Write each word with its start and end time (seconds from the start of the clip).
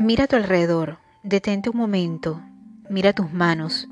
Mira 0.00 0.24
a 0.24 0.26
tu 0.28 0.36
alrededor, 0.36 0.98
detente 1.24 1.70
un 1.70 1.76
momento, 1.76 2.40
mira 2.88 3.12
tus 3.12 3.32
manos, 3.32 3.88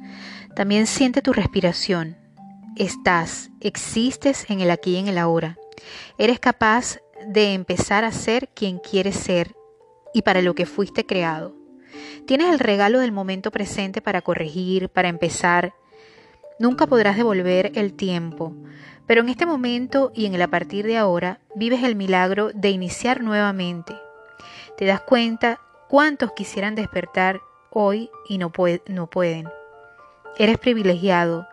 también 0.55 0.87
siente 0.87 1.21
tu 1.21 1.33
respiración. 1.33 2.17
Estás, 2.77 3.51
existes 3.61 4.49
en 4.49 4.61
el 4.61 4.71
aquí 4.71 4.93
y 4.93 4.97
en 4.99 5.09
el 5.09 5.19
ahora. 5.19 5.59
Eres 6.17 6.39
capaz 6.39 6.99
de 7.27 7.55
empezar 7.55 8.05
a 8.05 8.13
ser 8.13 8.51
quien 8.51 8.79
quieres 8.79 9.17
ser 9.17 9.57
y 10.15 10.23
para 10.23 10.43
lo 10.43 10.55
que 10.55 10.65
fuiste 10.65 11.05
creado. 11.05 11.57
Tienes 12.25 12.53
el 12.53 12.61
regalo 12.61 13.01
del 13.01 13.11
momento 13.11 13.51
presente 13.51 14.01
para 14.01 14.23
corregir, 14.23 14.89
para 14.89 15.09
empezar. 15.09 15.75
Nunca 16.61 16.87
podrás 16.87 17.17
devolver 17.17 17.73
el 17.75 17.95
tiempo, 17.95 18.55
pero 19.09 19.23
en 19.23 19.29
este 19.29 19.45
momento 19.45 20.13
y 20.15 20.27
en 20.27 20.35
el 20.35 20.43
a 20.43 20.49
partir 20.49 20.87
de 20.87 20.99
ahora 20.99 21.41
vives 21.57 21.83
el 21.83 21.97
milagro 21.97 22.53
de 22.55 22.71
iniciar 22.71 23.23
nuevamente. 23.23 23.93
Te 24.77 24.85
das 24.85 25.01
cuenta 25.01 25.61
¿Cuántos 25.89 26.33
quisieran 26.33 26.75
despertar 26.75 27.43
hoy 27.71 28.11
y 28.29 28.39
no, 28.39 28.51
pueden? 28.51 29.49
Eres 30.37 30.59
privilegiado. 30.59 31.47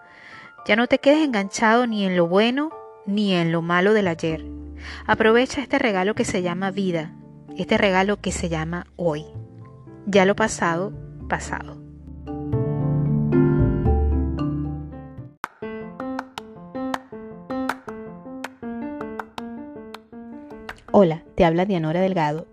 Ya 0.66 0.76
no 0.76 0.88
te 0.88 0.98
quedes 0.98 1.24
enganchado 1.24 1.86
ni 1.86 2.04
en 2.04 2.18
lo 2.18 2.28
bueno 2.28 2.72
ni 3.06 3.36
en 3.36 3.52
lo 3.52 3.62
malo 3.62 3.94
del 3.94 4.08
ayer. 4.08 4.44
Aprovecha 5.06 5.62
este 5.62 5.78
regalo 5.78 6.16
que 6.16 6.26
se 6.26 6.42
llama 6.42 6.72
vida, 6.72 7.14
este 7.58 7.78
regalo 7.78 8.22
que 8.22 8.32
se 8.32 8.50
llama 8.50 8.88
hoy. 8.96 9.24
Ya 10.08 10.26
lo 10.26 10.36
pasado, 10.36 10.94
pasado. 11.30 11.78
Hola, 20.92 21.24
te 21.36 21.46
habla 21.46 21.66
Dianora 21.66 22.02
Delgado 22.02 22.53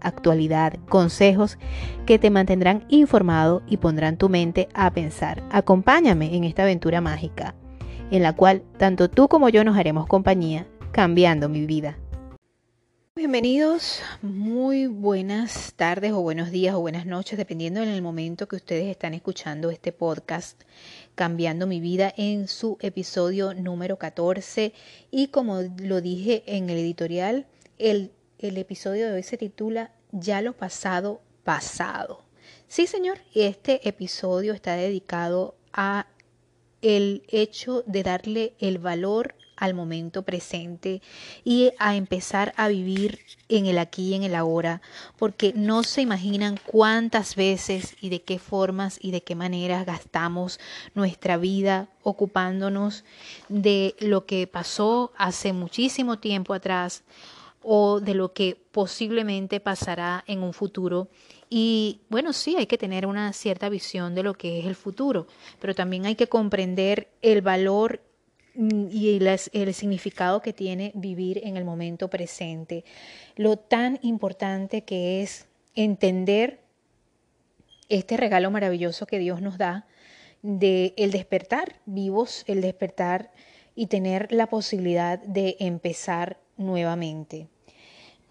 actualidad, 0.00 0.74
consejos 0.88 1.58
que 2.06 2.18
te 2.18 2.30
mantendrán 2.30 2.84
informado 2.88 3.62
y 3.66 3.76
pondrán 3.76 4.16
tu 4.16 4.28
mente 4.28 4.68
a 4.74 4.90
pensar. 4.92 5.42
Acompáñame 5.50 6.36
en 6.36 6.44
esta 6.44 6.62
aventura 6.62 7.00
mágica, 7.00 7.54
en 8.10 8.22
la 8.22 8.34
cual 8.34 8.62
tanto 8.78 9.10
tú 9.10 9.28
como 9.28 9.48
yo 9.48 9.64
nos 9.64 9.76
haremos 9.76 10.06
compañía, 10.06 10.66
cambiando 10.92 11.48
mi 11.48 11.66
vida. 11.66 11.96
Bienvenidos, 13.16 14.00
muy 14.22 14.86
buenas 14.86 15.74
tardes 15.74 16.12
o 16.12 16.22
buenos 16.22 16.50
días 16.50 16.74
o 16.74 16.80
buenas 16.80 17.04
noches, 17.04 17.36
dependiendo 17.36 17.82
en 17.82 17.88
el 17.90 18.00
momento 18.00 18.48
que 18.48 18.56
ustedes 18.56 18.86
están 18.86 19.12
escuchando 19.12 19.70
este 19.70 19.92
podcast, 19.92 20.62
Cambiando 21.16 21.66
mi 21.66 21.80
vida 21.80 22.14
en 22.16 22.48
su 22.48 22.78
episodio 22.80 23.52
número 23.52 23.98
14. 23.98 24.72
Y 25.10 25.26
como 25.26 25.60
lo 25.82 26.00
dije 26.00 26.44
en 26.46 26.70
el 26.70 26.78
editorial, 26.78 27.46
el 27.76 28.12
el 28.40 28.56
episodio 28.56 29.06
de 29.06 29.12
hoy 29.12 29.22
se 29.22 29.36
titula 29.36 29.92
Ya 30.12 30.40
lo 30.40 30.54
pasado, 30.54 31.20
pasado. 31.44 32.24
Sí, 32.68 32.86
señor, 32.86 33.18
este 33.34 33.86
episodio 33.88 34.54
está 34.54 34.74
dedicado 34.74 35.56
a 35.72 36.06
el 36.80 37.22
hecho 37.28 37.82
de 37.86 38.02
darle 38.02 38.54
el 38.58 38.78
valor 38.78 39.34
al 39.56 39.74
momento 39.74 40.22
presente 40.22 41.02
y 41.44 41.70
a 41.78 41.94
empezar 41.94 42.54
a 42.56 42.68
vivir 42.68 43.18
en 43.50 43.66
el 43.66 43.78
aquí 43.78 44.08
y 44.08 44.14
en 44.14 44.22
el 44.22 44.34
ahora, 44.34 44.80
porque 45.18 45.52
no 45.54 45.82
se 45.82 46.00
imaginan 46.00 46.58
cuántas 46.64 47.36
veces 47.36 47.94
y 48.00 48.08
de 48.08 48.22
qué 48.22 48.38
formas 48.38 48.98
y 49.02 49.10
de 49.10 49.22
qué 49.22 49.34
maneras 49.34 49.84
gastamos 49.84 50.58
nuestra 50.94 51.36
vida 51.36 51.88
ocupándonos 52.02 53.04
de 53.50 53.94
lo 54.00 54.24
que 54.24 54.46
pasó 54.46 55.12
hace 55.18 55.52
muchísimo 55.52 56.18
tiempo 56.18 56.54
atrás 56.54 57.02
o 57.62 58.00
de 58.00 58.14
lo 58.14 58.32
que 58.32 58.56
posiblemente 58.72 59.60
pasará 59.60 60.24
en 60.26 60.42
un 60.42 60.52
futuro. 60.52 61.08
Y 61.48 62.00
bueno, 62.08 62.32
sí, 62.32 62.56
hay 62.56 62.66
que 62.66 62.78
tener 62.78 63.06
una 63.06 63.32
cierta 63.32 63.68
visión 63.68 64.14
de 64.14 64.22
lo 64.22 64.34
que 64.34 64.60
es 64.60 64.66
el 64.66 64.74
futuro, 64.74 65.26
pero 65.60 65.74
también 65.74 66.06
hay 66.06 66.14
que 66.14 66.28
comprender 66.28 67.08
el 67.22 67.42
valor 67.42 68.00
mm, 68.54 68.88
y 68.90 69.18
el, 69.52 69.74
significado 69.74 70.40
que 70.40 70.52
tiene 70.52 70.92
vivir 70.94 71.40
en 71.44 71.56
el 71.56 71.64
momento 71.64 72.08
presente. 72.08 72.84
Lo 73.36 73.56
tan 73.56 73.98
importante 74.02 74.82
que 74.82 75.22
es 75.22 75.46
entender 75.74 76.60
este 77.88 78.16
regalo 78.16 78.50
maravilloso 78.50 79.06
que 79.06 79.18
Dios 79.18 79.42
nos 79.42 79.58
da 79.58 79.86
de 80.42 80.94
el 80.96 81.10
despertar 81.10 81.80
vivos, 81.84 82.44
el 82.46 82.62
despertar 82.62 83.32
y 83.74 83.86
tener 83.86 84.32
la 84.32 84.46
posibilidad 84.46 85.18
de 85.18 85.56
empezar 85.58 86.38
nuevamente. 86.60 87.48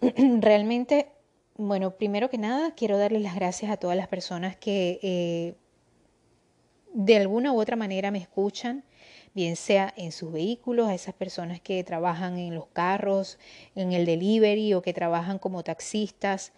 Realmente, 0.40 1.08
bueno, 1.56 1.90
primero 1.96 2.30
que 2.30 2.38
nada, 2.38 2.74
quiero 2.74 2.96
darles 2.96 3.22
las 3.22 3.34
gracias 3.34 3.70
a 3.70 3.76
todas 3.76 3.96
las 3.96 4.08
personas 4.08 4.56
que 4.56 4.98
eh, 5.02 5.54
de 6.94 7.16
alguna 7.16 7.52
u 7.52 7.60
otra 7.60 7.76
manera 7.76 8.10
me 8.10 8.18
escuchan, 8.18 8.84
bien 9.34 9.56
sea 9.56 9.92
en 9.96 10.12
sus 10.12 10.32
vehículos, 10.32 10.88
a 10.88 10.94
esas 10.94 11.14
personas 11.14 11.60
que 11.60 11.84
trabajan 11.84 12.38
en 12.38 12.54
los 12.54 12.66
carros, 12.66 13.38
en 13.74 13.92
el 13.92 14.06
delivery 14.06 14.74
o 14.74 14.82
que 14.82 14.94
trabajan 14.94 15.38
como 15.38 15.62
taxistas. 15.62 16.52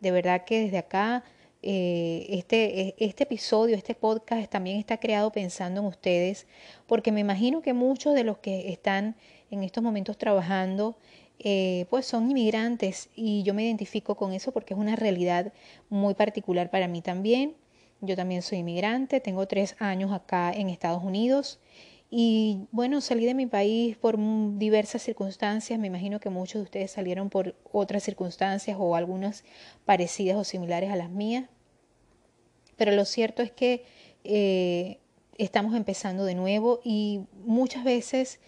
De 0.00 0.10
verdad 0.10 0.44
que 0.44 0.60
desde 0.60 0.78
acá 0.78 1.24
eh, 1.62 2.26
este, 2.30 2.80
e, 2.80 2.94
este 2.98 3.24
episodio, 3.24 3.76
este 3.76 3.94
podcast 3.94 4.50
también 4.50 4.78
está 4.78 4.98
creado 4.98 5.32
pensando 5.32 5.80
en 5.80 5.86
ustedes, 5.86 6.46
porque 6.86 7.12
me 7.12 7.20
imagino 7.20 7.62
que 7.62 7.72
muchos 7.72 8.14
de 8.14 8.24
los 8.24 8.38
que 8.38 8.70
están 8.70 9.16
en 9.50 9.64
estos 9.64 9.82
momentos 9.82 10.18
trabajando, 10.18 10.96
eh, 11.40 11.86
pues 11.90 12.06
son 12.06 12.30
inmigrantes 12.30 13.08
y 13.14 13.42
yo 13.42 13.54
me 13.54 13.64
identifico 13.64 14.16
con 14.16 14.32
eso 14.32 14.52
porque 14.52 14.74
es 14.74 14.80
una 14.80 14.96
realidad 14.96 15.52
muy 15.88 16.14
particular 16.14 16.70
para 16.70 16.88
mí 16.88 17.02
también. 17.02 17.54
Yo 18.00 18.14
también 18.14 18.42
soy 18.42 18.58
inmigrante, 18.58 19.20
tengo 19.20 19.46
tres 19.46 19.74
años 19.80 20.12
acá 20.12 20.52
en 20.52 20.68
Estados 20.68 21.02
Unidos 21.02 21.58
y 22.10 22.66
bueno, 22.70 23.00
salí 23.02 23.26
de 23.26 23.34
mi 23.34 23.46
país 23.46 23.96
por 23.96 24.16
diversas 24.56 25.02
circunstancias, 25.02 25.78
me 25.78 25.88
imagino 25.88 26.20
que 26.20 26.30
muchos 26.30 26.60
de 26.60 26.62
ustedes 26.62 26.90
salieron 26.90 27.28
por 27.28 27.54
otras 27.70 28.02
circunstancias 28.02 28.78
o 28.80 28.96
algunas 28.96 29.44
parecidas 29.84 30.36
o 30.36 30.44
similares 30.44 30.90
a 30.90 30.96
las 30.96 31.10
mías, 31.10 31.50
pero 32.76 32.92
lo 32.92 33.04
cierto 33.04 33.42
es 33.42 33.52
que 33.52 33.84
eh, 34.24 34.98
estamos 35.36 35.74
empezando 35.74 36.24
de 36.24 36.34
nuevo 36.34 36.80
y 36.82 37.20
muchas 37.44 37.84
veces 37.84 38.40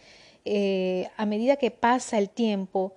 eh, 0.47 1.09
a 1.19 1.27
medida 1.27 1.57
que 1.57 1.71
pasa 1.71 2.17
el 2.17 2.31
tiempo, 2.31 2.95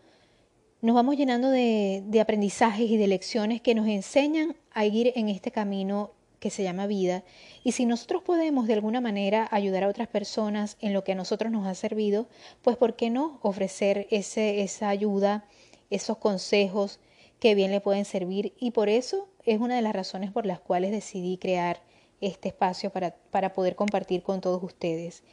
nos 0.82 0.96
vamos 0.96 1.18
llenando 1.18 1.50
de, 1.50 2.04
de 2.06 2.22
aprendizajes 2.22 2.90
y 2.90 2.96
de 2.96 3.08
lecciones 3.08 3.62
que 3.62 3.76
nos 3.76 3.88
enseñan 3.88 4.56
a 4.72 4.86
ir 4.86 5.12
en 5.16 5.28
este 5.28 5.52
camino 5.52 6.12
que 6.44 6.50
se 6.50 6.62
llama 6.62 6.88
vida. 6.88 7.24
Y 7.64 7.72
si 7.72 7.86
nosotros 7.86 8.22
podemos 8.22 8.68
de 8.68 8.74
alguna 8.74 9.00
manera 9.00 9.48
ayudar 9.50 9.86
a 9.86 9.88
otras 9.88 10.10
personas 10.10 10.76
en 10.82 10.92
lo 10.92 11.06
que 11.06 11.14
a 11.14 11.16
nosotros 11.16 11.50
nos 11.54 11.66
ha 11.66 11.74
servido, 11.74 12.28
pues 12.62 12.76
¿por 12.76 12.98
qué 12.98 13.10
no 13.10 13.40
ofrecer 13.42 14.08
ese, 14.12 14.62
esa 14.62 14.90
ayuda, 14.90 15.46
esos 15.90 16.18
consejos 16.18 17.00
que 17.40 17.56
bien 17.56 17.72
le 17.72 17.80
pueden 17.80 18.04
servir? 18.04 18.52
Y 18.60 18.72
por 18.72 18.90
eso 18.90 19.30
es 19.46 19.62
una 19.62 19.78
de 19.78 19.82
las 19.82 19.94
razones 19.94 20.34
por 20.34 20.46
las 20.46 20.60
cuales 20.60 20.92
decidí 20.92 21.38
crear 21.38 21.82
este 22.20 22.50
espacio 22.50 22.90
para, 22.90 23.16
para 23.32 23.54
poder 23.54 23.78
compartir 23.78 24.22
con 24.22 24.42
todos 24.42 24.62
ustedes. 24.64 25.24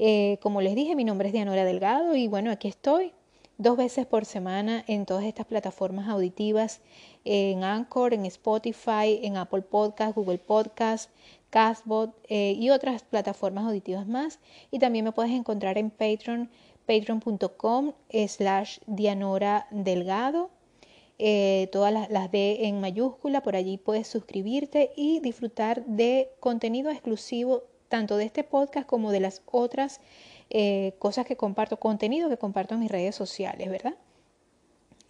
Eh, 0.00 0.38
como 0.42 0.60
les 0.60 0.74
dije, 0.74 0.96
mi 0.96 1.04
nombre 1.04 1.28
es 1.28 1.32
Dianora 1.32 1.64
Delgado 1.64 2.16
y 2.16 2.26
bueno, 2.26 2.50
aquí 2.50 2.66
estoy 2.66 3.12
dos 3.58 3.76
veces 3.76 4.06
por 4.06 4.24
semana 4.24 4.84
en 4.86 5.04
todas 5.04 5.24
estas 5.24 5.46
plataformas 5.46 6.08
auditivas, 6.08 6.80
en 7.24 7.64
Anchor, 7.64 8.14
en 8.14 8.24
Spotify, 8.26 9.20
en 9.22 9.36
Apple 9.36 9.62
Podcast, 9.62 10.14
Google 10.14 10.38
Podcast, 10.38 11.10
Castbot 11.50 12.14
eh, 12.28 12.54
y 12.56 12.70
otras 12.70 13.02
plataformas 13.02 13.66
auditivas 13.66 14.06
más. 14.06 14.38
Y 14.70 14.78
también 14.78 15.04
me 15.04 15.12
puedes 15.12 15.32
encontrar 15.32 15.76
en 15.76 15.90
Patreon, 15.90 16.50
patreon.com 16.86 17.92
slash 18.28 18.78
Dianora 18.86 19.66
Delgado. 19.70 20.50
Eh, 21.18 21.68
todas 21.72 21.92
las, 21.92 22.08
las 22.10 22.30
D 22.30 22.66
en 22.66 22.80
mayúscula, 22.80 23.42
por 23.42 23.56
allí 23.56 23.76
puedes 23.76 24.06
suscribirte 24.06 24.92
y 24.94 25.18
disfrutar 25.18 25.84
de 25.84 26.30
contenido 26.38 26.90
exclusivo 26.90 27.64
tanto 27.88 28.16
de 28.16 28.24
este 28.24 28.44
podcast 28.44 28.86
como 28.86 29.10
de 29.10 29.20
las 29.20 29.42
otras 29.46 30.00
eh, 30.50 30.94
cosas 30.98 31.26
que 31.26 31.36
comparto, 31.36 31.78
contenido 31.78 32.28
que 32.28 32.38
comparto 32.38 32.74
en 32.74 32.80
mis 32.80 32.90
redes 32.90 33.14
sociales, 33.14 33.70
¿verdad? 33.70 33.94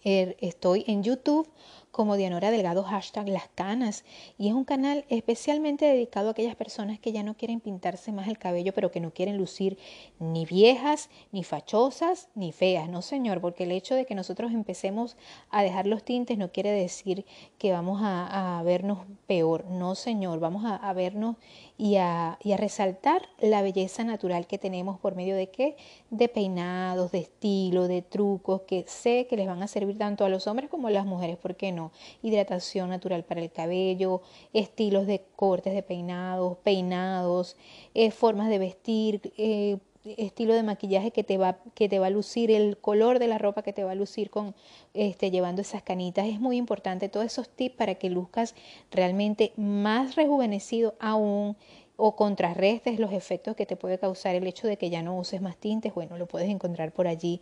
Er, 0.03 0.37
estoy 0.39 0.85
en 0.87 1.03
YouTube 1.03 1.49
como 1.91 2.15
Dianora 2.15 2.51
Delgado 2.51 2.83
hashtag 2.83 3.27
Las 3.27 3.49
Canas 3.49 4.05
y 4.37 4.47
es 4.47 4.53
un 4.53 4.63
canal 4.63 5.03
especialmente 5.09 5.85
dedicado 5.85 6.29
a 6.29 6.31
aquellas 6.31 6.55
personas 6.55 6.99
que 6.99 7.11
ya 7.11 7.23
no 7.23 7.35
quieren 7.35 7.59
pintarse 7.59 8.13
más 8.13 8.27
el 8.27 8.37
cabello 8.37 8.73
pero 8.73 8.91
que 8.91 9.01
no 9.01 9.11
quieren 9.11 9.37
lucir 9.37 9.77
ni 10.19 10.45
viejas, 10.45 11.09
ni 11.33 11.43
fachosas, 11.43 12.29
ni 12.35 12.53
feas, 12.53 12.87
no 12.87 13.01
señor, 13.01 13.41
porque 13.41 13.63
el 13.63 13.71
hecho 13.71 13.95
de 13.95 14.05
que 14.05 14.15
nosotros 14.15 14.53
empecemos 14.53 15.17
a 15.49 15.63
dejar 15.63 15.87
los 15.87 16.03
tintes 16.03 16.37
no 16.37 16.51
quiere 16.51 16.71
decir 16.71 17.25
que 17.57 17.71
vamos 17.71 17.99
a, 18.01 18.61
vernos 18.63 18.99
peor, 19.27 19.65
no 19.65 19.95
señor, 19.95 20.39
vamos 20.39 20.63
a, 20.65 20.93
vernos 20.93 21.35
y 21.79 21.95
a, 21.95 22.37
y 22.43 22.51
a 22.51 22.57
resaltar 22.57 23.21
la 23.39 23.61
belleza 23.61 24.03
natural 24.03 24.47
que 24.47 24.57
tenemos 24.57 24.99
por 24.99 25.15
medio 25.15 25.33
de 25.37 25.49
qué, 25.49 25.77
de 26.09 26.27
peinados, 26.27 27.13
de 27.13 27.19
estilo, 27.19 27.87
de 27.87 28.01
trucos 28.01 28.63
que 28.63 28.83
sé 28.85 29.27
que 29.29 29.37
les 29.37 29.47
van 29.47 29.63
a 29.63 29.67
servir 29.67 29.97
tanto 29.97 30.25
a 30.25 30.29
los 30.29 30.45
hombres 30.45 30.69
como 30.69 30.89
a 30.89 30.91
las 30.91 31.05
mujeres, 31.05 31.37
¿por 31.37 31.55
qué 31.55 31.71
no? 31.71 31.93
hidratación 32.21 32.89
natural 32.89 33.23
para 33.23 33.39
el 33.39 33.49
cabello, 33.49 34.21
estilos 34.51 35.07
de 35.07 35.23
cortes 35.37 35.73
de 35.73 35.81
peinados, 35.81 36.57
peinados, 36.57 37.55
eh, 37.93 38.11
formas 38.11 38.49
de 38.49 38.59
vestir, 38.59 39.33
eh, 39.37 39.77
estilo 40.17 40.53
de 40.53 40.63
maquillaje 40.63 41.11
que 41.11 41.23
te 41.23 41.37
va 41.37 41.57
que 41.75 41.89
te 41.89 41.99
va 41.99 42.07
a 42.07 42.09
lucir 42.09 42.51
el 42.51 42.77
color 42.77 43.19
de 43.19 43.27
la 43.27 43.37
ropa 43.37 43.61
que 43.61 43.73
te 43.73 43.83
va 43.83 43.91
a 43.91 43.95
lucir 43.95 44.29
con 44.29 44.55
este 44.93 45.31
llevando 45.31 45.61
esas 45.61 45.83
canitas 45.83 46.27
es 46.27 46.39
muy 46.39 46.57
importante 46.57 47.09
todos 47.09 47.25
esos 47.25 47.49
tips 47.49 47.75
para 47.75 47.95
que 47.95 48.09
luzcas 48.09 48.55
realmente 48.91 49.53
más 49.57 50.15
rejuvenecido 50.15 50.95
aún 50.99 51.55
o 51.95 52.15
contrarrestes 52.15 52.99
los 52.99 53.11
efectos 53.11 53.55
que 53.55 53.65
te 53.65 53.75
puede 53.75 53.97
causar 53.99 54.35
el 54.35 54.47
hecho 54.47 54.67
de 54.67 54.77
que 54.77 54.89
ya 54.89 55.01
no 55.01 55.17
uses 55.17 55.41
más 55.41 55.57
tintes 55.57 55.93
bueno 55.93 56.17
lo 56.17 56.27
puedes 56.27 56.49
encontrar 56.49 56.91
por 56.91 57.07
allí 57.07 57.41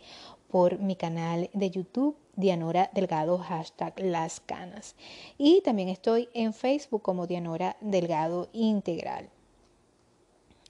por 0.50 0.78
mi 0.78 0.96
canal 0.96 1.50
de 1.52 1.70
YouTube 1.70 2.16
Dianora 2.38 2.88
Delgado, 2.94 3.36
hashtag 3.38 3.98
Las 3.98 4.38
Canas. 4.38 4.94
Y 5.38 5.60
también 5.62 5.88
estoy 5.88 6.28
en 6.34 6.54
Facebook 6.54 7.02
como 7.02 7.26
Dianora 7.26 7.76
Delgado 7.80 8.48
Integral. 8.52 9.28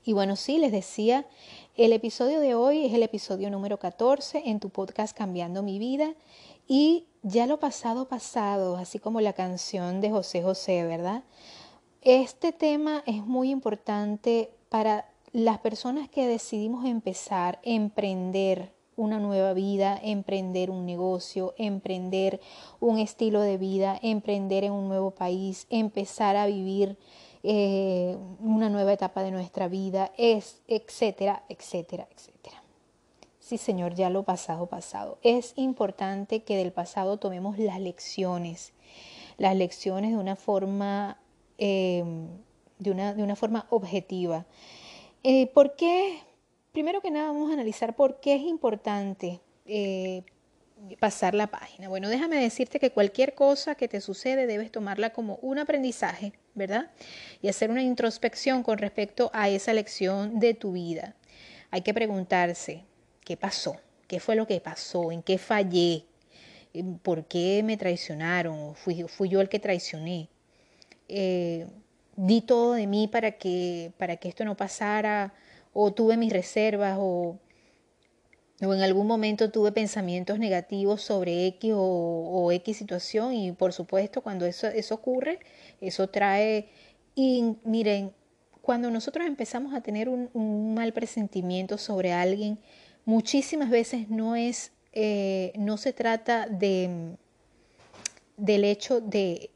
Y 0.02 0.14
bueno, 0.14 0.36
sí, 0.36 0.56
les 0.56 0.72
decía, 0.72 1.26
el 1.78 1.92
episodio 1.92 2.40
de 2.40 2.56
hoy 2.56 2.86
es 2.86 2.92
el 2.92 3.04
episodio 3.04 3.50
número 3.50 3.78
14 3.78 4.42
en 4.46 4.58
tu 4.58 4.68
podcast 4.68 5.16
Cambiando 5.16 5.62
mi 5.62 5.78
vida. 5.78 6.12
Y 6.66 7.06
ya 7.22 7.46
lo 7.46 7.60
pasado, 7.60 8.08
pasado, 8.08 8.76
así 8.76 8.98
como 8.98 9.20
la 9.20 9.32
canción 9.32 10.00
de 10.00 10.10
José 10.10 10.42
José, 10.42 10.84
¿verdad? 10.84 11.22
Este 12.02 12.50
tema 12.50 13.04
es 13.06 13.24
muy 13.24 13.50
importante 13.50 14.50
para 14.68 15.08
las 15.32 15.60
personas 15.60 16.08
que 16.08 16.26
decidimos 16.26 16.84
empezar, 16.84 17.60
emprender, 17.62 18.72
una 18.96 19.20
nueva 19.20 19.52
vida, 19.52 20.00
emprender 20.02 20.70
un 20.72 20.84
negocio, 20.84 21.54
emprender 21.56 22.40
un 22.80 22.98
estilo 22.98 23.40
de 23.40 23.56
vida, 23.56 23.96
emprender 24.02 24.64
en 24.64 24.72
un 24.72 24.88
nuevo 24.88 25.12
país, 25.12 25.68
empezar 25.70 26.34
a 26.34 26.46
vivir 26.46 26.98
eh, 27.42 28.16
una 28.40 28.68
nueva 28.68 28.92
etapa 28.92 29.22
de 29.22 29.30
nuestra 29.30 29.68
vida, 29.68 30.12
es, 30.16 30.60
etcétera, 30.68 31.42
etcétera, 31.48 32.08
etcétera. 32.14 32.62
Sí, 33.40 33.56
Señor, 33.56 33.94
ya 33.94 34.10
lo 34.10 34.24
pasado, 34.24 34.66
pasado. 34.66 35.18
Es 35.22 35.54
importante 35.56 36.42
que 36.42 36.56
del 36.56 36.72
pasado 36.72 37.16
tomemos 37.16 37.58
las 37.58 37.80
lecciones, 37.80 38.72
las 39.38 39.56
lecciones 39.56 40.10
de 40.10 40.18
una 40.18 40.36
forma, 40.36 41.18
eh, 41.56 42.04
de, 42.78 42.90
una, 42.90 43.14
de 43.14 43.22
una 43.22 43.36
forma 43.36 43.66
objetiva. 43.70 44.44
Eh, 45.22 45.46
¿Por 45.48 45.76
qué 45.76 46.18
primero 46.72 47.00
que 47.00 47.10
nada 47.10 47.32
vamos 47.32 47.50
a 47.50 47.54
analizar 47.54 47.96
por 47.96 48.20
qué 48.20 48.36
es 48.36 48.42
importante 48.42 49.40
eh, 49.66 50.22
pasar 50.98 51.34
la 51.34 51.48
página. 51.48 51.88
Bueno, 51.88 52.08
déjame 52.08 52.36
decirte 52.36 52.80
que 52.80 52.90
cualquier 52.90 53.34
cosa 53.34 53.74
que 53.74 53.88
te 53.88 54.00
sucede 54.00 54.46
debes 54.46 54.70
tomarla 54.70 55.10
como 55.10 55.36
un 55.42 55.58
aprendizaje, 55.58 56.32
¿verdad? 56.54 56.90
Y 57.42 57.48
hacer 57.48 57.70
una 57.70 57.82
introspección 57.82 58.62
con 58.62 58.78
respecto 58.78 59.30
a 59.32 59.48
esa 59.48 59.72
lección 59.72 60.38
de 60.40 60.54
tu 60.54 60.72
vida. 60.72 61.14
Hay 61.70 61.82
que 61.82 61.94
preguntarse, 61.94 62.84
¿qué 63.24 63.36
pasó? 63.36 63.76
¿Qué 64.06 64.20
fue 64.20 64.36
lo 64.36 64.46
que 64.46 64.60
pasó? 64.60 65.12
¿En 65.12 65.22
qué 65.22 65.38
fallé? 65.38 66.04
¿Por 67.02 67.26
qué 67.26 67.62
me 67.64 67.76
traicionaron? 67.76 68.74
¿Fui, 68.74 69.04
fui 69.08 69.28
yo 69.28 69.40
el 69.40 69.48
que 69.48 69.58
traicioné? 69.58 70.28
Eh, 71.08 71.66
di 72.16 72.40
todo 72.40 72.72
de 72.72 72.86
mí 72.86 73.08
para 73.08 73.32
que, 73.32 73.92
para 73.98 74.16
que 74.16 74.28
esto 74.28 74.44
no 74.44 74.56
pasara 74.56 75.34
o 75.72 75.92
tuve 75.92 76.16
mis 76.16 76.32
reservas 76.32 76.96
o, 76.98 77.38
o 78.60 78.74
en 78.74 78.82
algún 78.82 79.06
momento 79.06 79.50
tuve 79.50 79.70
pensamientos 79.72 80.38
negativos 80.38 81.02
sobre 81.02 81.46
X 81.46 81.72
o, 81.76 82.50
X 82.52 82.76
situación 82.76 83.32
y 83.32 83.52
por 83.52 83.72
supuesto 83.72 84.20
cuando 84.20 84.46
eso, 84.46 84.66
eso 84.66 84.94
ocurre, 84.96 85.38
eso 85.80 86.08
trae, 86.08 86.68
y 87.14 87.56
miren, 87.64 88.12
cuando 88.62 88.90
nosotros 88.90 89.26
empezamos 89.26 89.74
a 89.74 89.80
tener 89.80 90.08
un, 90.08 90.74
mal 90.74 90.92
presentimiento 90.92 91.78
sobre 91.78 92.12
alguien, 92.12 92.58
muchísimas 93.04 93.70
veces 93.70 94.10
no 94.10 94.36
es, 94.36 94.72
eh, 94.92 95.52
no 95.56 95.76
se 95.76 95.92
trata 95.92 96.46
de, 96.46 97.16
del 98.36 98.64
hecho 98.64 99.00
de 99.00 99.50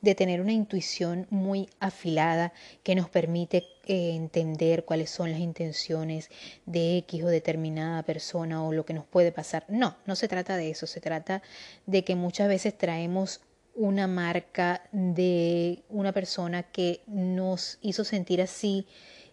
de 0.00 0.14
tener 0.14 0.40
una 0.40 0.52
intuición 0.52 1.26
muy 1.30 1.68
afilada 1.78 2.52
que 2.82 2.94
nos 2.94 3.08
permite 3.08 3.64
eh, 3.86 4.14
entender 4.14 4.84
cuáles 4.84 5.10
son 5.10 5.30
las 5.30 5.40
intenciones 5.40 6.30
de 6.66 6.98
X 6.98 7.24
o 7.24 7.28
determinada 7.28 8.02
persona 8.02 8.64
o 8.64 8.72
lo 8.72 8.84
que 8.84 8.94
nos 8.94 9.04
puede 9.04 9.32
pasar. 9.32 9.64
No, 9.68 9.96
no 10.06 10.16
se 10.16 10.28
trata 10.28 10.56
de 10.56 10.70
eso, 10.70 10.86
se 10.86 11.00
trata 11.00 11.42
de 11.86 12.04
que 12.04 12.16
muchas 12.16 12.48
veces 12.48 12.76
traemos 12.76 13.40
una 13.74 14.06
marca 14.06 14.82
de 14.92 15.82
una 15.88 16.12
persona 16.12 16.64
que 16.64 17.02
nos 17.06 17.78
hizo 17.80 18.04
sentir 18.04 18.42
así 18.42 18.86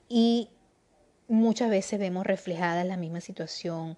y 0.08 0.50
muchas 1.28 1.69
veces 1.69 2.00
vemos 2.00 2.25
reflejada 2.25 2.84
la 2.84 2.98
misma 2.98 3.19
situación 3.19 3.98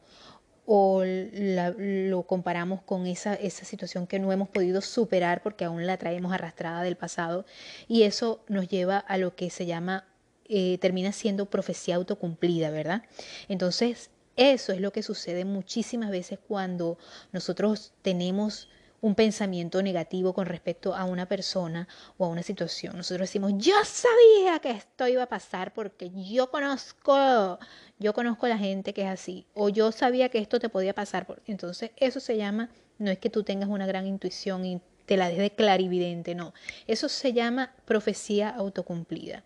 o 0.72 1.04
lo 1.04 2.24
comparamos 2.28 2.84
con 2.84 3.08
esa, 3.08 3.34
esa 3.34 3.66
situación 3.66 4.06
que 4.06 4.20
no 4.20 4.32
hemos 4.32 4.50
podido 4.50 4.82
superar 4.82 5.42
porque 5.42 5.66
aún 5.66 5.88
la 5.88 5.98
traemos 5.98 6.32
arrastrada 6.32 6.84
del 6.84 6.96
pasado 6.96 7.44
y 7.88 8.04
eso 8.04 8.44
nos 8.48 8.68
lleva 8.68 9.00
a 9.00 9.18
lo 9.18 9.36
que 9.36 9.50
se 9.50 9.66
llama, 9.66 10.06
eh, 10.48 10.78
termina 10.78 11.12
siendo 11.12 11.48
profecía 11.48 11.96
autocumplida, 11.96 12.70
¿verdad? 12.70 13.02
Entonces, 13.48 14.12
eso 14.36 14.72
es 14.72 14.80
lo 14.80 14.92
que 14.94 15.02
sucede 15.02 15.44
muchísimas 15.44 16.12
veces 16.12 16.38
cuando 16.48 17.00
nosotros 17.32 17.94
tenemos 18.04 18.70
un 19.02 19.16
pensamiento 19.16 19.82
negativo 19.82 20.34
con 20.34 20.46
respecto 20.46 20.96
a 20.96 21.06
una 21.06 21.28
persona 21.28 21.88
o 22.18 22.26
a 22.26 22.28
una 22.28 22.44
situación. 22.44 22.98
Nosotros 22.98 23.30
decimos, 23.30 23.54
yo 23.58 23.76
sabía 23.86 24.60
que 24.60 24.72
esto 24.72 25.08
iba 25.08 25.24
a 25.24 25.30
pasar 25.30 25.74
porque 25.74 26.12
yo 26.14 26.50
conozco, 26.52 27.60
yo 27.98 28.14
conozco 28.14 28.46
a 28.46 28.50
la 28.50 28.58
gente 28.58 28.94
que 28.94 29.04
es 29.04 29.10
así, 29.10 29.46
o 29.54 29.70
yo 29.70 29.92
sabía 29.92 30.30
que 30.30 30.40
esto 30.40 30.60
te 30.60 30.70
podía 30.70 30.94
pasar. 30.94 31.28
Entonces, 31.46 31.92
eso 31.98 32.20
se 32.20 32.38
llama, 32.38 32.70
no 32.98 33.12
es 33.12 33.20
que 33.20 33.30
tú 33.30 33.44
tengas 33.44 33.70
una 33.70 33.88
gran 33.88 34.06
intuición 34.06 34.66
y 34.66 34.82
te 35.06 35.18
la 35.18 35.30
des 35.30 35.40
de 35.40 35.52
clarividente, 35.52 36.36
no. 36.36 36.54
Eso 36.86 37.10
se 37.10 37.34
llama 37.34 37.74
profecía 37.86 38.50
autocumplida. 38.50 39.44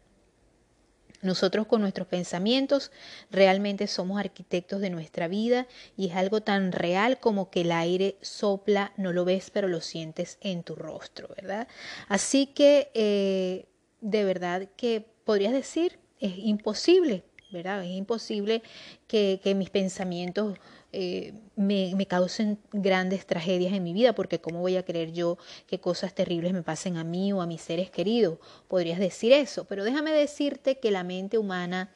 Nosotros 1.24 1.68
con 1.68 1.82
nuestros 1.82 2.08
pensamientos 2.08 2.92
realmente 3.32 3.88
somos 3.88 4.20
arquitectos 4.20 4.82
de 4.82 4.90
nuestra 4.90 5.28
vida 5.28 5.68
y 5.98 6.10
es 6.10 6.16
algo 6.16 6.42
tan 6.42 6.72
real 6.72 7.20
como 7.20 7.50
que 7.50 7.62
el 7.62 7.72
aire 7.72 8.18
sopla, 8.22 8.94
no 8.98 9.14
lo 9.14 9.26
ves, 9.26 9.50
pero 9.50 9.68
lo 9.68 9.82
sientes 9.82 10.38
en 10.42 10.64
tu 10.64 10.76
rostro, 10.76 11.30
¿verdad? 11.36 11.68
Así 12.10 12.48
que 12.48 12.92
eh, 12.94 13.66
de 14.02 14.26
verdad 14.26 14.68
que 14.76 15.06
podrías 15.24 15.54
decir, 15.54 15.98
es 16.20 16.38
imposible, 16.38 17.24
¿verdad? 17.52 17.84
Es 17.84 17.92
imposible 17.92 18.62
que, 19.08 19.40
que 19.44 19.56
mis 19.56 19.70
pensamientos 19.70 20.58
eh, 20.94 21.34
me, 21.56 21.94
me, 21.96 22.06
causen 22.06 22.60
grandes 22.72 23.26
tragedias 23.26 23.74
en 23.74 23.84
mi 23.84 23.94
vida, 23.94 24.14
porque 24.14 24.40
¿cómo 24.40 24.60
voy 24.62 24.78
a 24.78 24.86
creer 24.86 25.12
yo 25.12 25.38
que 25.68 25.80
cosas 25.80 26.14
terribles 26.14 26.54
me 26.54 26.62
pasen 26.62 26.98
a 26.98 27.04
mí 27.04 27.34
o 27.34 27.42
a 27.42 27.48
mis 27.48 27.62
seres 27.62 27.90
queridos? 27.90 28.38
Podrías 28.68 29.00
decir 29.00 29.34
eso, 29.34 29.66
pero 29.66 29.84
déjame 29.84 30.12
decirte 30.12 30.78
que 30.78 30.92
la 30.92 31.04
mente 31.04 31.38
humana 31.38 31.92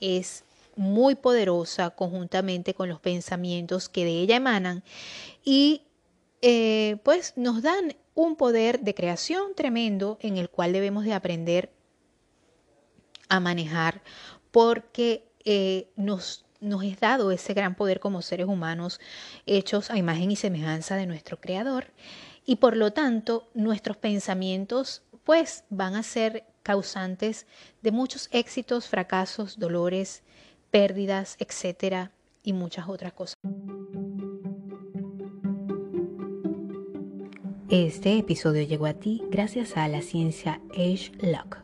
es 0.00 0.44
muy 0.76 1.14
poderosa 1.14 1.90
conjuntamente 1.90 2.74
con 2.74 2.88
los 2.88 3.00
pensamientos 3.00 3.88
que 3.88 4.04
de 4.04 4.20
ella 4.20 4.36
emanan 4.36 4.82
y 5.44 5.82
eh, 6.42 6.98
pues 7.02 7.32
nos 7.36 7.62
dan 7.62 7.96
un 8.14 8.36
poder 8.36 8.80
de 8.80 8.94
creación 8.94 9.54
tremendo 9.54 10.18
en 10.20 10.36
el 10.36 10.50
cual 10.50 10.72
debemos 10.72 11.04
de 11.04 11.14
aprender 11.14 11.70
a 13.28 13.40
manejar 13.40 14.02
porque 14.50 15.26
eh, 15.44 15.88
nos 15.96 16.44
nos 16.64 16.82
es 16.82 16.98
dado 16.98 17.30
ese 17.30 17.54
gran 17.54 17.74
poder 17.74 18.00
como 18.00 18.22
seres 18.22 18.46
humanos 18.46 19.00
hechos 19.46 19.90
a 19.90 19.98
imagen 19.98 20.30
y 20.30 20.36
semejanza 20.36 20.96
de 20.96 21.06
nuestro 21.06 21.40
Creador 21.40 21.86
y 22.46 22.56
por 22.56 22.76
lo 22.76 22.92
tanto 22.92 23.48
nuestros 23.54 23.96
pensamientos 23.96 25.02
pues 25.24 25.64
van 25.70 25.94
a 25.94 26.02
ser 26.02 26.44
causantes 26.62 27.46
de 27.82 27.92
muchos 27.92 28.28
éxitos, 28.32 28.88
fracasos, 28.88 29.58
dolores, 29.58 30.22
pérdidas, 30.70 31.36
etcétera 31.38 32.10
y 32.42 32.52
muchas 32.52 32.88
otras 32.88 33.12
cosas. 33.12 33.34
Este 37.70 38.18
episodio 38.18 38.62
llegó 38.62 38.86
a 38.86 38.94
ti 38.94 39.22
gracias 39.30 39.76
a 39.76 39.88
la 39.88 40.02
ciencia 40.02 40.60
Age 40.72 41.10
Lock. 41.20 41.63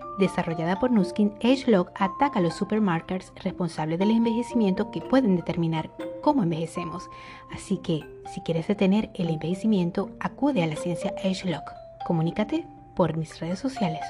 desarrollada 0.21 0.79
por 0.79 0.91
Nuskin, 0.91 1.33
AgeLog 1.43 1.91
ataca 1.95 2.39
a 2.39 2.41
los 2.41 2.55
supermarkers 2.55 3.33
responsables 3.43 3.99
del 3.99 4.11
envejecimiento 4.11 4.91
que 4.91 5.01
pueden 5.01 5.35
determinar 5.35 5.91
cómo 6.21 6.43
envejecemos. 6.43 7.09
Así 7.51 7.77
que, 7.77 8.05
si 8.33 8.39
quieres 8.41 8.67
detener 8.67 9.09
el 9.15 9.29
envejecimiento, 9.29 10.11
acude 10.21 10.63
a 10.63 10.67
la 10.67 10.77
ciencia 10.77 11.13
AgeLog. 11.17 11.63
Comunícate 12.05 12.65
por 12.95 13.17
mis 13.17 13.39
redes 13.39 13.59
sociales. 13.59 14.01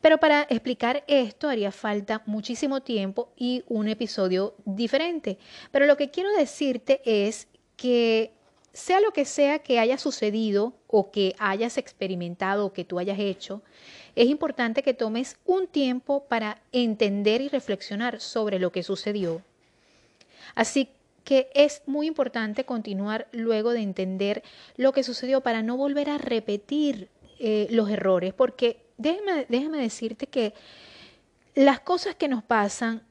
Pero 0.00 0.18
para 0.18 0.42
explicar 0.42 1.02
esto 1.08 1.48
haría 1.48 1.72
falta 1.72 2.22
muchísimo 2.26 2.80
tiempo 2.80 3.32
y 3.36 3.64
un 3.66 3.88
episodio 3.88 4.54
diferente. 4.64 5.36
Pero 5.72 5.86
lo 5.86 5.96
que 5.96 6.12
quiero 6.12 6.30
decirte 6.36 7.02
es 7.04 7.48
que 7.76 8.35
sea 8.76 9.00
lo 9.00 9.12
que 9.12 9.24
sea 9.24 9.60
que 9.60 9.78
haya 9.78 9.96
sucedido 9.96 10.74
o 10.86 11.10
que 11.10 11.34
hayas 11.38 11.78
experimentado 11.78 12.66
o 12.66 12.72
que 12.74 12.84
tú 12.84 12.98
hayas 12.98 13.18
hecho, 13.18 13.62
es 14.14 14.28
importante 14.28 14.82
que 14.82 14.92
tomes 14.92 15.38
un 15.46 15.66
tiempo 15.66 16.24
para 16.24 16.60
entender 16.72 17.40
y 17.40 17.48
reflexionar 17.48 18.20
sobre 18.20 18.58
lo 18.58 18.72
que 18.72 18.82
sucedió. 18.82 19.40
Así 20.54 20.90
que 21.24 21.48
es 21.54 21.80
muy 21.86 22.06
importante 22.06 22.64
continuar 22.64 23.28
luego 23.32 23.70
de 23.70 23.80
entender 23.80 24.42
lo 24.76 24.92
que 24.92 25.02
sucedió 25.02 25.40
para 25.40 25.62
no 25.62 25.78
volver 25.78 26.10
a 26.10 26.18
repetir 26.18 27.08
eh, 27.38 27.68
los 27.70 27.88
errores, 27.88 28.34
porque 28.34 28.84
déjame, 28.98 29.46
déjame 29.48 29.78
decirte 29.78 30.26
que 30.26 30.52
las 31.54 31.80
cosas 31.80 32.14
que 32.14 32.28
nos 32.28 32.44
pasan, 32.44 33.02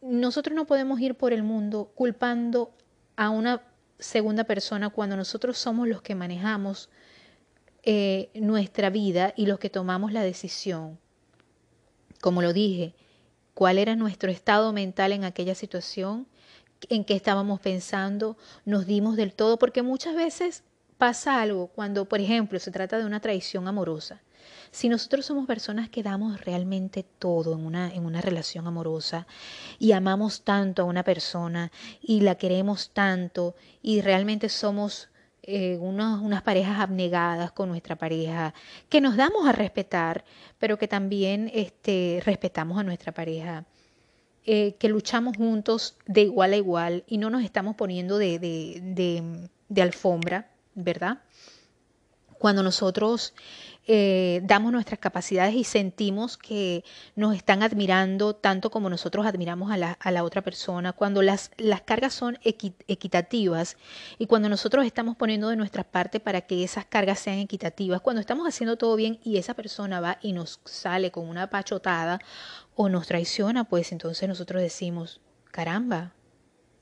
nosotros 0.00 0.56
no 0.56 0.64
podemos 0.64 0.98
ir 1.00 1.14
por 1.14 1.32
el 1.32 1.44
mundo 1.44 1.92
culpando 1.94 2.72
a 3.14 3.30
una 3.30 3.62
segunda 4.02 4.44
persona 4.44 4.90
cuando 4.90 5.16
nosotros 5.16 5.56
somos 5.58 5.88
los 5.88 6.02
que 6.02 6.14
manejamos 6.14 6.90
eh, 7.84 8.30
nuestra 8.34 8.90
vida 8.90 9.32
y 9.36 9.46
los 9.46 9.58
que 9.58 9.70
tomamos 9.70 10.12
la 10.12 10.22
decisión. 10.22 10.98
Como 12.20 12.42
lo 12.42 12.52
dije, 12.52 12.94
cuál 13.54 13.78
era 13.78 13.96
nuestro 13.96 14.30
estado 14.30 14.72
mental 14.72 15.12
en 15.12 15.24
aquella 15.24 15.54
situación, 15.54 16.26
en 16.88 17.04
qué 17.04 17.14
estábamos 17.14 17.60
pensando, 17.60 18.36
nos 18.64 18.86
dimos 18.86 19.16
del 19.16 19.34
todo, 19.34 19.58
porque 19.58 19.82
muchas 19.82 20.14
veces 20.14 20.64
pasa 21.02 21.42
algo 21.42 21.66
cuando, 21.66 22.04
por 22.04 22.20
ejemplo, 22.20 22.60
se 22.60 22.70
trata 22.70 22.96
de 22.96 23.04
una 23.04 23.18
traición 23.18 23.66
amorosa. 23.66 24.22
Si 24.70 24.88
nosotros 24.88 25.26
somos 25.26 25.48
personas 25.48 25.88
que 25.88 26.00
damos 26.00 26.40
realmente 26.42 27.04
todo 27.18 27.54
en 27.54 27.66
una, 27.66 27.92
en 27.92 28.06
una 28.06 28.20
relación 28.20 28.68
amorosa 28.68 29.26
y 29.80 29.90
amamos 29.90 30.42
tanto 30.44 30.82
a 30.82 30.84
una 30.84 31.02
persona 31.02 31.72
y 32.00 32.20
la 32.20 32.36
queremos 32.36 32.90
tanto 32.90 33.56
y 33.82 34.00
realmente 34.00 34.48
somos 34.48 35.08
eh, 35.42 35.76
unas 35.80 36.42
parejas 36.42 36.78
abnegadas 36.78 37.50
con 37.50 37.68
nuestra 37.68 37.96
pareja, 37.96 38.54
que 38.88 39.00
nos 39.00 39.16
damos 39.16 39.48
a 39.48 39.50
respetar, 39.50 40.24
pero 40.60 40.78
que 40.78 40.86
también 40.86 41.50
este, 41.52 42.22
respetamos 42.24 42.78
a 42.78 42.84
nuestra 42.84 43.10
pareja. 43.10 43.64
Eh, 44.44 44.76
que 44.78 44.88
luchamos 44.88 45.36
juntos 45.36 45.96
de 46.06 46.22
igual 46.22 46.52
a 46.52 46.56
igual 46.56 47.04
y 47.08 47.18
no 47.18 47.28
nos 47.28 47.42
estamos 47.42 47.74
poniendo 47.74 48.18
de, 48.18 48.38
de, 48.38 49.48
de 49.68 49.82
alfombra, 49.82 50.51
¿verdad? 50.74 51.22
Cuando 52.38 52.62
nosotros 52.62 53.34
eh, 53.86 54.40
damos 54.44 54.70
nuestras 54.70 55.00
capacidades 55.00 55.54
y 55.56 55.64
sentimos 55.64 56.36
que 56.36 56.84
nos 57.16 57.34
están 57.34 57.64
admirando 57.64 58.34
tanto 58.34 58.70
como 58.70 58.88
nosotros 58.88 59.26
admiramos 59.26 59.72
a 59.72 59.76
la, 60.10 60.24
otra 60.24 60.42
persona, 60.42 60.92
cuando 60.92 61.20
las, 61.20 61.50
las 61.56 61.80
cargas 61.80 62.14
son 62.14 62.38
equitativas 62.44 63.76
y 64.18 64.26
cuando 64.26 64.48
nosotros 64.48 64.86
estamos 64.86 65.16
poniendo 65.16 65.48
de 65.48 65.56
nuestra 65.56 65.82
parte 65.82 66.20
para 66.20 66.42
que 66.42 66.62
esas 66.62 66.84
cargas 66.84 67.18
sean 67.18 67.38
equitativas, 67.38 68.00
cuando 68.00 68.20
estamos 68.20 68.46
haciendo 68.46 68.76
todo 68.76 68.94
bien 68.94 69.18
y 69.24 69.38
esa 69.38 69.54
persona 69.54 70.00
va 70.00 70.18
y 70.22 70.32
nos 70.32 70.60
sale 70.64 71.10
con 71.10 71.28
una 71.28 71.50
pachotada 71.50 72.20
o 72.76 72.88
nos 72.88 73.08
traiciona, 73.08 73.64
pues 73.64 73.90
entonces 73.90 74.28
nosotros 74.28 74.62
decimos, 74.62 75.20
caramba, 75.50 76.12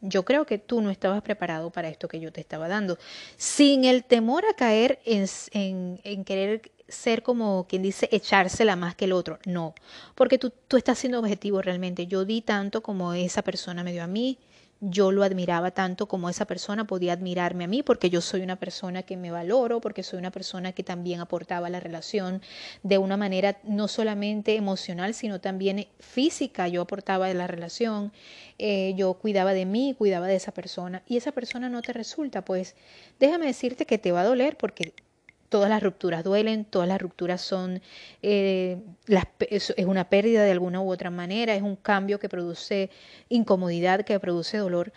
yo 0.01 0.25
creo 0.25 0.47
que 0.47 0.59
tú 0.59 0.81
no 0.81 0.91
estabas 0.91 1.23
preparado 1.23 1.71
para 1.71 1.89
esto 1.89 2.09
que 2.09 2.21
yo 2.21 2.33
te 2.33 2.41
estaba 2.41 2.69
dando, 2.69 2.99
sin 3.37 3.85
el 3.85 4.05
temor 4.05 4.45
a 4.47 4.55
caer 4.55 5.01
en, 5.05 5.27
en, 5.53 6.01
en 6.05 6.25
querer 6.25 6.63
ser 6.89 7.23
como 7.23 7.67
quien 7.69 7.83
dice 7.83 8.09
echársela 8.13 8.77
más 8.77 8.95
que 8.95 9.05
el 9.07 9.13
otro. 9.13 9.39
No, 9.47 9.75
porque 10.15 10.39
tú, 10.39 10.53
tú 10.69 10.77
estás 10.77 10.99
siendo 10.99 11.19
objetivo 11.21 11.63
realmente. 11.63 12.07
Yo 12.07 12.25
di 12.25 12.43
tanto 12.43 12.83
como 12.83 13.15
esa 13.15 13.43
persona 13.43 13.85
me 13.85 13.93
dio 13.93 14.03
a 14.03 14.07
mí. 14.09 14.39
Yo 14.83 15.13
lo 15.13 15.25
admiraba 15.25 15.73
tanto 15.73 16.09
como 16.09 16.31
esa 16.31 16.47
persona 16.47 16.87
podía 16.87 17.13
admirarme 17.13 17.65
a 17.65 17.67
mí, 17.67 17.83
porque 17.83 18.09
yo 18.09 18.23
soy 18.23 18.41
una 18.41 18.57
persona 18.57 19.03
que 19.03 19.19
me 19.19 19.31
valoro, 19.31 19.81
porque 19.83 20.03
soy 20.03 20.19
una 20.19 20.31
persona 20.31 20.73
que 20.73 20.83
también 20.83 21.21
aportaba 21.21 21.69
la 21.69 21.81
relación 21.81 22.41
de 22.83 22.97
una 22.97 23.19
manera 23.19 23.59
no 23.63 23.89
solamente 23.89 24.57
emocional, 24.57 25.13
sino 25.13 25.39
también 25.39 25.87
física. 25.99 26.67
Yo 26.67 26.81
aportaba 26.81 27.27
a 27.27 27.35
la 27.35 27.47
relación, 27.47 28.11
eh, 28.59 28.95
yo 28.97 29.15
cuidaba 29.15 29.53
de 29.53 29.67
mí, 29.67 29.95
cuidaba 29.99 30.27
de 30.27 30.37
esa 30.37 30.53
persona, 30.53 31.03
y 31.07 31.19
esa 31.19 31.33
persona 31.33 31.69
no 31.69 31.83
te 31.83 31.93
resulta, 31.93 32.43
pues 32.43 32.75
déjame 33.19 33.47
decirte 33.47 33.85
que 33.85 33.99
te 33.99 34.13
va 34.13 34.23
a 34.23 34.25
doler 34.25 34.57
porque 34.57 34.95
todas 35.51 35.69
las 35.69 35.83
rupturas 35.83 36.25
duelen, 36.25 36.65
todas 36.65 36.89
las 36.89 37.03
rupturas 37.03 37.43
son, 37.43 37.83
eh, 38.23 38.79
es, 39.51 39.75
una 39.87 40.09
pérdida 40.09 40.45
de 40.45 40.53
alguna 40.53 40.81
u 40.81 40.91
otra 40.91 41.11
manera, 41.11 41.55
es 41.55 41.63
un 41.63 41.77
cambio 41.77 42.19
que 42.19 42.31
produce 42.31 42.89
incomodidad, 43.29 44.05
que 44.05 44.19
produce 44.19 44.57
dolor, 44.57 44.93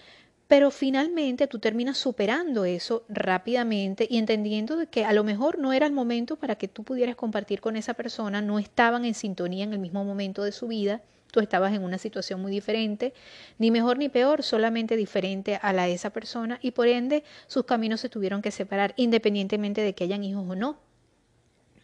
pero 0.48 0.72
finalmente 0.72 1.48
tú 1.48 1.60
terminas 1.60 1.98
superando 1.98 2.64
eso 2.64 3.04
rápidamente 3.10 4.08
y 4.10 4.20
entendiendo 4.20 4.78
de 4.78 4.88
que 4.88 5.04
a 5.04 5.14
lo 5.14 5.24
mejor 5.24 5.58
no 5.58 5.74
era 5.74 5.88
el 5.88 5.94
momento 5.94 6.36
para 6.38 6.56
que 6.56 6.68
tú 6.68 6.84
pudieras 6.84 7.16
compartir 7.16 7.60
con 7.60 7.76
esa 7.76 7.96
persona, 7.96 8.42
no 8.42 8.60
estaban 8.60 9.04
en 9.06 9.16
sintonía 9.16 9.64
en 9.64 9.74
el 9.74 9.80
mismo 9.80 10.06
momento 10.06 10.44
de 10.44 10.52
su 10.52 10.68
vida 10.68 11.02
tú 11.34 11.40
estabas 11.40 11.74
en 11.74 11.84
una 11.84 11.98
situación 11.98 12.40
muy 12.40 12.52
diferente, 12.52 13.12
ni 13.58 13.72
mejor 13.72 13.98
ni 13.98 14.08
peor, 14.08 14.44
solamente 14.44 14.96
diferente 14.96 15.60
a 15.64 15.74
la 15.74 15.86
de 15.86 15.94
esa 15.94 16.12
persona 16.12 16.60
y 16.62 16.72
por 16.72 16.88
ende 16.88 17.24
sus 17.48 17.66
caminos 17.66 18.02
se 18.02 18.08
tuvieron 18.08 18.44
que 18.44 18.52
separar 18.52 18.94
independientemente 18.98 19.82
de 19.82 19.96
que 19.96 20.04
hayan 20.04 20.24
hijos 20.24 20.46
o 20.48 20.56
no. 20.56 20.78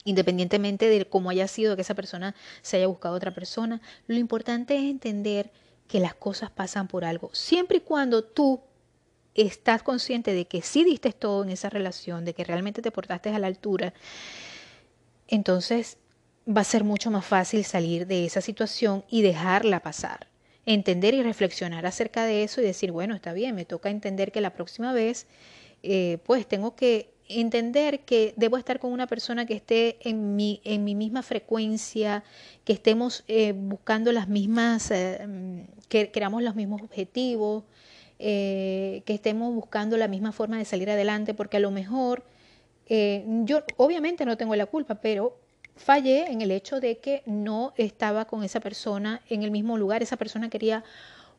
Independientemente 0.06 0.88
de 0.88 1.03
cómo 1.06 1.32
haya 1.32 1.48
sido 1.48 1.75
que 1.75 1.82
esa 1.82 1.96
persona 1.96 2.36
se 2.62 2.77
haya 2.77 2.86
buscado 2.86 3.15
otra 3.15 3.34
persona, 3.34 3.82
lo 4.06 4.18
importante 4.18 4.75
es 4.75 4.84
entender 4.84 5.50
que 5.88 6.00
las 6.00 6.13
cosas 6.13 6.51
pasan 6.51 6.88
por 6.88 7.03
algo, 7.03 7.32
siempre 7.34 7.77
y 7.77 7.82
cuando 7.82 8.24
tú 8.24 8.62
estás 9.34 9.82
consciente 9.82 10.32
de 10.32 10.46
que 10.46 10.62
sí 10.62 10.84
diste 10.84 11.12
todo 11.12 11.41
en 11.41 11.50
esa 11.50 11.72
relación, 11.72 12.24
de 12.24 12.36
que 12.36 12.44
realmente 12.44 12.84
te 12.84 12.91
portaste 12.91 13.29
a 13.29 13.39
la 13.39 13.48
altura, 13.48 13.96
entonces 15.27 15.98
va 16.50 16.62
a 16.62 16.65
ser 16.65 16.84
mucho 16.84 17.12
más 17.12 17.25
fácil 17.25 17.63
salir 17.63 18.08
de 18.08 18.25
esa 18.25 18.41
situación 18.41 19.03
y 19.10 19.22
dejarla 19.22 19.82
pasar. 19.82 20.27
Entender 20.65 21.13
y 21.13 21.22
reflexionar 21.22 21.86
acerca 21.86 22.25
de 22.25 22.44
eso 22.44 22.62
y 22.62 22.63
decir, 22.63 22.91
bueno, 22.91 23.15
está 23.15 23.34
bien, 23.34 23.56
me 23.56 23.65
toca 23.65 23.89
entender 23.89 24.32
que 24.32 24.41
la 24.41 24.53
próxima 24.53 24.91
vez, 24.94 25.27
eh, 25.84 26.18
pues 26.25 26.48
tengo 26.48 26.75
que 26.75 27.12
entender 27.27 28.00
que 28.01 28.34
debo 28.36 28.58
estar 28.58 28.79
con 28.79 28.91
una 28.91 29.06
persona 29.06 29.46
que 29.46 29.53
esté 29.53 29.98
en 30.01 30.36
mi, 30.36 30.62
en 30.63 30.84
mi 30.84 30.96
misma 30.96 31.22
frecuencia, 31.22 32.24
que 32.65 32.74
estemos 32.74 33.24
eh, 33.27 33.53
buscando 33.56 34.12
las 34.12 34.27
mismas, 34.27 34.89
eh, 34.89 35.65
que 35.88 36.10
queramos 36.10 36.41
los 36.41 36.56
mismos 36.56 36.82
objetivos, 36.82 37.63
que 38.18 39.03
estemos 39.08 39.53
buscando 39.56 39.96
la 39.96 40.10
misma 40.10 40.34
forma 40.34 40.58
de 40.58 40.65
salir 40.65 40.89
adelante, 40.89 41.34
porque 41.34 41.56
a 41.56 41.62
lo 41.62 41.72
mejor 41.72 42.25
yo 42.89 43.63
obviamente 43.77 44.25
no 44.25 44.36
tengo 44.36 44.58
la 44.58 44.65
culpa, 44.65 44.96
pero 44.96 45.38
fallé 45.79 46.29
en 46.31 46.41
el 46.41 46.51
hecho 46.51 46.79
de 46.79 46.98
que 46.98 47.24
no 47.25 47.74
estaba 47.77 48.25
con 48.25 48.43
esa 48.43 48.59
persona 48.59 49.21
en 49.29 49.43
el 49.43 49.51
mismo 49.51 49.77
lugar. 49.77 50.03
Esa 50.03 50.17
persona 50.17 50.50
quería 50.50 50.83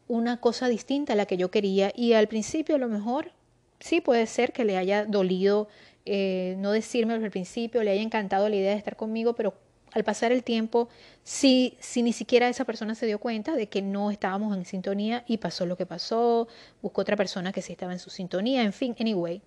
una 0.08 0.38
cosa 0.38 0.68
distinta 0.68 1.12
a 1.12 1.16
la 1.16 1.26
que 1.26 1.36
yo 1.36 1.50
quería 1.50 1.92
y 1.94 2.14
al 2.14 2.26
principio 2.26 2.74
a 2.74 2.78
lo 2.78 2.88
mejor 2.88 3.32
sí 3.78 4.00
puede 4.00 4.26
ser 4.26 4.52
que 4.52 4.64
le 4.64 4.76
haya 4.76 5.04
dolido 5.04 5.68
eh, 6.06 6.56
no 6.58 6.72
decirme 6.72 7.14
al 7.14 7.30
principio, 7.30 7.82
le 7.82 7.92
haya 7.92 8.02
encantado 8.02 8.48
la 8.48 8.56
idea 8.56 8.72
de 8.72 8.78
estar 8.78 8.96
conmigo, 8.96 9.34
pero 9.34 9.54
al 9.92 10.04
pasar 10.04 10.32
el 10.32 10.42
tiempo, 10.42 10.88
si, 11.22 11.76
si 11.80 12.02
ni 12.02 12.12
siquiera 12.12 12.48
esa 12.48 12.64
persona 12.64 12.94
se 12.94 13.06
dio 13.06 13.18
cuenta 13.18 13.54
de 13.54 13.68
que 13.68 13.82
no 13.82 14.10
estábamos 14.10 14.56
en 14.56 14.64
sintonía 14.64 15.24
y 15.26 15.38
pasó 15.38 15.66
lo 15.66 15.76
que 15.76 15.86
pasó, 15.86 16.48
buscó 16.80 17.02
otra 17.02 17.16
persona 17.16 17.52
que 17.52 17.60
sí 17.62 17.72
estaba 17.72 17.92
en 17.92 17.98
su 17.98 18.10
sintonía, 18.10 18.62
en 18.62 18.72
fin, 18.72 18.96
anyway. 18.98 19.42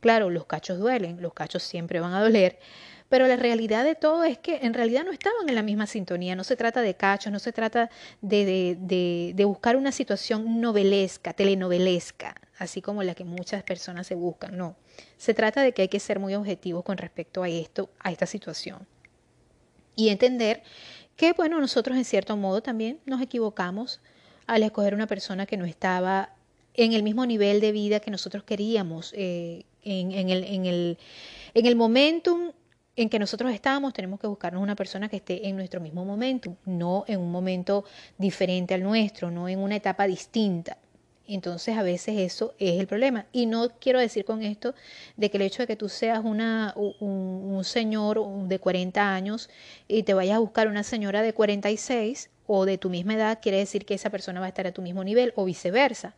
Claro, 0.00 0.28
los 0.28 0.44
cachos 0.46 0.78
duelen, 0.78 1.22
los 1.22 1.32
cachos 1.32 1.62
siempre 1.62 2.00
van 2.00 2.12
a 2.12 2.20
doler, 2.20 2.58
pero 3.12 3.26
la 3.26 3.36
realidad 3.36 3.84
de 3.84 3.94
todo 3.94 4.24
es 4.24 4.38
que 4.38 4.60
en 4.62 4.72
realidad 4.72 5.04
no 5.04 5.12
estaban 5.12 5.46
en 5.46 5.54
la 5.54 5.62
misma 5.62 5.86
sintonía, 5.86 6.34
no 6.34 6.44
se 6.44 6.56
trata 6.56 6.80
de 6.80 6.94
cachos, 6.94 7.30
no 7.30 7.40
se 7.40 7.52
trata 7.52 7.90
de, 8.22 8.78
de, 8.80 9.32
de, 9.34 9.44
buscar 9.44 9.76
una 9.76 9.92
situación 9.92 10.62
novelesca, 10.62 11.34
telenovelesca, 11.34 12.34
así 12.56 12.80
como 12.80 13.02
la 13.02 13.14
que 13.14 13.24
muchas 13.24 13.64
personas 13.64 14.06
se 14.06 14.14
buscan, 14.14 14.56
no. 14.56 14.76
Se 15.18 15.34
trata 15.34 15.60
de 15.60 15.74
que 15.74 15.82
hay 15.82 15.88
que 15.88 16.00
ser 16.00 16.20
muy 16.20 16.34
objetivos 16.34 16.84
con 16.84 16.96
respecto 16.96 17.42
a 17.42 17.50
esto, 17.50 17.90
a 17.98 18.10
esta 18.10 18.24
situación 18.24 18.86
y 19.94 20.08
entender 20.08 20.62
que, 21.14 21.34
bueno, 21.34 21.60
nosotros 21.60 21.98
en 21.98 22.06
cierto 22.06 22.38
modo 22.38 22.62
también 22.62 22.98
nos 23.04 23.20
equivocamos 23.20 24.00
al 24.46 24.62
escoger 24.62 24.94
una 24.94 25.06
persona 25.06 25.44
que 25.44 25.58
no 25.58 25.66
estaba 25.66 26.34
en 26.72 26.94
el 26.94 27.02
mismo 27.02 27.26
nivel 27.26 27.60
de 27.60 27.72
vida 27.72 28.00
que 28.00 28.10
nosotros 28.10 28.42
queríamos, 28.44 29.12
eh, 29.14 29.66
en, 29.82 30.12
en, 30.12 30.30
el, 30.30 30.44
en, 30.44 30.64
el, 30.64 30.98
en 31.52 31.66
el 31.66 31.76
momentum 31.76 32.52
en 32.96 33.08
que 33.08 33.18
nosotros 33.18 33.52
estábamos, 33.52 33.92
tenemos 33.92 34.20
que 34.20 34.26
buscarnos 34.26 34.62
una 34.62 34.76
persona 34.76 35.08
que 35.08 35.16
esté 35.16 35.48
en 35.48 35.56
nuestro 35.56 35.80
mismo 35.80 36.04
momento, 36.04 36.56
no 36.66 37.04
en 37.06 37.20
un 37.20 37.30
momento 37.30 37.84
diferente 38.18 38.74
al 38.74 38.82
nuestro, 38.82 39.30
no 39.30 39.48
en 39.48 39.58
una 39.58 39.76
etapa 39.76 40.06
distinta. 40.06 40.76
Entonces 41.26 41.78
a 41.78 41.82
veces 41.82 42.18
eso 42.18 42.54
es 42.58 42.78
el 42.78 42.86
problema. 42.86 43.26
Y 43.32 43.46
no 43.46 43.70
quiero 43.80 43.98
decir 43.98 44.24
con 44.24 44.42
esto 44.42 44.74
de 45.16 45.30
que 45.30 45.38
el 45.38 45.44
hecho 45.44 45.62
de 45.62 45.66
que 45.66 45.76
tú 45.76 45.88
seas 45.88 46.20
una, 46.22 46.74
un, 46.76 46.94
un 47.00 47.64
señor 47.64 48.20
de 48.48 48.58
40 48.58 49.14
años 49.14 49.48
y 49.88 50.02
te 50.02 50.14
vayas 50.14 50.36
a 50.36 50.40
buscar 50.40 50.68
una 50.68 50.82
señora 50.82 51.22
de 51.22 51.32
46 51.32 52.28
o 52.46 52.66
de 52.66 52.76
tu 52.76 52.90
misma 52.90 53.14
edad, 53.14 53.38
quiere 53.40 53.58
decir 53.58 53.86
que 53.86 53.94
esa 53.94 54.10
persona 54.10 54.40
va 54.40 54.46
a 54.46 54.48
estar 54.48 54.66
a 54.66 54.72
tu 54.72 54.82
mismo 54.82 55.04
nivel 55.04 55.32
o 55.36 55.44
viceversa. 55.44 56.14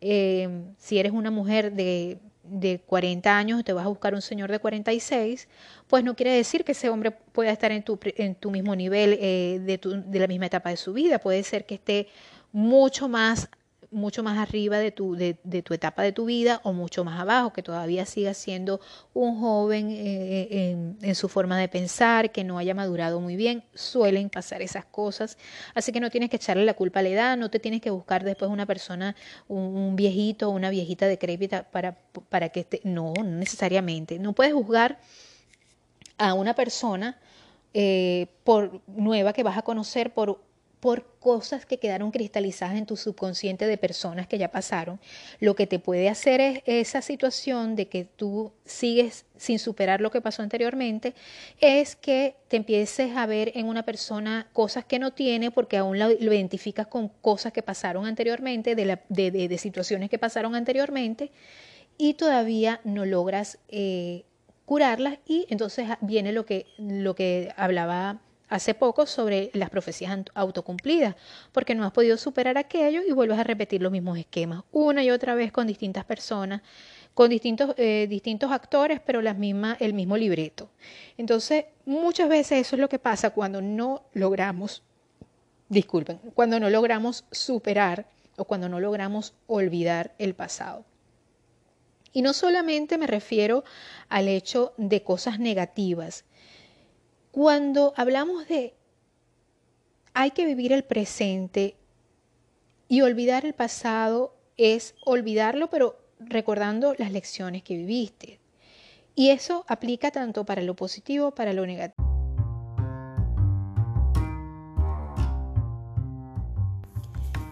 Eh, 0.00 0.48
si 0.78 0.98
eres 0.98 1.12
una 1.12 1.30
mujer 1.30 1.72
de, 1.72 2.18
de 2.44 2.80
40 2.80 3.36
años 3.36 3.64
te 3.64 3.72
vas 3.72 3.84
a 3.84 3.88
buscar 3.88 4.14
un 4.14 4.22
señor 4.22 4.50
de 4.50 4.58
46, 4.58 5.48
pues 5.88 6.04
no 6.04 6.14
quiere 6.14 6.32
decir 6.32 6.64
que 6.64 6.72
ese 6.72 6.88
hombre 6.88 7.10
pueda 7.10 7.50
estar 7.50 7.72
en 7.72 7.82
tu, 7.82 7.98
en 8.02 8.34
tu 8.34 8.50
mismo 8.50 8.76
nivel 8.76 9.18
eh, 9.20 9.60
de, 9.62 9.78
tu, 9.78 10.02
de 10.02 10.18
la 10.18 10.26
misma 10.26 10.46
etapa 10.46 10.70
de 10.70 10.76
su 10.76 10.92
vida. 10.92 11.18
Puede 11.18 11.42
ser 11.42 11.66
que 11.66 11.74
esté 11.74 12.08
mucho 12.52 13.08
más 13.08 13.48
mucho 13.94 14.22
más 14.22 14.36
arriba 14.38 14.78
de 14.78 14.90
tu, 14.90 15.14
de, 15.14 15.36
de, 15.44 15.62
tu 15.62 15.72
etapa 15.72 16.02
de 16.02 16.12
tu 16.12 16.26
vida 16.26 16.60
o 16.64 16.72
mucho 16.72 17.04
más 17.04 17.18
abajo, 17.20 17.52
que 17.52 17.62
todavía 17.62 18.04
siga 18.04 18.34
siendo 18.34 18.80
un 19.14 19.40
joven 19.40 19.90
eh, 19.90 20.48
en, 20.50 20.98
en, 21.00 21.14
su 21.14 21.28
forma 21.28 21.58
de 21.58 21.68
pensar, 21.68 22.32
que 22.32 22.44
no 22.44 22.58
haya 22.58 22.74
madurado 22.74 23.20
muy 23.20 23.36
bien. 23.36 23.64
Suelen 23.74 24.28
pasar 24.28 24.60
esas 24.60 24.84
cosas. 24.84 25.38
Así 25.74 25.92
que 25.92 26.00
no 26.00 26.10
tienes 26.10 26.30
que 26.30 26.36
echarle 26.36 26.64
la 26.64 26.74
culpa 26.74 27.00
a 27.00 27.02
la 27.02 27.08
edad, 27.08 27.36
no 27.36 27.50
te 27.50 27.60
tienes 27.60 27.80
que 27.80 27.90
buscar 27.90 28.24
después 28.24 28.50
una 28.50 28.66
persona, 28.66 29.16
un, 29.48 29.62
un 29.62 29.96
viejito 29.96 30.48
o 30.48 30.52
una 30.52 30.70
viejita 30.70 31.06
decrépita 31.06 31.70
para, 31.70 31.96
para 32.28 32.50
que 32.50 32.64
te... 32.64 32.80
No, 32.84 33.14
no 33.16 33.24
necesariamente. 33.24 34.18
No 34.18 34.32
puedes 34.32 34.52
juzgar 34.52 34.98
a 36.18 36.34
una 36.34 36.54
persona 36.54 37.18
eh, 37.76 38.28
por 38.44 38.82
nueva 38.86 39.32
que 39.32 39.42
vas 39.42 39.58
a 39.58 39.62
conocer 39.62 40.14
por 40.14 40.43
por 40.84 41.06
cosas 41.18 41.64
que 41.64 41.78
quedaron 41.78 42.10
cristalizadas 42.10 42.76
en 42.76 42.84
tu 42.84 42.98
subconsciente 42.98 43.66
de 43.66 43.78
personas 43.78 44.26
que 44.26 44.36
ya 44.36 44.50
pasaron, 44.50 45.00
lo 45.40 45.54
que 45.54 45.66
te 45.66 45.78
puede 45.78 46.10
hacer 46.10 46.42
es 46.42 46.62
esa 46.66 47.00
situación 47.00 47.74
de 47.74 47.88
que 47.88 48.04
tú 48.04 48.52
sigues 48.66 49.24
sin 49.38 49.58
superar 49.58 50.02
lo 50.02 50.10
que 50.10 50.20
pasó 50.20 50.42
anteriormente, 50.42 51.14
es 51.58 51.96
que 51.96 52.36
te 52.48 52.58
empieces 52.58 53.16
a 53.16 53.24
ver 53.24 53.52
en 53.54 53.66
una 53.66 53.84
persona 53.84 54.46
cosas 54.52 54.84
que 54.84 54.98
no 54.98 55.14
tiene 55.14 55.50
porque 55.50 55.78
aún 55.78 55.98
lo, 55.98 56.10
identificas 56.10 56.86
con 56.86 57.08
cosas 57.08 57.54
que 57.54 57.62
pasaron 57.62 58.04
anteriormente, 58.04 58.74
de, 58.74 59.58
situaciones 59.58 60.10
que 60.10 60.18
pasaron 60.18 60.54
anteriormente 60.54 61.32
y 61.96 62.12
todavía 62.12 62.82
no 62.84 63.06
logras 63.06 63.56
eh, 63.68 64.26
curarlas 64.66 65.18
y 65.26 65.46
entonces 65.48 65.88
viene 66.02 66.32
lo 66.32 66.44
que, 66.44 66.66
lo 66.76 67.14
que 67.14 67.54
hablaba 67.56 68.20
hace 68.54 68.74
poco 68.74 69.06
sobre 69.06 69.50
las 69.52 69.70
profecías 69.70 70.16
autocumplidas, 70.34 71.16
porque 71.52 71.74
no 71.74 71.84
has 71.84 71.92
podido 71.92 72.16
superar 72.16 72.56
aquello 72.56 73.02
y 73.06 73.12
vuelves 73.12 73.38
a 73.38 73.44
repetir 73.44 73.82
los 73.82 73.90
mismos 73.90 74.18
esquemas 74.18 74.62
una 74.70 75.02
y 75.02 75.10
otra 75.10 75.34
vez 75.34 75.50
con 75.50 75.66
distintas 75.66 76.04
personas, 76.04 76.62
con 77.14 77.30
distintos, 77.30 77.74
eh, 77.76 78.06
distintos 78.08 78.52
actores, 78.52 79.00
pero 79.04 79.20
el 79.20 79.94
mismo 79.94 80.16
libreto. 80.16 80.70
Entonces, 81.16 81.66
muchas 81.84 82.28
veces 82.28 82.66
eso 82.66 82.76
es 82.76 82.80
lo 82.80 82.88
que 82.88 82.98
pasa 82.98 83.30
cuando 83.30 83.60
no 83.60 84.04
logramos, 84.12 84.82
disculpen, 85.68 86.18
cuando 86.34 86.60
no 86.60 86.70
logramos 86.70 87.24
superar 87.30 88.06
o 88.36 88.44
cuando 88.44 88.68
no 88.68 88.80
logramos 88.80 89.34
olvidar 89.46 90.14
el 90.18 90.34
pasado. 90.34 90.84
Y 92.12 92.22
no 92.22 92.32
solamente 92.32 92.98
me 92.98 93.08
refiero 93.08 93.64
al 94.08 94.28
hecho 94.28 94.72
de 94.76 95.02
cosas 95.02 95.40
negativas, 95.40 96.24
cuando 97.34 97.92
hablamos 97.96 98.46
de 98.46 98.74
hay 100.12 100.30
que 100.30 100.46
vivir 100.46 100.72
el 100.72 100.84
presente 100.84 101.74
y 102.86 103.00
olvidar 103.00 103.44
el 103.44 103.54
pasado 103.54 104.36
es 104.56 104.94
olvidarlo, 105.04 105.68
pero 105.68 105.98
recordando 106.20 106.94
las 106.96 107.10
lecciones 107.10 107.64
que 107.64 107.76
viviste. 107.76 108.38
Y 109.16 109.30
eso 109.30 109.64
aplica 109.66 110.12
tanto 110.12 110.44
para 110.44 110.62
lo 110.62 110.76
positivo, 110.76 111.32
para 111.32 111.52
lo 111.52 111.66
negativo. 111.66 112.08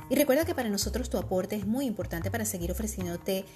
Y 0.09 0.15
recuerda 0.15 0.45
que 0.45 0.55
para 0.55 0.69
nosotros 0.69 1.11
tu 1.11 1.19
aporte 1.19 1.57
es 1.57 1.67
muy 1.67 1.87
importante 1.87 2.31
para 2.31 2.45
seguir 2.45 2.71
ofreciéndote 2.71 3.47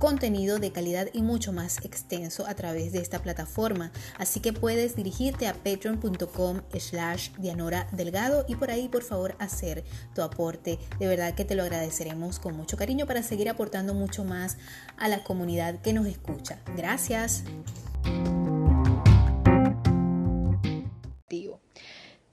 contenido 0.00 0.58
de 0.58 0.72
calidad 0.72 1.08
y 1.12 1.22
mucho 1.22 1.52
más 1.52 1.78
extenso 1.84 2.46
a 2.48 2.54
través 2.54 2.90
de 2.90 2.98
esta 2.98 3.20
plataforma. 3.20 3.92
Así 4.18 4.40
que 4.40 4.52
puedes 4.52 4.96
dirigirte 4.96 5.46
a 5.46 5.54
patreon.com 5.54 6.62
slash 6.76 7.30
Dianora 7.38 7.86
Delgado 7.92 8.44
y 8.48 8.56
por 8.56 8.72
ahí 8.72 8.88
por 8.88 9.04
favor 9.04 9.36
hacer 9.38 9.84
tu 10.16 10.22
aporte. 10.22 10.80
De 10.98 11.06
verdad 11.06 11.34
que 11.34 11.44
te 11.44 11.54
lo 11.54 11.62
agradeceremos 11.62 12.40
con 12.40 12.56
mucho 12.56 12.76
cariño 12.76 13.06
para 13.06 13.22
seguir 13.22 13.48
aportando 13.48 13.94
mucho 13.94 14.24
más 14.24 14.56
a 14.96 15.06
la 15.06 15.22
comunidad 15.22 15.80
que 15.82 15.92
nos 15.92 16.06
escucha. 16.06 16.58
Gracias. 16.76 17.44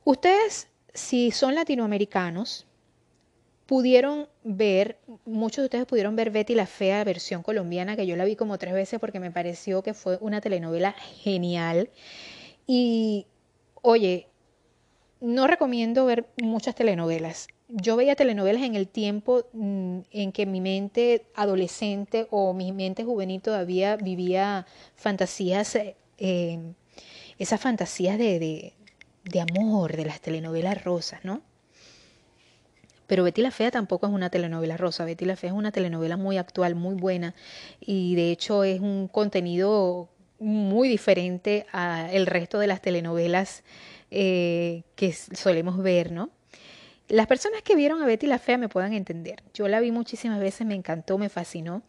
Ustedes, 0.08 0.70
si 0.94 1.32
son 1.32 1.54
latinoamericanos, 1.54 2.66
pudieron 3.68 4.28
ver, 4.44 4.98
muchos 5.26 5.58
de 5.58 5.66
ustedes 5.66 5.86
pudieron 5.86 6.16
ver 6.16 6.32
Betty 6.32 6.56
la 6.56 6.66
Fea 6.66 7.04
versión 7.04 7.44
colombiana, 7.44 7.96
que 7.96 8.08
yo 8.08 8.16
la 8.16 8.26
vi 8.26 8.36
como 8.36 8.58
tres 8.58 8.74
veces 8.74 9.00
porque 9.00 9.20
me 9.20 9.30
pareció 9.30 9.84
que 9.84 9.94
fue 9.94 10.18
una 10.22 10.42
telenovela 10.42 10.94
genial. 10.94 11.90
Y, 12.66 13.28
oye, 13.82 14.28
no 15.20 15.48
recomiendo 15.48 16.06
ver 16.06 16.28
muchas 16.42 16.76
telenovelas. 16.76 17.48
Yo 17.68 17.98
veía 17.98 18.16
telenovelas 18.16 18.64
en 18.64 18.76
el 18.76 18.88
tiempo 18.88 19.44
mm, 19.52 20.00
en 20.12 20.32
que 20.32 20.46
mi 20.46 20.62
mente 20.62 21.26
adolescente 21.36 22.28
o 22.32 22.54
mi 22.54 22.72
mente 22.72 23.04
juvenil 23.04 23.42
todavía 23.42 23.98
vivía 23.98 24.66
fantasías, 24.96 25.78
eh, 26.18 26.60
esas 27.38 27.60
fantasías 27.60 28.18
de, 28.18 28.74
de 29.26 29.42
amor, 29.42 29.98
de 29.98 30.06
las 30.06 30.22
telenovelas 30.22 30.82
rosas, 30.86 31.26
¿no? 31.26 31.42
Pero 33.08 33.24
Betty 33.24 33.42
la 33.42 33.52
Fea 33.52 33.72
tampoco 33.72 34.06
es 34.06 34.14
una 34.14 34.30
telenovela 34.30 34.78
rosa. 34.78 35.06
Betty 35.06 35.26
la 35.26 35.36
Fea 35.36 35.50
es 35.50 35.56
una 35.56 35.72
telenovela 35.72 36.18
muy 36.18 36.38
actual, 36.38 36.76
muy 36.76 36.96
buena 36.96 37.34
y 37.80 38.16
de 38.16 38.32
hecho 38.32 38.64
es 38.64 38.80
un 38.82 39.08
contenido 39.08 40.10
muy 40.40 40.88
diferente 40.88 41.66
al 41.72 42.28
resto 42.28 42.60
de 42.60 42.68
las 42.68 42.82
telenovelas 42.82 43.64
eh, 44.12 44.84
que 44.96 45.14
solemos 45.14 45.78
ver, 45.78 46.12
¿no? 46.12 46.30
Las 47.10 47.28
personas 47.28 47.62
que 47.62 47.76
vieron 47.76 48.02
a 48.02 48.06
Betty 48.06 48.28
la 48.28 48.38
Fea 48.38 48.58
me 48.58 48.68
puedan 48.68 48.94
entender. 48.94 49.42
Yo 49.54 49.70
la 49.70 49.80
vi 49.80 49.92
muchísimas 49.92 50.42
veces, 50.42 50.68
me 50.68 50.76
encantó, 50.76 51.18
me 51.18 51.30
fascinó. 51.30 51.82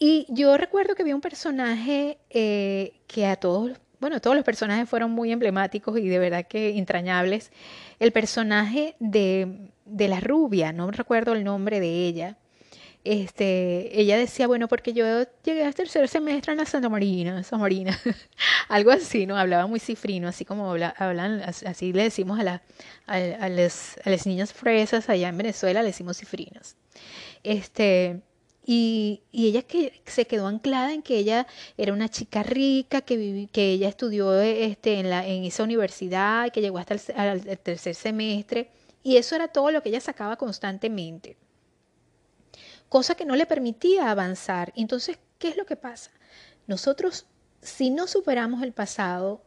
Y 0.00 0.26
yo 0.28 0.56
recuerdo 0.56 0.96
que 0.96 1.04
vi 1.04 1.12
un 1.12 1.20
personaje 1.20 2.18
eh, 2.30 3.00
que 3.06 3.26
a 3.26 3.36
todos, 3.36 3.78
bueno, 4.00 4.20
todos 4.20 4.36
los 4.36 4.44
personajes 4.44 4.88
fueron 4.88 5.10
muy 5.10 5.32
emblemáticos 5.32 5.98
y 5.98 6.08
de 6.08 6.18
verdad 6.18 6.46
que 6.46 6.78
entrañables. 6.78 7.52
El 7.98 8.12
personaje 8.12 8.96
de 9.00 9.70
de 9.88 10.08
la 10.08 10.20
rubia, 10.20 10.72
no 10.72 10.90
recuerdo 10.90 11.32
el 11.32 11.44
nombre 11.44 11.80
de 11.80 12.06
ella. 12.06 12.36
Este, 13.04 13.98
ella 13.98 14.18
decía, 14.18 14.46
bueno, 14.46 14.68
porque 14.68 14.92
yo 14.92 15.04
llegué 15.44 15.64
al 15.64 15.74
tercer 15.74 16.08
semestre 16.08 16.52
en 16.52 16.58
la 16.58 16.66
Santa 16.66 16.88
Marina, 16.88 17.42
Santa 17.42 17.58
Marina, 17.58 17.98
algo 18.68 18.90
así, 18.90 19.24
¿no? 19.24 19.36
Hablaba 19.36 19.66
muy 19.66 19.80
cifrino, 19.80 20.28
así 20.28 20.44
como 20.44 20.70
habla, 20.70 20.94
hablan, 20.98 21.40
así 21.40 21.92
le 21.92 22.02
decimos 22.02 22.38
a, 22.38 22.42
la, 22.42 22.62
a, 23.06 23.14
a, 23.14 23.48
las, 23.48 23.98
a 24.04 24.28
niñas 24.28 24.52
fresas 24.52 25.08
allá 25.08 25.28
en 25.28 25.38
Venezuela, 25.38 25.80
le 25.82 25.88
decimos 25.88 26.18
cifrinos. 26.18 26.76
Este, 27.44 28.20
Y, 28.70 29.22
ella 29.32 29.62
que 29.62 30.02
se 30.04 30.26
quedó 30.26 30.46
anclada 30.46 30.92
en 30.92 31.00
que 31.00 31.16
ella 31.16 31.46
era 31.78 31.94
una 31.94 32.10
chica 32.10 32.42
rica, 32.42 33.00
que, 33.00 33.48
que 33.50 33.70
ella 33.70 33.88
estudió 33.88 34.38
este, 34.42 35.00
en, 35.00 35.06
esa 35.44 35.62
universidad, 35.62 36.52
que 36.52 36.60
llegó 36.60 36.76
hasta 36.76 36.94
el, 36.94 37.58
tercer 37.60 37.94
semestre, 37.94 38.70
y 39.02 39.16
eso 39.16 39.34
era 39.34 39.48
todo 39.48 39.70
lo 39.70 39.82
que 39.82 39.88
ella 39.88 40.02
sacaba 40.02 40.36
constantemente. 40.36 41.38
Cosa 42.90 43.14
que 43.14 43.24
no 43.24 43.36
le 43.36 43.46
permitía 43.46 44.10
avanzar. 44.10 44.70
Entonces, 44.76 45.18
¿qué 45.38 45.48
es 45.48 45.56
lo 45.56 45.64
que 45.64 45.76
pasa? 45.76 46.10
Nosotros, 46.66 47.24
si 47.62 47.88
no 47.88 48.06
superamos 48.06 48.62
el 48.62 48.72
pasado, 48.72 49.40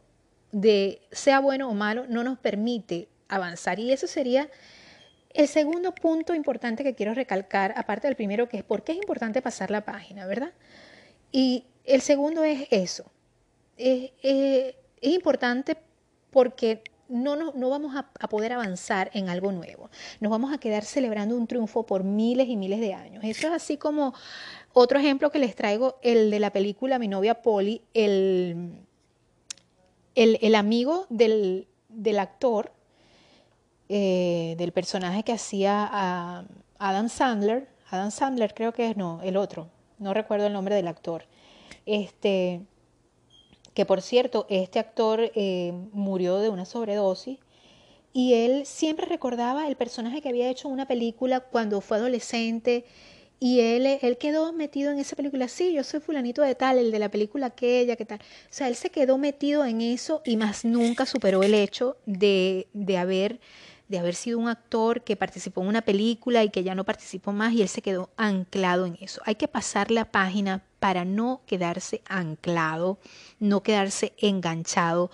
de 0.50 1.00
sea 1.12 1.38
bueno 1.38 1.70
o 1.70 1.74
malo, 1.74 2.06
no 2.08 2.24
nos 2.24 2.40
permite 2.40 3.08
avanzar. 3.28 3.78
Y 3.78 3.92
eso 3.92 4.08
sería 4.08 4.50
el 5.34 5.48
segundo 5.48 5.94
punto 5.94 6.34
importante 6.34 6.84
que 6.84 6.94
quiero 6.94 7.14
recalcar, 7.14 7.74
aparte 7.76 8.06
del 8.06 8.16
primero, 8.16 8.48
que 8.48 8.58
es 8.58 8.64
por 8.64 8.84
qué 8.84 8.92
es 8.92 8.98
importante 8.98 9.42
pasar 9.42 9.70
la 9.70 9.84
página, 9.84 10.26
¿verdad? 10.26 10.52
Y 11.30 11.64
el 11.84 12.00
segundo 12.00 12.44
es 12.44 12.68
eso. 12.70 13.04
Es, 13.76 14.10
importante 15.00 15.76
porque 16.30 16.82
no, 17.08 17.34
no, 17.34 17.70
vamos 17.70 17.96
a, 17.96 18.10
a, 18.20 18.28
poder 18.28 18.52
avanzar 18.52 19.10
en 19.14 19.28
algo 19.28 19.50
nuevo. 19.50 19.90
Nos 20.20 20.30
vamos 20.30 20.52
a 20.52 20.58
quedar 20.58 20.84
celebrando 20.84 21.36
un 21.36 21.46
triunfo 21.46 21.84
por 21.84 22.04
miles 22.04 22.48
y 22.48 22.56
miles 22.56 22.80
de 22.80 22.94
años. 22.94 23.24
Eso 23.24 23.48
es 23.48 23.52
así 23.52 23.76
como 23.76 24.14
otro 24.72 24.98
ejemplo 25.00 25.30
que 25.30 25.40
les 25.40 25.56
traigo, 25.56 25.98
el 26.02 26.30
de 26.30 26.38
la 26.38 26.50
película 26.50 26.98
Mi 26.98 27.08
novia 27.08 27.42
Polly, 27.42 27.82
el, 27.94 28.78
el, 30.14 30.38
el 30.40 30.54
amigo 30.54 31.06
del, 31.10 31.66
del 31.88 32.18
actor 32.20 32.72
eh, 33.88 34.54
del 34.58 34.72
personaje 34.72 35.22
que 35.22 35.32
hacía 35.32 35.88
a 35.90 36.44
Adam 36.78 37.08
Sandler, 37.08 37.68
Adam 37.90 38.10
Sandler 38.10 38.54
creo 38.54 38.72
que 38.72 38.90
es, 38.90 38.96
no, 38.96 39.20
el 39.22 39.36
otro, 39.36 39.68
no 39.98 40.14
recuerdo 40.14 40.46
el 40.46 40.52
nombre 40.52 40.74
del 40.74 40.88
actor, 40.88 41.24
este, 41.86 42.62
que 43.74 43.86
por 43.86 44.02
cierto, 44.02 44.46
este 44.48 44.78
actor 44.78 45.30
eh, 45.34 45.72
murió 45.92 46.38
de 46.38 46.48
una 46.48 46.64
sobredosis 46.64 47.38
y 48.12 48.34
él 48.34 48.66
siempre 48.66 49.06
recordaba 49.06 49.68
el 49.68 49.76
personaje 49.76 50.20
que 50.20 50.28
había 50.28 50.50
hecho 50.50 50.68
en 50.68 50.74
una 50.74 50.86
película 50.86 51.40
cuando 51.40 51.80
fue 51.80 51.96
adolescente 51.96 52.84
y 53.40 53.58
él, 53.58 53.86
él 53.86 54.18
quedó 54.18 54.52
metido 54.52 54.92
en 54.92 55.00
esa 55.00 55.16
película, 55.16 55.48
sí, 55.48 55.72
yo 55.72 55.82
soy 55.82 55.98
fulanito 55.98 56.42
de 56.42 56.54
tal, 56.54 56.78
el 56.78 56.92
de 56.92 57.00
la 57.00 57.10
película 57.10 57.46
aquella, 57.46 57.96
que 57.96 58.04
tal. 58.04 58.20
O 58.20 58.46
sea, 58.50 58.68
él 58.68 58.76
se 58.76 58.90
quedó 58.90 59.18
metido 59.18 59.64
en 59.64 59.80
eso 59.80 60.22
y 60.24 60.36
más 60.36 60.64
nunca 60.64 61.06
superó 61.06 61.42
el 61.42 61.54
hecho 61.54 61.96
de, 62.06 62.68
de 62.72 62.98
haber 62.98 63.40
de 63.92 63.98
haber 63.98 64.14
sido 64.14 64.38
un 64.38 64.48
actor 64.48 65.02
que 65.02 65.16
participó 65.16 65.60
en 65.60 65.68
una 65.68 65.82
película 65.82 66.42
y 66.42 66.48
que 66.48 66.64
ya 66.64 66.74
no 66.74 66.84
participó 66.84 67.30
más 67.30 67.52
y 67.52 67.60
él 67.60 67.68
se 67.68 67.82
quedó 67.82 68.08
anclado 68.16 68.86
en 68.86 68.96
eso. 69.02 69.20
Hay 69.26 69.34
que 69.34 69.48
pasar 69.48 69.90
la 69.90 70.10
página 70.10 70.64
para 70.80 71.04
no 71.04 71.42
quedarse 71.46 72.00
anclado, 72.08 72.98
no 73.38 73.62
quedarse 73.62 74.14
enganchado 74.16 75.10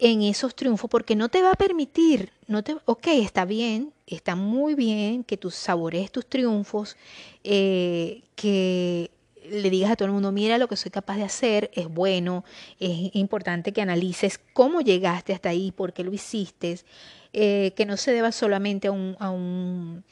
en 0.00 0.22
esos 0.22 0.56
triunfos 0.56 0.90
porque 0.90 1.14
no 1.14 1.28
te 1.28 1.42
va 1.42 1.52
a 1.52 1.54
permitir, 1.54 2.32
no 2.48 2.64
te, 2.64 2.76
ok, 2.86 3.06
está 3.06 3.44
bien, 3.44 3.92
está 4.08 4.34
muy 4.34 4.74
bien 4.74 5.22
que 5.22 5.36
tú 5.36 5.52
sabores 5.52 6.10
tus 6.10 6.26
triunfos, 6.26 6.96
eh, 7.44 8.24
que 8.34 9.12
le 9.50 9.70
digas 9.70 9.90
a 9.90 9.96
todo 9.96 10.06
el 10.06 10.12
mundo, 10.12 10.32
mira 10.32 10.58
lo 10.58 10.68
que 10.68 10.76
soy 10.76 10.90
capaz 10.90 11.16
de 11.16 11.24
hacer, 11.24 11.70
es 11.74 11.88
bueno, 11.88 12.44
es 12.78 13.14
importante 13.14 13.72
que 13.72 13.82
analices 13.82 14.40
cómo 14.52 14.80
llegaste 14.80 15.32
hasta 15.32 15.48
ahí, 15.48 15.72
por 15.72 15.92
qué 15.92 16.04
lo 16.04 16.12
hiciste, 16.12 16.78
eh, 17.32 17.72
que 17.76 17.86
no 17.86 17.96
se 17.96 18.12
deba 18.12 18.32
solamente 18.32 18.88
a 18.88 18.92
un, 18.92 19.16
a 19.18 19.30
un, 19.30 20.04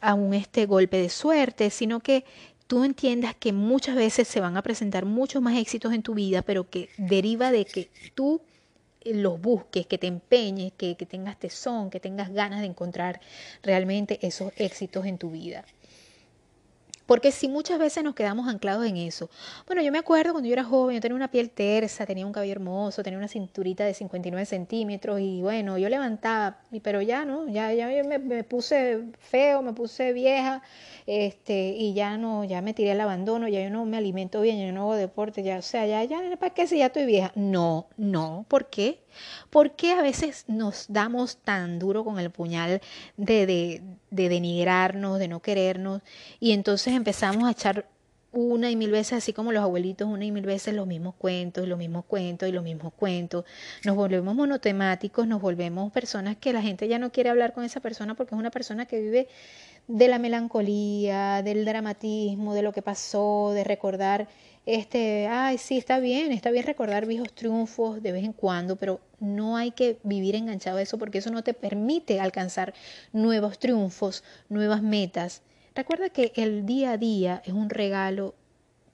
a 0.00 0.14
un 0.14 0.34
este 0.34 0.66
golpe 0.66 0.96
de 0.98 1.08
suerte, 1.08 1.70
sino 1.70 2.00
que 2.00 2.24
tú 2.66 2.84
entiendas 2.84 3.34
que 3.34 3.52
muchas 3.52 3.94
veces 3.94 4.26
se 4.26 4.40
van 4.40 4.56
a 4.56 4.62
presentar 4.62 5.04
muchos 5.04 5.40
más 5.42 5.56
éxitos 5.56 5.92
en 5.92 6.02
tu 6.02 6.14
vida, 6.14 6.42
pero 6.42 6.68
que 6.68 6.88
deriva 6.96 7.52
de 7.52 7.64
que 7.64 7.90
tú 8.14 8.40
los 9.04 9.40
busques, 9.40 9.86
que 9.86 9.98
te 9.98 10.06
empeñes, 10.06 10.72
que, 10.76 10.96
que 10.96 11.06
tengas 11.06 11.38
tesón, 11.38 11.90
que 11.90 12.00
tengas 12.00 12.32
ganas 12.32 12.60
de 12.60 12.66
encontrar 12.66 13.20
realmente 13.62 14.18
esos 14.26 14.52
éxitos 14.56 15.06
en 15.06 15.18
tu 15.18 15.30
vida. 15.30 15.64
Porque 17.06 17.30
si 17.30 17.48
muchas 17.48 17.78
veces 17.78 18.04
nos 18.04 18.14
quedamos 18.14 18.48
anclados 18.48 18.84
en 18.86 18.96
eso. 18.96 19.30
Bueno, 19.66 19.82
yo 19.82 19.92
me 19.92 19.98
acuerdo 19.98 20.32
cuando 20.32 20.48
yo 20.48 20.52
era 20.52 20.64
joven, 20.64 20.96
yo 20.96 21.00
tenía 21.00 21.16
una 21.16 21.30
piel 21.30 21.50
tersa, 21.50 22.04
tenía 22.04 22.26
un 22.26 22.32
cabello 22.32 22.52
hermoso, 22.52 23.02
tenía 23.02 23.18
una 23.18 23.28
cinturita 23.28 23.84
de 23.84 23.94
59 23.94 24.44
centímetros 24.44 25.20
y 25.20 25.40
bueno, 25.42 25.78
yo 25.78 25.88
levantaba, 25.88 26.58
pero 26.82 27.00
ya 27.02 27.24
no, 27.24 27.48
ya, 27.48 27.72
ya 27.72 27.86
me, 28.04 28.18
me 28.18 28.44
puse 28.44 29.04
feo, 29.18 29.62
me 29.62 29.72
puse 29.72 30.12
vieja 30.12 30.62
este, 31.06 31.68
y 31.70 31.94
ya 31.94 32.18
no, 32.18 32.44
ya 32.44 32.60
me 32.62 32.74
tiré 32.74 32.92
el 32.92 33.00
abandono, 33.00 33.48
ya 33.48 33.62
yo 33.62 33.70
no 33.70 33.84
me 33.84 33.96
alimento 33.96 34.40
bien, 34.40 34.64
yo 34.64 34.72
no 34.72 34.82
hago 34.82 34.96
deporte, 34.96 35.42
ya, 35.42 35.58
o 35.58 35.62
sea, 35.62 35.86
ya, 35.86 36.02
ya, 36.04 36.20
¿para 36.36 36.52
qué 36.52 36.66
si 36.66 36.78
ya 36.78 36.86
estoy 36.86 37.06
vieja? 37.06 37.32
No, 37.34 37.86
no, 37.96 38.44
¿por 38.48 38.66
qué? 38.66 39.05
¿Por 39.50 39.76
qué 39.76 39.92
a 39.92 40.02
veces 40.02 40.44
nos 40.48 40.86
damos 40.88 41.38
tan 41.38 41.78
duro 41.78 42.04
con 42.04 42.18
el 42.18 42.30
puñal 42.30 42.80
de, 43.16 43.46
de, 43.46 43.82
de 44.10 44.28
denigrarnos, 44.28 45.18
de 45.18 45.28
no 45.28 45.40
querernos, 45.40 46.02
y 46.40 46.52
entonces 46.52 46.94
empezamos 46.94 47.48
a 47.48 47.52
echar 47.52 47.86
una 48.36 48.70
y 48.70 48.76
mil 48.76 48.90
veces, 48.90 49.14
así 49.14 49.32
como 49.32 49.50
los 49.50 49.62
abuelitos, 49.62 50.06
una 50.08 50.24
y 50.24 50.30
mil 50.30 50.44
veces 50.44 50.74
los 50.74 50.86
mismos 50.86 51.14
cuentos, 51.14 51.66
los 51.66 51.78
mismos 51.78 52.04
cuentos, 52.04 52.48
y 52.48 52.52
los 52.52 52.62
mismos 52.62 52.92
cuentos. 52.92 53.44
Nos 53.84 53.96
volvemos 53.96 54.34
monotemáticos, 54.34 55.26
nos 55.26 55.40
volvemos 55.40 55.90
personas 55.92 56.36
que 56.36 56.52
la 56.52 56.62
gente 56.62 56.86
ya 56.86 56.98
no 56.98 57.10
quiere 57.10 57.30
hablar 57.30 57.54
con 57.54 57.64
esa 57.64 57.80
persona 57.80 58.14
porque 58.14 58.34
es 58.34 58.38
una 58.38 58.50
persona 58.50 58.86
que 58.86 59.00
vive 59.00 59.28
de 59.88 60.08
la 60.08 60.18
melancolía, 60.18 61.42
del 61.42 61.64
dramatismo, 61.64 62.54
de 62.54 62.62
lo 62.62 62.72
que 62.72 62.82
pasó, 62.82 63.52
de 63.54 63.64
recordar, 63.64 64.28
este, 64.66 65.28
ay, 65.28 65.58
sí, 65.58 65.78
está 65.78 66.00
bien, 66.00 66.32
está 66.32 66.50
bien 66.50 66.66
recordar 66.66 67.06
viejos 67.06 67.32
triunfos 67.32 68.02
de 68.02 68.12
vez 68.12 68.24
en 68.24 68.32
cuando, 68.32 68.76
pero 68.76 69.00
no 69.20 69.56
hay 69.56 69.70
que 69.70 69.98
vivir 70.02 70.34
enganchado 70.34 70.78
a 70.78 70.82
eso 70.82 70.98
porque 70.98 71.18
eso 71.18 71.30
no 71.30 71.44
te 71.44 71.54
permite 71.54 72.20
alcanzar 72.20 72.74
nuevos 73.12 73.60
triunfos, 73.60 74.24
nuevas 74.48 74.82
metas. 74.82 75.42
Recuerda 75.74 76.10
que 76.10 76.32
el 76.34 76.66
día 76.66 76.92
a 76.92 76.98
día 76.98 77.42
es 77.44 77.52
un 77.52 77.70
regalo 77.70 78.34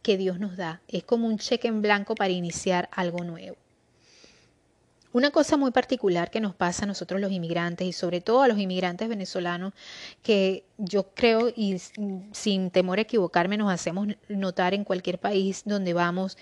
que 0.02 0.18
Dios 0.18 0.38
nos 0.38 0.56
da, 0.56 0.82
es 0.88 1.04
como 1.04 1.26
un 1.26 1.38
cheque 1.38 1.68
en 1.68 1.80
blanco 1.80 2.14
para 2.14 2.32
iniciar 2.32 2.88
algo 2.92 3.24
nuevo. 3.24 3.56
Una 5.14 5.31
cosa 5.31 5.59
muy 5.59 5.72
particular 5.72 6.31
que 6.31 6.40
nos 6.40 6.55
pasa 6.55 6.85
a 6.85 6.87
nosotros 6.87 7.20
los 7.20 7.31
inmigrantes 7.33 7.87
y 7.87 7.92
sobre 7.92 8.22
todo 8.22 8.42
a 8.42 8.48
los 8.48 8.59
inmigrantes 8.59 9.11
venezolanos 9.11 9.75
que 10.22 10.64
yo 10.79 11.11
creo 11.14 11.53
y 11.55 11.79
sin 12.33 12.70
temor 12.70 12.98
a 12.98 13.03
equivocarme 13.03 13.59
nos 13.59 13.70
hacemos 13.70 14.09
notar 14.29 14.72
en 14.72 14.85
cualquier 14.85 15.18
país 15.18 15.62
donde 15.66 15.92
vamos, 15.92 16.38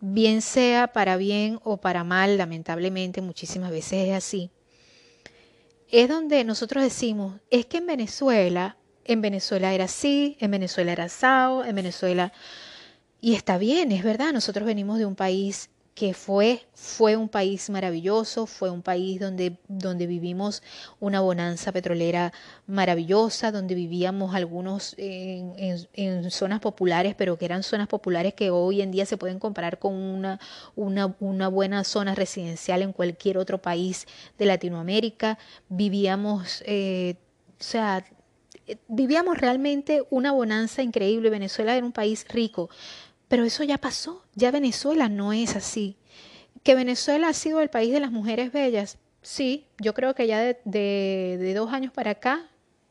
bien 0.00 0.40
sea 0.40 0.88
para 0.88 1.18
bien 1.18 1.60
o 1.64 1.76
para 1.76 2.02
mal, 2.02 2.38
lamentablemente 2.38 3.20
muchísimas 3.20 3.70
veces 3.70 4.08
es 4.08 4.14
así. 4.14 4.50
Es 5.90 6.08
donde 6.08 6.44
nosotros 6.44 6.82
decimos, 6.82 7.40
es 7.50 7.66
que 7.66 7.76
en 7.76 7.86
Venezuela, 7.86 8.78
en 9.04 9.20
Venezuela 9.20 9.74
era 9.74 9.84
así, 9.84 10.38
en 10.40 10.50
Venezuela 10.50 10.92
era 10.92 11.04
asado, 11.04 11.64
en 11.64 11.74
Venezuela... 11.74 12.32
Y 13.20 13.34
está 13.34 13.56
bien, 13.56 13.90
es 13.90 14.04
verdad, 14.04 14.34
nosotros 14.34 14.66
venimos 14.66 14.98
de 14.98 15.06
un 15.06 15.14
país 15.14 15.70
que 15.94 16.12
fue, 16.12 16.66
fue 16.72 17.16
un 17.16 17.28
país 17.28 17.70
maravilloso, 17.70 18.46
fue 18.46 18.68
un 18.68 18.82
país 18.82 19.20
donde, 19.20 19.58
donde 19.68 20.08
vivimos 20.08 20.60
una 20.98 21.20
bonanza 21.20 21.70
petrolera 21.70 22.32
maravillosa, 22.66 23.52
donde 23.52 23.76
vivíamos 23.76 24.34
algunos 24.34 24.96
en, 24.98 25.54
en, 25.92 26.30
zonas 26.32 26.58
populares, 26.58 27.14
pero 27.14 27.38
que 27.38 27.44
eran 27.44 27.62
zonas 27.62 27.86
populares 27.86 28.34
que 28.34 28.50
hoy 28.50 28.82
en 28.82 28.90
día 28.90 29.06
se 29.06 29.16
pueden 29.16 29.38
comparar 29.38 29.78
con 29.78 29.94
una, 29.94 30.40
una, 30.74 31.14
una 31.20 31.46
buena 31.46 31.84
zona 31.84 32.16
residencial 32.16 32.82
en 32.82 32.92
cualquier 32.92 33.38
otro 33.38 33.62
país 33.62 34.06
de 34.36 34.46
Latinoamérica. 34.46 35.38
Vivíamos, 35.68 36.64
eh, 36.66 37.14
o 37.60 37.62
sea, 37.62 38.04
vivíamos 38.88 39.38
realmente 39.38 40.02
una 40.10 40.32
bonanza 40.32 40.82
increíble. 40.82 41.30
Venezuela 41.30 41.76
era 41.76 41.86
un 41.86 41.92
país 41.92 42.26
rico 42.28 42.68
pero 43.28 43.44
eso 43.44 43.64
ya 43.64 43.78
pasó, 43.78 44.22
ya 44.34 44.50
Venezuela 44.50 45.08
no 45.08 45.32
es 45.32 45.56
así. 45.56 45.96
¿Que 46.62 46.74
Venezuela 46.74 47.28
ha 47.28 47.32
sido 47.34 47.60
el 47.60 47.68
país 47.68 47.92
de 47.92 48.00
las 48.00 48.10
mujeres 48.10 48.52
bellas? 48.52 48.98
Sí, 49.22 49.66
yo 49.78 49.94
creo 49.94 50.14
que 50.14 50.26
ya 50.26 50.40
de, 50.40 50.56
de, 50.64 51.54
dos 51.54 51.72
años 51.72 51.92
para 51.92 52.12
acá 52.12 52.48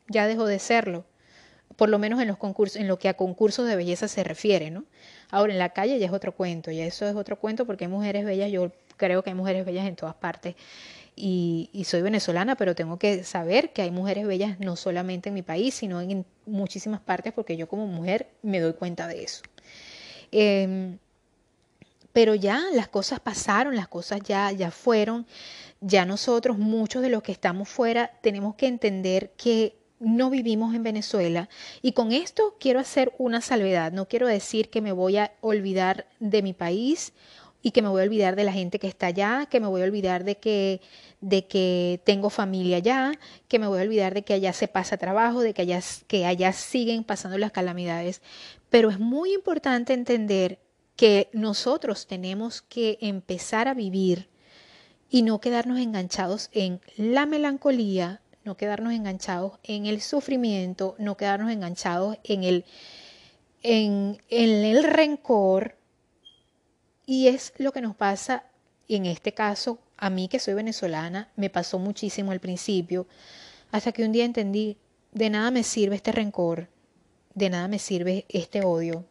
ya 0.08 0.26
dejó 0.26 0.46
de 0.46 0.58
serlo, 0.58 1.04
por 1.76 1.88
lo 1.88 1.98
menos 1.98 2.20
en 2.20 2.28
los 2.28 2.36
concursos, 2.38 2.76
en 2.76 2.88
lo 2.88 2.98
que 2.98 3.08
a 3.08 3.14
concursos 3.14 3.66
de 3.68 3.76
belleza 3.76 4.08
se 4.08 4.24
refiere, 4.24 4.70
¿no? 4.70 4.84
Ahora 5.30 5.52
en 5.52 5.58
la 5.58 5.70
calle 5.70 5.98
ya 5.98 6.06
es 6.06 6.12
otro 6.12 6.32
cuento, 6.32 6.70
ya 6.70 6.84
eso 6.84 7.06
es 7.06 7.14
otro 7.14 7.38
cuento 7.38 7.66
porque 7.66 7.84
hay 7.84 7.90
mujeres 7.90 8.24
bellas, 8.24 8.50
yo 8.50 8.72
creo 8.96 9.22
que 9.22 9.30
hay 9.30 9.36
mujeres 9.36 9.64
bellas 9.64 9.86
en 9.86 9.96
todas 9.96 10.14
partes 10.16 10.56
y, 11.16 11.70
y, 11.72 11.84
soy 11.84 12.02
venezolana, 12.02 12.56
pero 12.56 12.74
tengo 12.74 12.98
que 12.98 13.22
saber 13.22 13.72
que 13.72 13.82
hay 13.82 13.92
mujeres 13.92 14.26
bellas 14.26 14.58
no 14.58 14.74
solamente 14.76 15.28
en 15.28 15.34
mi 15.34 15.42
país, 15.42 15.74
sino 15.74 16.00
en 16.00 16.26
muchísimas 16.46 17.00
partes 17.00 17.32
porque 17.32 17.56
yo 17.56 17.68
como 17.68 17.86
mujer 17.86 18.28
me 18.42 18.58
doy 18.60 18.72
cuenta 18.72 19.06
de 19.06 19.22
eso. 19.22 19.42
Em, 20.36 20.98
pero 22.12 22.34
ya 22.34 22.60
las 22.72 22.88
cosas 22.88 23.20
pasaron, 23.20 23.76
las 23.76 23.86
cosas 23.86 24.20
ya, 24.24 24.50
ya 24.50 24.72
fueron. 24.72 25.26
Ya 25.80 26.04
nosotros, 26.04 26.58
muchos 26.58 27.02
de 27.02 27.08
los 27.08 27.22
que 27.22 27.30
estamos 27.30 27.68
fuera, 27.68 28.10
tenemos 28.20 28.56
que 28.56 28.66
entender 28.66 29.30
que 29.36 29.76
no 30.00 30.30
vivimos 30.30 30.74
en 30.74 30.82
Venezuela. 30.82 31.48
Y 31.82 31.92
con 31.92 32.10
esto 32.10 32.56
quiero 32.58 32.80
hacer 32.80 33.12
una 33.16 33.40
salvedad. 33.40 33.92
No 33.92 34.08
quiero 34.08 34.26
decir 34.26 34.70
que 34.70 34.80
me 34.80 34.90
voy 34.90 35.18
a 35.18 35.32
olvidar 35.40 36.08
de 36.18 36.42
mi 36.42 36.52
país 36.52 37.12
y 37.62 37.70
que 37.70 37.80
me 37.80 37.88
voy 37.88 38.02
a 38.02 38.04
olvidar 38.04 38.34
de 38.36 38.44
la 38.44 38.52
gente 38.52 38.78
que 38.78 38.88
está 38.88 39.06
allá, 39.06 39.46
que 39.46 39.60
me 39.60 39.68
voy 39.68 39.82
a 39.82 39.84
olvidar 39.84 40.24
de 40.24 40.36
que, 40.36 40.82
de 41.20 41.46
que 41.46 42.00
tengo 42.04 42.28
familia 42.28 42.78
allá, 42.78 43.12
que 43.48 43.58
me 43.58 43.66
voy 43.68 43.78
a 43.78 43.82
olvidar 43.82 44.14
de 44.14 44.22
que 44.22 44.34
allá 44.34 44.52
se 44.52 44.68
pasa 44.68 44.98
trabajo, 44.98 45.40
de 45.40 45.54
que 45.54 45.62
allá, 45.62 45.80
que 46.06 46.26
allá 46.26 46.52
siguen 46.52 47.04
pasando 47.04 47.38
las 47.38 47.52
calamidades. 47.52 48.20
Pero 48.74 48.90
es 48.90 48.98
muy 48.98 49.32
importante 49.32 49.92
entender 49.92 50.58
que 50.96 51.30
nosotros 51.32 52.08
tenemos 52.08 52.60
que 52.60 52.98
empezar 53.00 53.68
a 53.68 53.74
vivir 53.74 54.28
y 55.08 55.22
no 55.22 55.40
quedarnos 55.40 55.78
enganchados 55.78 56.50
en 56.50 56.80
la 56.96 57.24
melancolía, 57.24 58.20
no 58.42 58.56
quedarnos 58.56 58.92
enganchados 58.92 59.60
en 59.62 59.86
el 59.86 60.00
sufrimiento, 60.00 60.96
no 60.98 61.16
quedarnos 61.16 61.52
enganchados 61.52 62.18
en 62.24 62.42
el, 62.42 62.64
en, 63.62 64.20
en 64.28 64.50
el 64.64 64.82
rencor. 64.82 65.76
Y 67.06 67.28
es 67.28 67.52
lo 67.58 67.70
que 67.70 67.80
nos 67.80 67.94
pasa, 67.94 68.42
en 68.88 69.06
este 69.06 69.32
caso, 69.32 69.78
a 69.96 70.10
mí 70.10 70.26
que 70.26 70.40
soy 70.40 70.54
venezolana, 70.54 71.30
me 71.36 71.48
pasó 71.48 71.78
muchísimo 71.78 72.32
al 72.32 72.40
principio, 72.40 73.06
hasta 73.70 73.92
que 73.92 74.04
un 74.04 74.10
día 74.10 74.24
entendí, 74.24 74.78
de 75.12 75.30
nada 75.30 75.52
me 75.52 75.62
sirve 75.62 75.94
este 75.94 76.10
rencor, 76.10 76.73
de 77.34 77.50
nada 77.50 77.68
me 77.68 77.78
sirve 77.78 78.26
este 78.28 78.62
odio, 78.62 79.06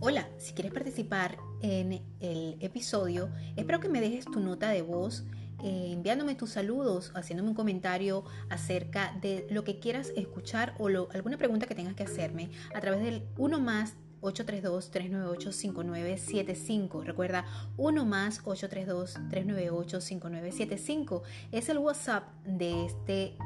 Hola, 0.00 0.28
si 0.38 0.52
quieres 0.52 0.72
participar 0.72 1.38
en 1.60 2.00
el 2.20 2.56
episodio, 2.60 3.30
espero 3.56 3.80
que 3.80 3.88
me 3.88 4.00
dejes 4.00 4.26
tu 4.26 4.38
nota 4.38 4.70
de 4.70 4.80
voz 4.80 5.24
eh, 5.64 5.90
enviándome 5.92 6.36
tus 6.36 6.50
saludos, 6.50 7.10
haciéndome 7.16 7.48
un 7.48 7.56
comentario 7.56 8.24
acerca 8.48 9.18
de 9.20 9.48
lo 9.50 9.64
que 9.64 9.80
quieras 9.80 10.12
escuchar 10.16 10.76
o 10.78 10.86
alguna 10.86 11.36
pregunta 11.36 11.66
que 11.66 11.74
tengas 11.74 11.96
que 11.96 12.04
hacerme 12.04 12.50
a 12.72 12.80
través 12.80 13.02
del 13.02 13.26
1 13.38 13.58
más 13.58 13.96
832-398-5975. 14.22 17.04
Recuerda, 17.04 17.44
1 17.76 18.04
más 18.04 18.42
832-398-5975 18.44 21.22
es 21.52 21.68
el 21.68 21.78
WhatsApp 21.78 22.24
de 22.44 22.86
este 22.86 23.36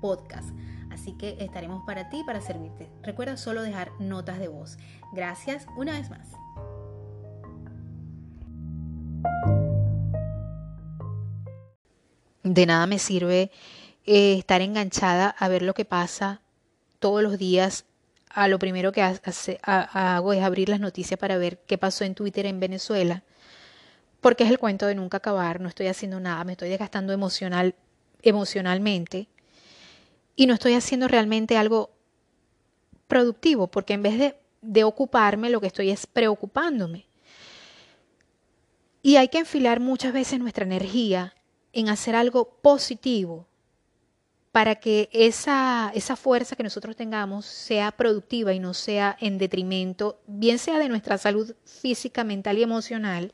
podcast. 0.00 0.48
Así 0.90 1.12
que 1.12 1.36
estaremos 1.40 1.84
para 1.86 2.08
ti, 2.08 2.22
para 2.24 2.40
servirte. 2.40 2.88
Recuerda 3.02 3.36
solo 3.36 3.60
dejar 3.62 3.90
notas 3.98 4.38
de 4.38 4.48
voz. 4.48 4.78
Gracias 5.12 5.66
una 5.76 5.92
vez 5.92 6.08
más. 6.10 6.28
De 12.44 12.66
nada 12.66 12.86
me 12.86 12.98
sirve 12.98 13.50
eh, 14.04 14.36
estar 14.38 14.60
enganchada 14.60 15.30
a 15.30 15.48
ver 15.48 15.62
lo 15.62 15.72
que 15.72 15.86
pasa 15.86 16.42
todos 16.98 17.22
los 17.22 17.38
días. 17.38 17.86
A 18.34 18.48
lo 18.48 18.58
primero 18.58 18.90
que 18.90 19.00
hago 19.00 20.32
es 20.32 20.42
abrir 20.42 20.68
las 20.68 20.80
noticias 20.80 21.18
para 21.20 21.38
ver 21.38 21.58
qué 21.68 21.78
pasó 21.78 22.02
en 22.02 22.16
Twitter 22.16 22.46
en 22.46 22.58
Venezuela, 22.58 23.22
porque 24.20 24.42
es 24.42 24.50
el 24.50 24.58
cuento 24.58 24.86
de 24.88 24.96
nunca 24.96 25.18
acabar. 25.18 25.60
No 25.60 25.68
estoy 25.68 25.86
haciendo 25.86 26.18
nada, 26.18 26.42
me 26.42 26.52
estoy 26.52 26.68
desgastando 26.68 27.12
emocional, 27.12 27.76
emocionalmente 28.22 29.28
y 30.34 30.46
no 30.46 30.54
estoy 30.54 30.74
haciendo 30.74 31.06
realmente 31.06 31.56
algo 31.56 31.90
productivo, 33.06 33.68
porque 33.68 33.92
en 33.92 34.02
vez 34.02 34.18
de, 34.18 34.36
de 34.62 34.82
ocuparme, 34.82 35.48
lo 35.48 35.60
que 35.60 35.68
estoy 35.68 35.90
es 35.90 36.04
preocupándome. 36.06 37.06
Y 39.00 39.14
hay 39.14 39.28
que 39.28 39.38
enfilar 39.38 39.78
muchas 39.78 40.12
veces 40.12 40.40
nuestra 40.40 40.64
energía 40.64 41.34
en 41.72 41.88
hacer 41.88 42.16
algo 42.16 42.58
positivo 42.62 43.46
para 44.54 44.76
que 44.76 45.08
esa, 45.10 45.90
esa 45.96 46.14
fuerza 46.14 46.54
que 46.54 46.62
nosotros 46.62 46.94
tengamos 46.94 47.44
sea 47.44 47.90
productiva 47.90 48.52
y 48.52 48.60
no 48.60 48.72
sea 48.72 49.16
en 49.18 49.36
detrimento, 49.36 50.20
bien 50.28 50.60
sea 50.60 50.78
de 50.78 50.88
nuestra 50.88 51.18
salud 51.18 51.56
física, 51.64 52.22
mental 52.22 52.58
y 52.58 52.62
emocional, 52.62 53.32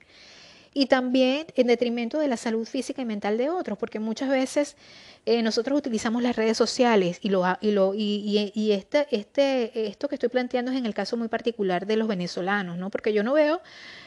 y 0.72 0.86
también 0.86 1.46
en 1.56 1.66
detrimento 1.66 2.18
de 2.18 2.28
la 2.28 2.36
salud 2.36 2.66
física 2.66 3.02
y 3.02 3.04
mental 3.04 3.36
de 3.38 3.50
otros, 3.50 3.76
porque 3.76 3.98
muchas 3.98 4.28
veces 4.28 4.76
eh, 5.26 5.42
nosotros 5.42 5.78
utilizamos 5.78 6.22
las 6.22 6.36
redes 6.36 6.56
sociales 6.56 7.18
y, 7.22 7.28
lo, 7.28 7.44
y, 7.60 7.72
lo, 7.72 7.92
y, 7.94 8.52
y, 8.54 8.72
este, 8.72 9.06
este, 9.10 9.88
esto 9.88 10.08
que 10.08 10.14
estoy 10.14 10.28
planteando 10.28 10.70
es 10.70 10.78
en 10.78 10.86
el 10.86 10.94
caso 10.94 11.16
muy 11.16 11.28
particular 11.28 11.86
de 11.86 11.96
los 11.96 12.06
venezolanos, 12.06 12.78
¿no? 12.78 12.88
porque 12.90 13.12
yo 13.12 13.24
no 13.24 13.32
veo, 13.32 13.60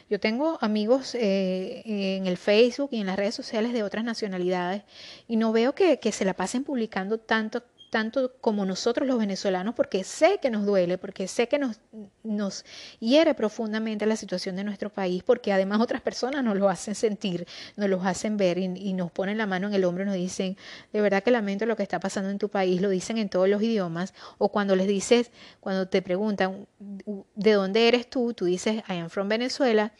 yo 0.09 0.19
tengo 0.19 0.57
amigos 0.61 1.15
eh, 1.15 1.83
en 1.85 2.27
el 2.27 2.37
Facebook 2.37 2.89
y 2.93 3.01
en 3.01 3.07
las 3.07 3.17
redes 3.17 3.35
sociales 3.35 3.73
de 3.73 3.83
otras 3.83 4.05
nacionalidades 4.05 4.83
y 5.27 5.35
no 5.35 5.51
veo 5.51 5.75
que, 5.75 5.99
que 5.99 6.11
se 6.11 6.23
la 6.23 6.33
pasen 6.33 6.63
publicando 6.63 7.17
tanto 7.17 7.63
tanto 7.93 8.33
como 8.41 8.65
nosotros 8.65 9.07
los 9.07 9.19
venezolanos, 9.19 9.75
porque 9.75 10.03
sé 10.03 10.39
que 10.41 10.49
nos 10.49 10.65
duele, 10.65 10.97
porque 10.97 11.27
sé 11.27 11.47
que 11.47 11.59
nos, 11.59 11.79
nos 12.23 12.65
hiere 12.99 13.35
profundamente 13.35 14.07
la 14.07 14.15
situación 14.15 14.55
de 14.55 14.63
nuestro 14.63 14.89
país, 14.89 15.21
porque 15.21 15.53
además 15.53 15.79
otras 15.79 16.01
personas 16.01 16.43
nos 16.43 16.57
lo 16.57 16.69
hacen 16.69 16.95
sentir, 16.95 17.45
nos 17.75 17.87
lo 17.91 18.01
hacen 18.01 18.35
ver 18.35 18.57
y, 18.57 18.93
nos 18.93 19.11
ponen 19.11 19.37
la 19.37 19.45
mano 19.45 19.67
en 19.67 19.75
el 19.75 19.83
hombro 19.83 20.01
y 20.01 20.07
nos 20.07 20.15
dicen, 20.15 20.57
de 20.91 21.01
verdad 21.01 21.21
que 21.21 21.29
lamento 21.29 21.67
lo 21.67 21.75
que 21.75 21.83
está 21.83 21.99
pasando 21.99 22.31
en 22.31 22.39
tu 22.39 22.49
país, 22.49 22.81
lo 22.81 22.89
dicen 22.89 23.19
en 23.19 23.29
todos 23.29 23.47
los 23.47 23.61
idiomas, 23.61 24.15
o 24.39 24.49
cuando 24.49 24.75
les 24.75 24.87
dices, 24.87 25.29
cuando 25.59 25.87
te 25.87 26.01
preguntan, 26.01 26.65
¿de 26.79 27.51
dónde 27.51 27.87
eres 27.87 28.09
tú? 28.09 28.33
Tú 28.33 28.45
dices, 28.45 28.81
I 28.89 28.93
am 28.93 29.11
from 29.11 29.29
Venezuela. 29.29 29.93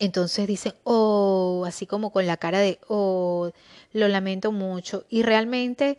Entonces 0.00 0.48
dicen, 0.48 0.74
oh, 0.82 1.62
así 1.68 1.86
como 1.86 2.10
con 2.10 2.26
la 2.26 2.36
cara 2.36 2.58
de, 2.58 2.80
oh, 2.88 3.52
lo 3.92 4.08
lamento 4.08 4.50
mucho. 4.50 5.04
Y 5.08 5.22
realmente 5.22 5.98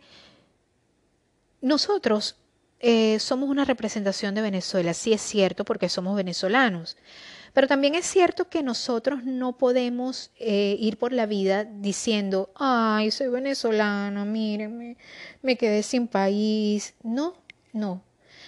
nosotros 1.60 2.36
eh, 2.80 3.18
somos 3.18 3.48
una 3.50 3.64
representación 3.64 4.34
de 4.34 4.42
Venezuela, 4.42 4.94
sí 4.94 5.12
es 5.12 5.20
cierto, 5.20 5.64
porque 5.64 5.88
somos 5.88 6.16
venezolanos, 6.16 6.96
pero 7.52 7.66
también 7.66 7.94
es 7.94 8.06
cierto 8.06 8.48
que 8.48 8.62
nosotros 8.62 9.24
no 9.24 9.58
podemos 9.58 10.30
eh, 10.38 10.76
ir 10.78 10.96
por 10.96 11.12
la 11.12 11.26
vida 11.26 11.64
diciendo, 11.64 12.50
ay, 12.54 13.10
soy 13.10 13.28
venezolano, 13.28 14.24
mírenme, 14.24 14.96
me 15.42 15.56
quedé 15.56 15.82
sin 15.82 16.06
país. 16.06 16.94
No, 17.02 17.34
no. 17.72 18.02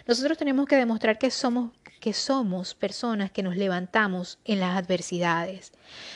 Nosotros 0.07 0.39
tenemos 0.39 0.67
que 0.67 0.77
demostrar 0.77 1.19
que 1.19 1.31
somos 1.31 1.73
que 2.03 2.13
somos 2.13 2.75
personas 2.75 3.31
que 3.31 3.45
nos 3.45 3.57
levantamos 3.57 4.41
en 4.45 4.59
las 4.59 4.77
adversidades, 4.77 5.71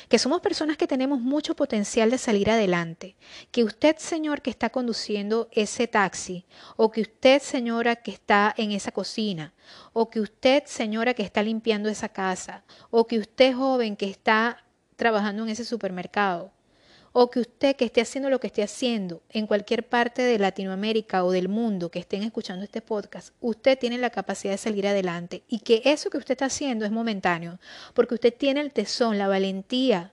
que 0.08 0.18
somos 0.18 0.40
personas 0.40 0.76
que 0.76 0.88
tenemos 0.88 1.20
mucho 1.20 1.54
potencial 1.54 2.10
de 2.10 2.18
salir 2.18 2.50
adelante, 2.50 3.14
que 3.52 3.62
usted, 3.62 3.96
señor, 3.98 4.42
que 4.42 4.50
está 4.50 4.70
conduciendo 4.70 5.48
ese 5.52 5.86
taxi, 5.86 6.44
o 6.76 6.90
que 6.90 7.02
usted, 7.02 7.40
señora, 7.40 7.94
que 7.94 8.10
está 8.10 8.52
en 8.56 8.72
esa 8.72 8.90
cocina, 8.90 9.54
o 9.92 10.10
que 10.10 10.18
usted, 10.18 10.64
señora, 10.66 11.14
que 11.14 11.22
está 11.22 11.40
limpiando 11.44 11.88
esa 11.88 12.08
casa, 12.08 12.64
o 12.90 13.06
que 13.06 13.20
usted, 13.20 13.54
joven, 13.54 13.94
que 13.94 14.10
está 14.10 14.64
trabajando 14.96 15.44
en 15.44 15.50
ese 15.50 15.64
supermercado, 15.64 16.50
o 17.18 17.30
que 17.30 17.40
usted 17.40 17.76
que 17.76 17.86
esté 17.86 18.02
haciendo 18.02 18.28
lo 18.28 18.40
que 18.40 18.48
esté 18.48 18.62
haciendo 18.62 19.22
en 19.30 19.46
cualquier 19.46 19.88
parte 19.88 20.20
de 20.20 20.38
Latinoamérica 20.38 21.24
o 21.24 21.30
del 21.30 21.48
mundo 21.48 21.90
que 21.90 21.98
estén 21.98 22.22
escuchando 22.22 22.62
este 22.62 22.82
podcast, 22.82 23.30
usted 23.40 23.78
tiene 23.78 23.96
la 23.96 24.10
capacidad 24.10 24.52
de 24.52 24.58
salir 24.58 24.86
adelante 24.86 25.42
y 25.48 25.60
que 25.60 25.80
eso 25.86 26.10
que 26.10 26.18
usted 26.18 26.32
está 26.32 26.44
haciendo 26.44 26.84
es 26.84 26.90
momentáneo, 26.90 27.58
porque 27.94 28.12
usted 28.12 28.34
tiene 28.36 28.60
el 28.60 28.70
tesón, 28.70 29.16
la 29.16 29.28
valentía 29.28 30.12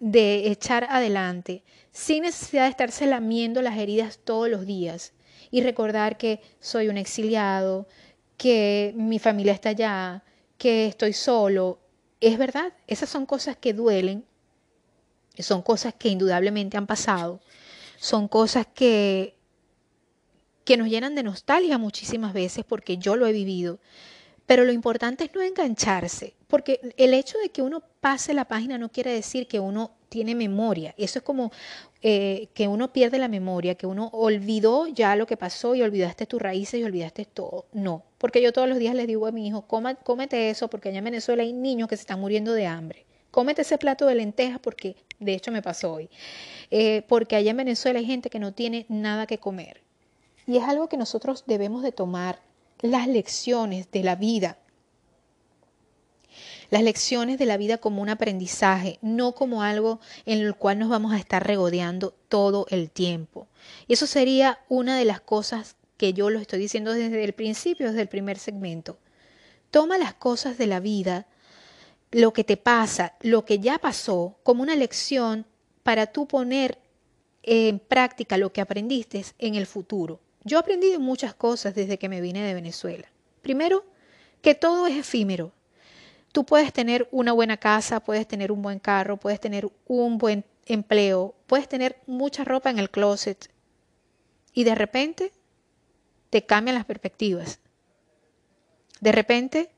de 0.00 0.50
echar 0.50 0.86
adelante 0.88 1.64
sin 1.92 2.22
necesidad 2.22 2.62
de 2.62 2.70
estarse 2.70 3.04
lamiendo 3.06 3.60
las 3.60 3.76
heridas 3.76 4.20
todos 4.24 4.48
los 4.48 4.64
días 4.64 5.12
y 5.50 5.60
recordar 5.60 6.16
que 6.16 6.40
soy 6.60 6.88
un 6.88 6.96
exiliado, 6.96 7.86
que 8.38 8.94
mi 8.96 9.18
familia 9.18 9.52
está 9.52 9.68
allá, 9.68 10.24
que 10.56 10.86
estoy 10.86 11.12
solo. 11.12 11.78
Es 12.22 12.38
verdad, 12.38 12.72
esas 12.86 13.10
son 13.10 13.26
cosas 13.26 13.58
que 13.58 13.74
duelen 13.74 14.24
son 15.42 15.62
cosas 15.62 15.94
que 15.94 16.08
indudablemente 16.08 16.76
han 16.76 16.86
pasado, 16.86 17.40
son 17.98 18.28
cosas 18.28 18.66
que, 18.66 19.34
que 20.64 20.76
nos 20.76 20.88
llenan 20.88 21.14
de 21.14 21.22
nostalgia 21.22 21.78
muchísimas 21.78 22.32
veces 22.32 22.64
porque 22.64 22.98
yo 22.98 23.16
lo 23.16 23.26
he 23.26 23.32
vivido. 23.32 23.78
Pero 24.46 24.64
lo 24.64 24.72
importante 24.72 25.24
es 25.24 25.34
no 25.34 25.42
engancharse, 25.42 26.34
porque 26.46 26.80
el 26.96 27.12
hecho 27.12 27.36
de 27.36 27.50
que 27.50 27.60
uno 27.60 27.82
pase 28.00 28.32
la 28.32 28.46
página 28.46 28.78
no 28.78 28.90
quiere 28.90 29.12
decir 29.12 29.46
que 29.46 29.60
uno 29.60 29.92
tiene 30.08 30.34
memoria. 30.34 30.94
Eso 30.96 31.18
es 31.18 31.22
como 31.22 31.52
eh, 32.00 32.48
que 32.54 32.66
uno 32.66 32.92
pierde 32.92 33.18
la 33.18 33.28
memoria, 33.28 33.74
que 33.74 33.86
uno 33.86 34.08
olvidó 34.12 34.86
ya 34.86 35.16
lo 35.16 35.26
que 35.26 35.36
pasó 35.36 35.74
y 35.74 35.82
olvidaste 35.82 36.24
tus 36.24 36.40
raíces 36.40 36.80
y 36.80 36.84
olvidaste 36.84 37.26
todo. 37.26 37.66
No, 37.74 38.04
porque 38.16 38.40
yo 38.40 38.52
todos 38.52 38.70
los 38.70 38.78
días 38.78 38.94
le 38.94 39.06
digo 39.06 39.26
a 39.26 39.32
mi 39.32 39.46
hijo, 39.46 39.66
cómete 39.66 40.48
eso, 40.48 40.68
porque 40.68 40.88
allá 40.88 40.98
en 40.98 41.04
Venezuela 41.04 41.42
hay 41.42 41.52
niños 41.52 41.88
que 41.88 41.96
se 41.96 42.02
están 42.02 42.20
muriendo 42.20 42.54
de 42.54 42.66
hambre. 42.66 43.04
Cómete 43.30 43.62
ese 43.62 43.78
plato 43.78 44.06
de 44.06 44.14
lentejas 44.14 44.58
porque 44.60 44.96
de 45.18 45.34
hecho 45.34 45.52
me 45.52 45.62
pasó 45.62 45.92
hoy. 45.92 46.08
Eh, 46.70 47.02
porque 47.08 47.36
allá 47.36 47.50
en 47.50 47.56
Venezuela 47.58 47.98
hay 47.98 48.06
gente 48.06 48.30
que 48.30 48.38
no 48.38 48.52
tiene 48.52 48.86
nada 48.88 49.26
que 49.26 49.38
comer. 49.38 49.82
Y 50.46 50.56
es 50.56 50.64
algo 50.64 50.88
que 50.88 50.96
nosotros 50.96 51.44
debemos 51.46 51.82
de 51.82 51.92
tomar 51.92 52.40
las 52.80 53.06
lecciones 53.06 53.90
de 53.90 54.02
la 54.02 54.16
vida. 54.16 54.58
las 56.70 56.82
lecciones 56.82 57.38
de 57.38 57.46
la 57.46 57.56
vida 57.56 57.78
como 57.78 58.02
un 58.02 58.10
aprendizaje, 58.10 58.98
no 59.00 59.32
como 59.32 59.62
algo 59.62 60.00
en 60.26 60.40
el 60.40 60.54
cual 60.54 60.78
nos 60.78 60.88
vamos 60.90 61.12
a 61.12 61.18
estar 61.18 61.46
regodeando 61.46 62.14
todo 62.28 62.66
el 62.70 62.90
tiempo. 62.90 63.48
Y 63.86 63.94
eso 63.94 64.06
sería 64.06 64.60
una 64.68 64.98
de 64.98 65.06
las 65.06 65.20
cosas 65.20 65.76
que 65.96 66.12
yo 66.12 66.30
lo 66.30 66.38
estoy 66.38 66.58
diciendo 66.58 66.92
desde 66.92 67.24
el 67.24 67.32
principio, 67.32 67.88
desde 67.88 68.02
el 68.02 68.08
primer 68.08 68.38
segmento. 68.38 68.98
Toma 69.70 69.98
las 69.98 70.14
cosas 70.14 70.58
de 70.58 70.66
la 70.66 70.80
vida, 70.80 71.26
lo 72.10 72.32
que 72.32 72.44
te 72.44 72.56
pasa, 72.56 73.14
lo 73.20 73.44
que 73.44 73.58
ya 73.58 73.78
pasó, 73.78 74.38
como 74.42 74.62
una 74.62 74.76
lección 74.76 75.46
para 75.82 76.06
tú 76.06 76.26
poner 76.26 76.78
en 77.42 77.78
práctica 77.78 78.36
lo 78.36 78.52
que 78.52 78.60
aprendiste 78.60 79.24
en 79.38 79.54
el 79.54 79.66
futuro. 79.66 80.20
Yo 80.44 80.58
aprendí 80.58 80.96
muchas 80.98 81.34
cosas 81.34 81.74
desde 81.74 81.98
que 81.98 82.08
me 82.08 82.20
vine 82.20 82.42
de 82.42 82.54
Venezuela. 82.54 83.08
Primero, 83.42 83.84
que 84.42 84.54
todo 84.54 84.86
es 84.86 84.96
efímero. 84.96 85.52
Tú 86.32 86.44
puedes 86.44 86.72
tener 86.72 87.08
una 87.10 87.32
buena 87.32 87.56
casa, 87.56 88.00
puedes 88.00 88.26
tener 88.26 88.52
un 88.52 88.62
buen 88.62 88.78
carro, 88.78 89.16
puedes 89.16 89.40
tener 89.40 89.70
un 89.86 90.18
buen 90.18 90.44
empleo, 90.66 91.34
puedes 91.46 91.68
tener 91.68 91.98
mucha 92.06 92.44
ropa 92.44 92.70
en 92.70 92.78
el 92.78 92.90
closet 92.90 93.50
y 94.52 94.64
de 94.64 94.74
repente 94.74 95.32
te 96.30 96.44
cambian 96.44 96.74
las 96.74 96.84
perspectivas. 96.84 97.60
De 99.00 99.12
repente 99.12 99.70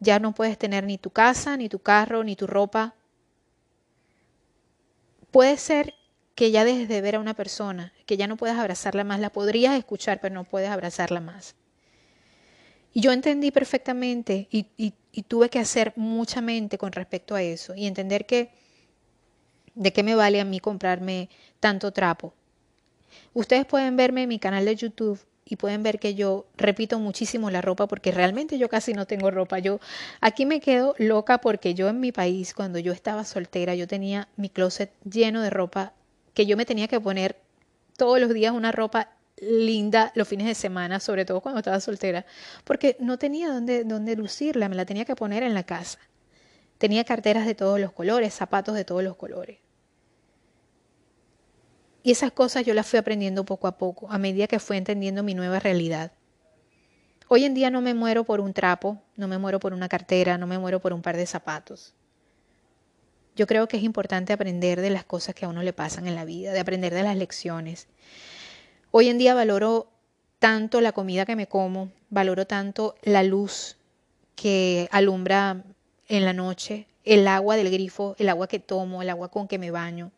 ya 0.00 0.18
no 0.18 0.32
puedes 0.34 0.58
tener 0.58 0.84
ni 0.84 0.98
tu 0.98 1.10
casa, 1.10 1.56
ni 1.56 1.68
tu 1.68 1.78
carro, 1.78 2.24
ni 2.24 2.36
tu 2.36 2.46
ropa. 2.46 2.94
Puede 5.30 5.56
ser 5.56 5.94
que 6.34 6.50
ya 6.50 6.64
dejes 6.64 6.88
de 6.88 7.00
ver 7.00 7.16
a 7.16 7.20
una 7.20 7.34
persona, 7.34 7.92
que 8.04 8.16
ya 8.16 8.26
no 8.26 8.36
puedas 8.36 8.58
abrazarla 8.58 9.04
más, 9.04 9.20
la 9.20 9.30
podrías 9.30 9.76
escuchar, 9.76 10.20
pero 10.20 10.34
no 10.34 10.44
puedes 10.44 10.70
abrazarla 10.70 11.20
más. 11.20 11.54
Y 12.92 13.00
yo 13.00 13.12
entendí 13.12 13.50
perfectamente 13.50 14.48
y, 14.50 14.66
y 14.76 15.22
tuve 15.22 15.50
que 15.50 15.58
hacer 15.58 15.92
mucha 15.96 16.40
mente 16.40 16.78
con 16.78 16.92
respecto 16.92 17.34
a 17.34 17.42
eso 17.42 17.74
y 17.74 17.86
entender 17.86 18.26
que 18.26 18.50
de 19.74 19.92
qué 19.92 20.02
me 20.02 20.14
vale 20.14 20.40
a 20.40 20.44
mí 20.44 20.60
comprarme 20.60 21.28
tanto 21.60 21.92
trapo. 21.92 22.32
Ustedes 23.34 23.66
pueden 23.66 23.96
verme 23.96 24.22
en 24.22 24.28
mi 24.28 24.38
canal 24.38 24.64
de 24.64 24.76
YouTube 24.76 25.20
y 25.48 25.56
pueden 25.56 25.82
ver 25.84 26.00
que 26.00 26.16
yo 26.16 26.46
repito 26.56 26.98
muchísimo 26.98 27.50
la 27.50 27.62
ropa 27.62 27.86
porque 27.86 28.10
realmente 28.10 28.58
yo 28.58 28.68
casi 28.68 28.92
no 28.92 29.06
tengo 29.06 29.30
ropa. 29.30 29.60
Yo 29.60 29.78
aquí 30.20 30.44
me 30.44 30.60
quedo 30.60 30.94
loca 30.98 31.38
porque 31.38 31.74
yo 31.74 31.88
en 31.88 32.00
mi 32.00 32.10
país 32.10 32.52
cuando 32.52 32.80
yo 32.80 32.92
estaba 32.92 33.24
soltera 33.24 33.74
yo 33.76 33.86
tenía 33.86 34.28
mi 34.36 34.50
closet 34.50 34.90
lleno 35.08 35.40
de 35.40 35.50
ropa 35.50 35.92
que 36.34 36.46
yo 36.46 36.56
me 36.56 36.66
tenía 36.66 36.88
que 36.88 37.00
poner 37.00 37.36
todos 37.96 38.20
los 38.20 38.34
días 38.34 38.52
una 38.52 38.72
ropa 38.72 39.10
linda 39.40 40.12
los 40.14 40.26
fines 40.26 40.46
de 40.46 40.54
semana, 40.54 40.98
sobre 40.98 41.24
todo 41.24 41.40
cuando 41.40 41.60
estaba 41.60 41.80
soltera, 41.80 42.26
porque 42.64 42.96
no 43.00 43.18
tenía 43.18 43.48
dónde, 43.48 43.84
dónde 43.84 44.16
lucirla, 44.16 44.68
me 44.68 44.76
la 44.76 44.84
tenía 44.84 45.04
que 45.04 45.14
poner 45.14 45.42
en 45.42 45.54
la 45.54 45.64
casa. 45.64 45.98
Tenía 46.78 47.04
carteras 47.04 47.46
de 47.46 47.54
todos 47.54 47.80
los 47.80 47.92
colores, 47.92 48.34
zapatos 48.34 48.74
de 48.74 48.84
todos 48.84 49.02
los 49.02 49.16
colores. 49.16 49.58
Y 52.06 52.12
esas 52.12 52.30
cosas 52.30 52.64
yo 52.64 52.72
las 52.72 52.86
fui 52.86 53.00
aprendiendo 53.00 53.42
poco 53.42 53.66
a 53.66 53.78
poco, 53.78 54.06
a 54.12 54.18
medida 54.18 54.46
que 54.46 54.60
fui 54.60 54.76
entendiendo 54.76 55.24
mi 55.24 55.34
nueva 55.34 55.58
realidad. 55.58 56.12
Hoy 57.26 57.44
en 57.44 57.52
día 57.52 57.68
no 57.68 57.80
me 57.80 57.94
muero 57.94 58.22
por 58.22 58.40
un 58.40 58.52
trapo, 58.52 59.02
no 59.16 59.26
me 59.26 59.38
muero 59.38 59.58
por 59.58 59.72
una 59.72 59.88
cartera, 59.88 60.38
no 60.38 60.46
me 60.46 60.56
muero 60.56 60.78
por 60.78 60.92
un 60.92 61.02
par 61.02 61.16
de 61.16 61.26
zapatos. 61.26 61.94
Yo 63.34 63.48
creo 63.48 63.66
que 63.66 63.78
es 63.78 63.82
importante 63.82 64.32
aprender 64.32 64.80
de 64.82 64.90
las 64.90 65.04
cosas 65.04 65.34
que 65.34 65.46
a 65.46 65.48
uno 65.48 65.64
le 65.64 65.72
pasan 65.72 66.06
en 66.06 66.14
la 66.14 66.24
vida, 66.24 66.52
de 66.52 66.60
aprender 66.60 66.94
de 66.94 67.02
las 67.02 67.16
lecciones. 67.16 67.88
Hoy 68.92 69.08
en 69.08 69.18
día 69.18 69.34
valoro 69.34 69.90
tanto 70.38 70.80
la 70.80 70.92
comida 70.92 71.26
que 71.26 71.34
me 71.34 71.48
como, 71.48 71.90
valoro 72.08 72.46
tanto 72.46 72.94
la 73.02 73.24
luz 73.24 73.78
que 74.36 74.88
alumbra 74.92 75.64
en 76.06 76.24
la 76.24 76.32
noche, 76.32 76.86
el 77.02 77.26
agua 77.26 77.56
del 77.56 77.68
grifo, 77.68 78.14
el 78.20 78.28
agua 78.28 78.46
que 78.46 78.60
tomo, 78.60 79.02
el 79.02 79.10
agua 79.10 79.28
con 79.28 79.48
que 79.48 79.58
me 79.58 79.72
baño. 79.72 80.12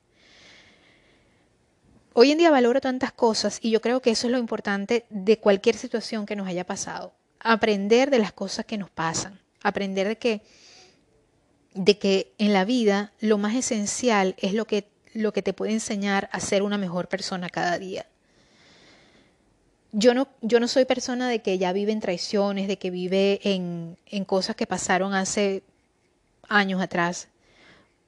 Hoy 2.21 2.33
en 2.33 2.39
día 2.39 2.51
valoro 2.51 2.81
tantas 2.81 3.13
cosas 3.13 3.61
y 3.63 3.71
yo 3.71 3.81
creo 3.81 4.03
que 4.03 4.11
eso 4.11 4.27
es 4.27 4.33
lo 4.33 4.41
importante 4.41 5.07
de 5.09 5.39
cualquier 5.39 5.77
situación 5.77 6.27
que 6.27 6.35
nos 6.35 6.49
haya 6.49 6.65
pasado. 6.65 7.13
Aprender 7.39 8.11
de 8.11 8.19
las 8.19 8.33
cosas 8.33 8.65
que 8.65 8.77
nos 8.77 8.91
pasan, 8.91 9.39
aprender 9.63 10.09
de 10.09 10.19
que 10.19 10.43
de 11.75 11.97
que 11.97 12.33
en 12.39 12.53
la 12.53 12.65
vida 12.65 13.13
lo 13.21 13.39
más 13.39 13.55
esencial 13.55 14.35
es 14.39 14.53
lo 14.53 14.67
que, 14.67 14.89
lo 15.15 15.33
que 15.33 15.43
te 15.43 15.53
puede 15.53 15.71
enseñar 15.71 16.29
a 16.33 16.41
ser 16.41 16.65
una 16.65 16.77
mejor 16.77 17.07
persona 17.07 17.49
cada 17.49 17.79
día. 17.79 18.05
Yo 19.93 20.13
no, 20.13 20.27
yo 20.41 20.59
no 20.59 20.67
soy 20.67 20.87
persona 20.87 21.29
de 21.29 21.41
que 21.41 21.57
ya 21.57 21.73
vive 21.73 21.93
en 21.93 22.01
traiciones, 22.01 22.67
de 22.67 22.79
que 22.79 22.91
vive 22.91 23.39
en, 23.45 23.97
en 24.07 24.25
cosas 24.25 24.57
que 24.57 24.67
pasaron 24.67 25.15
hace 25.15 25.63
años 26.49 26.83
atrás. 26.83 27.29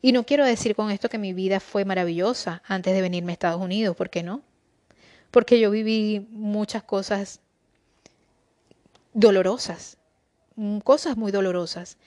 Y 0.02 0.12
no 0.12 0.24
quiero 0.24 0.44
decir 0.44 0.74
con 0.74 0.90
esto 0.90 1.08
que 1.08 1.18
mi 1.18 1.32
vida 1.32 1.60
fue 1.60 1.84
maravillosa 1.84 2.62
antes 2.66 2.94
de 2.94 3.02
venirme 3.02 3.32
a 3.32 3.34
Estados 3.34 3.60
Unidos, 3.60 3.96
¿por 3.96 4.10
qué 4.10 4.22
no? 4.22 4.42
Porque 5.30 5.60
yo 5.60 5.70
viví 5.70 6.26
muchas 6.30 6.82
cosas 6.82 7.40
dolorosas, 9.12 9.98
cosas 10.84 11.16
muy 11.16 11.32
dolorosas. 11.32 11.98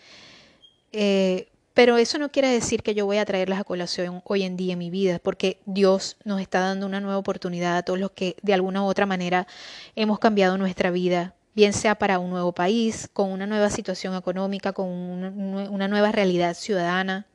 Eh, 0.92 1.48
pero 1.74 1.98
eso 1.98 2.20
no 2.20 2.32
quiere 2.32 2.50
decir 2.50 2.84
que 2.84 2.94
yo 2.94 3.06
voy 3.06 3.18
a 3.18 3.26
traerlas 3.26 3.60
a 3.60 3.64
colación 3.64 4.22
hoy 4.26 4.44
en 4.44 4.56
día 4.56 4.74
en 4.74 4.80
mi 4.80 4.92
vida, 4.92 5.20
porque 5.20 5.60
Dios 5.66 6.18
nos 6.24 6.40
está 6.40 6.60
dando 6.60 6.86
una 6.86 7.00
nueva 7.00 7.18
oportunidad 7.18 7.78
a 7.78 7.84
todos 7.84 8.00
los 8.00 8.12
que 8.12 8.36
de 8.44 8.54
alguna 8.54 8.84
u 8.84 8.86
otra 8.86 9.08
manera 9.08 9.48
hemos 9.96 10.20
cambiado 10.20 10.58
nuestra 10.58 10.92
vida, 10.92 11.34
bien 11.56 11.74
sea 11.74 11.96
para 11.96 12.20
un 12.20 12.30
nuevo 12.30 12.52
país, 12.52 13.10
con 13.12 13.32
una 13.32 13.48
nueva 13.48 13.72
situación 13.72 14.16
económica, 14.16 14.72
con 14.72 14.88
una, 14.88 15.88
nueva 15.88 16.12
realidad 16.12 16.54
ciudadana. 16.54 17.26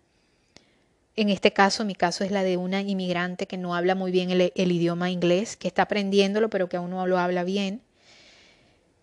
En 1.18 1.30
este 1.30 1.52
caso, 1.52 1.84
mi 1.84 1.96
caso 1.96 2.22
es 2.22 2.30
la 2.30 2.44
de 2.44 2.56
una 2.56 2.80
inmigrante 2.80 3.48
que 3.48 3.56
no 3.56 3.74
habla 3.74 3.96
muy 3.96 4.12
bien 4.12 4.30
el, 4.30 4.52
idioma 4.54 5.10
inglés, 5.10 5.56
que 5.56 5.66
está 5.66 5.82
aprendiéndolo, 5.82 6.48
pero 6.48 6.68
que 6.68 6.76
aún 6.76 6.90
no 6.90 7.04
lo 7.08 7.18
habla 7.18 7.42
bien. 7.42 7.82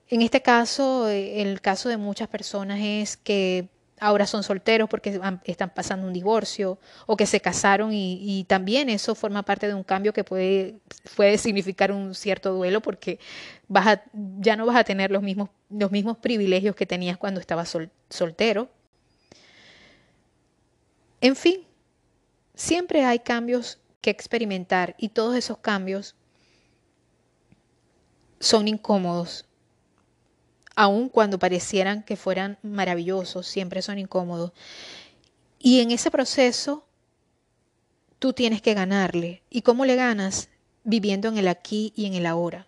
En 0.08 0.22
este 0.22 0.42
caso, 0.42 1.10
eh, 1.10 1.42
el 1.42 1.60
caso 1.60 1.90
de 1.90 1.98
muchas 1.98 2.30
personas 2.30 2.80
es 2.82 3.18
que 3.18 3.68
ahora 4.00 4.28
son 4.28 4.44
solteros 4.44 4.88
porque 4.88 5.20
están 5.44 5.74
pasando 5.74 6.08
un 6.08 6.14
divorcio 6.14 6.80
o 7.06 7.18
que 7.18 7.26
se 7.26 7.42
casaron 7.42 7.90
y, 7.92 8.46
también 8.48 8.88
eso 8.88 9.14
forma 9.14 9.44
parte 9.44 9.68
de 9.68 9.74
un 9.74 9.84
cambio 9.84 10.14
que 10.14 10.24
puede, 10.24 10.80
significar 11.38 11.92
un 11.92 12.16
cierto 12.16 12.54
duelo 12.54 12.80
porque 12.80 13.20
ya 14.40 14.56
no 14.56 14.66
vas 14.66 14.78
a 14.78 14.86
tener 14.86 15.12
los 15.12 15.22
mismos 15.22 16.18
privilegios 16.22 16.78
que 16.78 16.86
tenías 16.86 17.18
cuando 17.18 17.42
estabas 17.42 17.76
soltero. 18.10 18.70
En 21.20 21.36
fin, 21.36 21.65
siempre 22.56 23.06
hay 23.06 23.20
cambios 23.20 23.80
que 24.02 24.10
experimentar 24.10 24.96
y 24.98 25.10
todos 25.10 25.36
esos 25.36 25.58
cambios 25.58 26.16
son 28.40 28.68
incómodos 28.68 29.46
aun 30.76 31.10
cuando 31.10 31.40
parecieran 31.40 32.04
que 32.04 32.18
fueran 32.18 32.58
maravillosos, 32.62 33.48
siempre 33.48 33.82
son 33.82 33.98
incómodos. 33.98 34.52
Y 35.58 35.80
en 35.80 35.92
ese 35.92 36.12
proceso, 36.12 36.86
tú 38.20 38.34
tienes 38.34 38.62
que 38.62 38.74
ganarle. 38.74 39.42
¿Y 39.50 39.62
cómo 39.62 39.86
le 39.86 39.96
ganas? 39.96 40.50
Viviendo 40.84 41.30
en 41.30 41.38
el 41.38 41.48
aquí 41.48 41.94
y 41.96 42.06
en 42.06 42.14
el 42.14 42.26
ahora. 42.26 42.68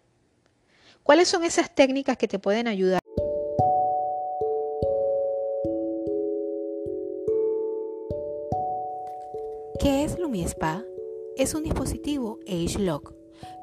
¿Cuáles 1.03 1.27
son 1.27 1.43
esas 1.43 1.73
técnicas 1.73 2.17
que 2.17 2.27
te 2.27 2.39
pueden 2.39 2.67
ayudar? 2.67 3.01
LumiSpa? 10.37 10.85
Es 11.35 11.55
un 11.55 11.63
dispositivo 11.63 12.37
Age 12.47 12.77
Lock 12.77 13.15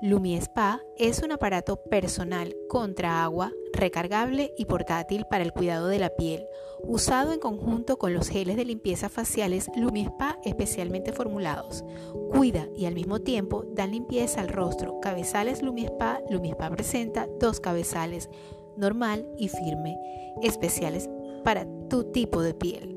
Lumi 0.03 0.35
Spa 0.37 0.81
es 0.99 1.23
un 1.23 1.31
aparato 1.31 1.77
personal 1.77 2.57
contra 2.69 3.23
agua, 3.23 3.53
recargable 3.73 4.53
y 4.59 4.65
portátil 4.65 5.25
para 5.31 5.45
el 5.45 5.53
cuidado 5.53 5.87
de 5.87 6.01
la 6.01 6.11
piel, 6.11 6.45
usado 6.83 7.33
en 7.33 7.39
conjunto 7.39 7.97
con 7.97 8.13
los 8.13 8.29
geles 8.29 8.57
de 8.57 8.65
limpieza 8.65 9.09
faciales 9.09 9.71
Lumi 9.77 10.03
Spa 10.03 10.39
especialmente 10.45 11.13
formulados. 11.13 11.85
Cuida 12.33 12.69
y 12.77 12.87
al 12.87 12.95
mismo 12.95 13.21
tiempo 13.21 13.65
dan 13.73 13.93
limpieza 13.93 14.41
al 14.41 14.49
rostro. 14.49 14.99
Cabezales 15.01 15.63
Lumi 15.63 15.85
Spa, 15.85 16.21
Lumi 16.29 16.51
Spa 16.51 16.71
presenta 16.71 17.29
dos 17.39 17.61
cabezales, 17.61 18.31
normal 18.77 19.29
y 19.39 19.47
firme, 19.47 19.97
especiales 20.43 21.09
para 21.45 21.69
tu 21.89 22.11
tipo 22.11 22.43
de 22.43 22.55
piel. 22.55 22.97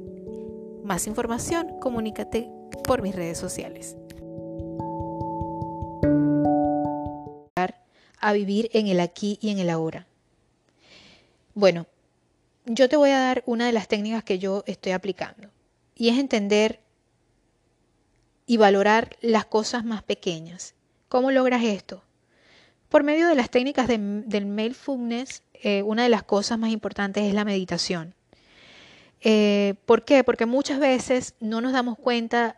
Más 0.83 1.05
información, 1.05 1.79
comunícate 1.79 2.56
por 2.83 3.01
mis 3.01 3.15
redes 3.15 3.37
sociales. 3.37 3.95
a 8.19 8.33
vivir 8.33 8.69
en 8.73 8.87
el 8.87 8.99
aquí 8.99 9.37
y 9.41 9.51
en 9.51 9.59
el 9.59 9.69
ahora. 9.69 10.07
Bueno, 11.53 11.87
yo 12.65 12.89
te 12.89 12.97
voy 12.97 13.11
a 13.11 13.19
dar 13.19 13.43
una 13.45 13.65
de 13.65 13.71
las 13.71 13.87
técnicas 13.87 14.23
que 14.23 14.39
yo 14.39 14.63
estoy 14.67 14.91
aplicando 14.91 15.49
y 15.95 16.09
es 16.09 16.17
entender 16.17 16.81
y 18.45 18.57
valorar 18.57 19.15
las 19.21 19.45
cosas 19.45 19.83
más 19.83 20.03
pequeñas. 20.03 20.75
¿Cómo 21.09 21.31
logras 21.31 21.63
esto? 21.63 22.03
Por 22.89 23.03
medio 23.03 23.27
de 23.27 23.35
las 23.35 23.49
técnicas 23.49 23.87
del 23.87 24.45
mindfulness, 24.45 25.43
eh, 25.53 25.81
una 25.83 26.03
de 26.03 26.09
las 26.09 26.23
cosas 26.23 26.57
más 26.57 26.71
importantes 26.71 27.23
es 27.23 27.33
la 27.33 27.45
meditación. 27.45 28.13
Eh, 29.21 29.75
¿Por 29.85 30.05
qué? 30.05 30.23
Porque 30.23 30.45
muchas 30.45 30.79
veces 30.79 31.33
no 31.39 31.59
nos 31.59 31.73
damos 31.73 31.97
cuenta 31.97 32.57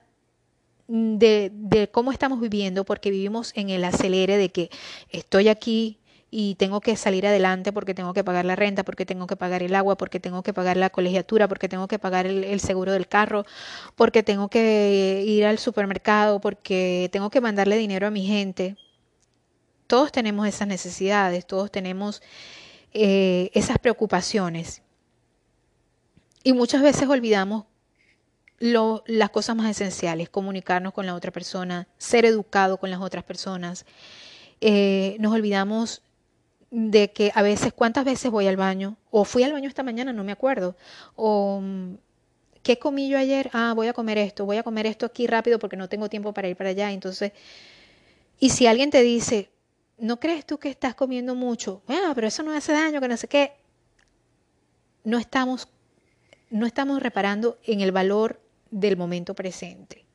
de, 0.90 1.52
de, 1.54 1.90
cómo 1.90 2.12
estamos 2.12 2.42
viviendo 2.42 2.84
porque 2.84 3.12
vivimos 3.12 3.54
en 3.56 3.70
el 3.70 3.86
acelere 3.86 4.38
de 4.38 4.50
que 4.50 4.70
estoy 5.12 5.48
aquí, 5.48 6.00
y 6.32 6.56
tengo 6.56 6.80
que 6.82 6.96
salir 6.96 7.26
adelante 7.26 7.74
porque 7.74 7.94
tengo 7.94 8.14
que 8.14 8.24
pagar 8.24 8.46
la 8.46 8.56
renta, 8.56 8.84
porque 8.84 9.06
tengo 9.06 9.28
que 9.28 9.36
pagar 9.36 9.64
el 9.64 9.74
agua, 9.76 9.98
porque 9.98 10.20
tengo 10.20 10.44
que 10.44 10.54
pagar 10.54 10.78
la 10.78 10.90
colegiatura, 10.90 11.48
porque 11.48 11.68
tengo 11.68 11.88
que 11.88 11.98
pagar 11.98 12.28
el, 12.28 12.60
seguro 12.60 12.92
del 12.92 13.08
carro, 13.08 13.46
porque 13.96 14.22
tengo 14.24 14.48
que 14.50 15.24
ir 15.26 15.46
al 15.46 15.58
supermercado, 15.58 16.40
porque 16.40 17.10
tengo 17.12 17.30
que 17.30 17.42
mandarle 17.42 17.78
dinero 17.78 18.08
a 18.08 18.12
mi 18.12 18.26
gente. 18.26 18.78
Todos 19.88 20.12
tenemos 20.12 20.48
esas 20.48 20.68
necesidades, 20.68 21.48
todos 21.48 21.72
tenemos 21.72 22.22
eh, 22.94 23.50
esas 23.54 23.80
preocupaciones. 23.80 24.84
Y 26.44 26.54
muchas 26.54 26.82
veces 26.82 27.10
olvidamos 27.10 27.66
las 28.60 29.30
cosas 29.30 29.56
más 29.56 29.70
esenciales, 29.70 30.30
comunicarnos 30.30 30.94
con 30.94 31.06
la 31.06 31.16
otra 31.16 31.32
persona, 31.32 31.88
ser 31.98 32.26
educado 32.26 32.78
con 32.78 32.92
las 32.92 33.02
otras 33.02 33.24
personas. 33.24 33.86
Eh, 34.62 35.16
nos 35.20 35.34
olvidamos 35.34 36.02
de 36.72 37.12
que 37.12 37.32
a 37.34 37.42
veces, 37.42 37.74
¿cuántas 37.74 38.06
veces 38.06 38.30
voy 38.32 38.48
al 38.48 38.58
baño? 38.58 38.98
O 39.12 39.24
fui 39.24 39.44
al 39.44 39.54
baño 39.54 39.68
esta 39.68 39.84
mañana, 39.84 40.14
no 40.14 40.24
me 40.24 40.32
acuerdo. 40.32 40.76
O, 41.16 41.62
¿qué 42.62 42.78
comí 42.78 43.10
yo 43.10 43.18
ayer? 43.18 43.50
Ah, 43.54 43.74
voy 43.76 43.88
a 43.88 43.94
comer 43.94 44.18
esto, 44.18 44.46
voy 44.46 44.58
a 44.58 44.64
comer 44.64 44.86
esto 44.86 45.06
aquí 45.06 45.26
rápido 45.26 45.58
porque 45.58 45.78
no 45.78 45.90
tengo 45.90 46.10
tiempo 46.10 46.34
para 46.34 46.48
ir 46.48 46.56
para 46.56 46.70
allá. 46.70 46.92
Entonces, 46.92 47.32
y 48.40 48.50
si 48.50 48.68
alguien 48.68 48.92
te 48.92 49.02
dice, 49.02 49.50
¿no 49.98 50.20
crees 50.20 50.46
tú 50.46 50.60
que 50.60 50.70
estás 50.70 50.96
comiendo 50.96 51.34
mucho? 51.34 51.82
Ah, 51.88 52.12
pero 52.14 52.28
eso 52.28 52.44
no 52.44 52.52
hace 52.52 52.74
daño, 52.74 53.02
que 53.02 53.08
no 53.08 53.18
sé 53.18 53.28
qué. 53.28 53.54
No 55.04 55.18
estamos, 55.18 55.70
no 56.50 56.66
estamos 56.66 57.02
reparando 57.02 57.58
en 57.64 57.82
el 57.82 57.92
valor 57.92 58.40
del 58.72 58.98
momento 58.98 59.34
presente. 59.36 60.06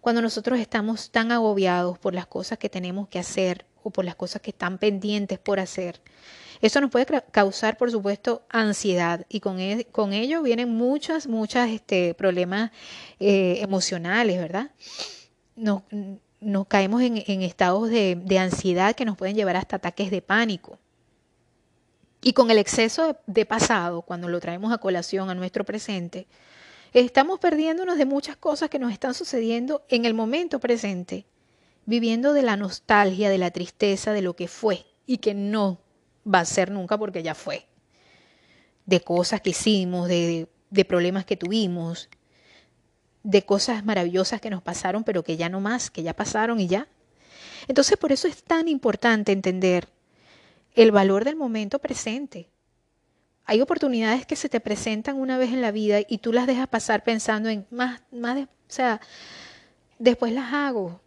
Cuando 0.00 0.22
nosotros 0.22 0.58
estamos 0.58 1.10
tan 1.10 1.30
agobiados 1.30 1.98
por 1.98 2.14
las 2.14 2.26
cosas 2.26 2.58
que 2.58 2.70
tenemos 2.70 3.08
que 3.08 3.18
hacer, 3.18 3.66
o 3.82 3.90
por 3.90 4.04
las 4.04 4.14
cosas 4.14 4.42
que 4.42 4.50
están 4.50 4.78
pendientes 4.78 5.38
por 5.38 5.60
hacer. 5.60 6.00
Eso 6.60 6.80
nos 6.80 6.90
puede 6.90 7.06
causar, 7.30 7.76
por 7.78 7.90
supuesto, 7.90 8.42
ansiedad 8.50 9.24
y 9.28 9.40
con, 9.40 9.60
e, 9.60 9.86
con 9.90 10.12
ello 10.12 10.42
vienen 10.42 10.68
muchos, 10.68 11.26
muchos 11.26 11.68
este, 11.68 12.14
problemas 12.14 12.70
eh, 13.18 13.58
emocionales, 13.62 14.38
¿verdad? 14.38 14.70
Nos, 15.56 15.82
nos 16.40 16.66
caemos 16.66 17.02
en, 17.02 17.22
en 17.26 17.42
estados 17.42 17.88
de, 17.88 18.16
de, 18.22 18.38
ansiedad 18.38 18.94
que 18.94 19.06
nos 19.06 19.16
pueden 19.16 19.36
llevar 19.36 19.56
hasta 19.56 19.76
ataques 19.76 20.10
de 20.10 20.20
pánico. 20.20 20.78
Y 22.22 22.34
con 22.34 22.50
el 22.50 22.58
exceso 22.58 23.16
de 23.26 23.46
pasado, 23.46 24.02
cuando 24.02 24.28
lo 24.28 24.40
traemos 24.40 24.72
a 24.72 24.78
colación 24.78 25.30
a 25.30 25.34
nuestro 25.34 25.64
presente, 25.64 26.26
estamos 26.92 27.38
perdiéndonos 27.38 27.98
de 27.98 28.06
muchas 28.06 28.36
cosas 28.36 28.70
que 28.70 28.78
nos 28.78 28.92
están 28.92 29.14
sucediendo 29.14 29.84
en 29.88 30.04
el 30.04 30.14
momento 30.14 30.60
presente 30.60 31.26
viviendo 31.90 32.32
de 32.32 32.42
la 32.42 32.56
nostalgia, 32.56 33.30
de 33.30 33.38
la 33.38 33.50
tristeza, 33.50 34.12
de 34.12 34.22
lo 34.22 34.36
que 34.36 34.46
fue 34.48 34.86
y 35.06 35.18
que 35.18 35.34
no 35.34 35.80
va 36.24 36.40
a 36.40 36.44
ser 36.44 36.70
nunca 36.70 36.96
porque 36.96 37.22
ya 37.22 37.34
fue. 37.34 37.66
De 38.86 39.00
cosas 39.00 39.40
que 39.40 39.50
hicimos, 39.50 40.08
de, 40.08 40.48
de 40.70 40.84
problemas 40.84 41.24
que 41.24 41.36
tuvimos, 41.36 42.08
de 43.22 43.44
cosas 43.44 43.84
maravillosas 43.84 44.40
que 44.40 44.50
nos 44.50 44.62
pasaron, 44.62 45.02
pero 45.04 45.24
que 45.24 45.36
ya 45.36 45.48
no 45.48 45.60
más, 45.60 45.90
que 45.90 46.04
ya 46.04 46.14
pasaron 46.14 46.60
y 46.60 46.68
ya. 46.68 46.86
Entonces 47.66 47.96
por 47.96 48.12
eso 48.12 48.28
es 48.28 48.42
tan 48.44 48.68
importante 48.68 49.32
entender 49.32 49.88
el 50.74 50.92
valor 50.92 51.24
del 51.24 51.36
momento 51.36 51.80
presente. 51.80 52.48
Hay 53.50 53.60
oportunidades 53.60 54.26
que 54.26 54.36
se 54.36 54.48
te 54.48 54.60
presentan 54.60 55.16
una 55.16 55.36
vez 55.36 55.52
en 55.52 55.60
la 55.60 55.72
vida 55.72 55.98
y 56.06 56.18
tú 56.18 56.32
las 56.32 56.46
dejas 56.46 56.68
pasar 56.68 57.02
pensando 57.02 57.48
en 57.48 57.66
más, 57.70 58.00
más, 58.12 58.38
o 58.38 58.48
sea, 58.68 59.00
después 59.98 60.32
las 60.32 60.52
hago, 60.54 61.00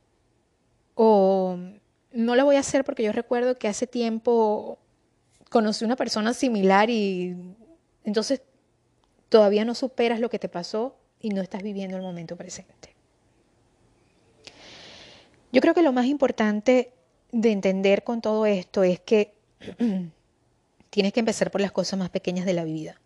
o 0.93 1.57
no 2.11 2.35
lo 2.35 2.43
voy 2.43 2.57
a 2.57 2.59
hacer 2.59 2.83
porque 2.83 3.01
yo 3.01 3.13
recuerdo 3.13 3.57
que 3.57 3.69
hace 3.69 3.87
tiempo 3.87 4.77
conocí 5.49 5.85
una 5.85 5.95
persona 5.95 6.33
similar 6.33 6.89
y 6.89 7.55
entonces 8.03 8.41
todavía 9.29 9.63
no 9.63 9.73
superas 9.73 10.19
lo 10.19 10.29
que 10.29 10.37
te 10.37 10.49
pasó 10.49 10.97
y 11.21 11.29
no 11.29 11.41
estás 11.41 11.63
viviendo 11.63 11.95
el 11.95 12.03
momento 12.03 12.35
presente. 12.35 12.93
Yo 15.53 15.61
creo 15.61 15.73
que 15.73 15.81
lo 15.81 15.93
más 15.93 16.07
importante 16.07 16.91
de 17.31 17.53
entender 17.53 18.03
con 18.03 18.19
todo 18.19 18.45
esto 18.45 18.83
es 18.83 18.99
que 18.99 19.33
tienes 20.93 21.11
que 21.11 21.21
empezar 21.21 21.49
por 21.49 21.59
las 21.59 21.71
cosas 21.71 21.97
más 21.97 22.11
pequeñas 22.11 22.45
de 22.45 22.53
la 22.53 22.63
vida. 22.63 23.01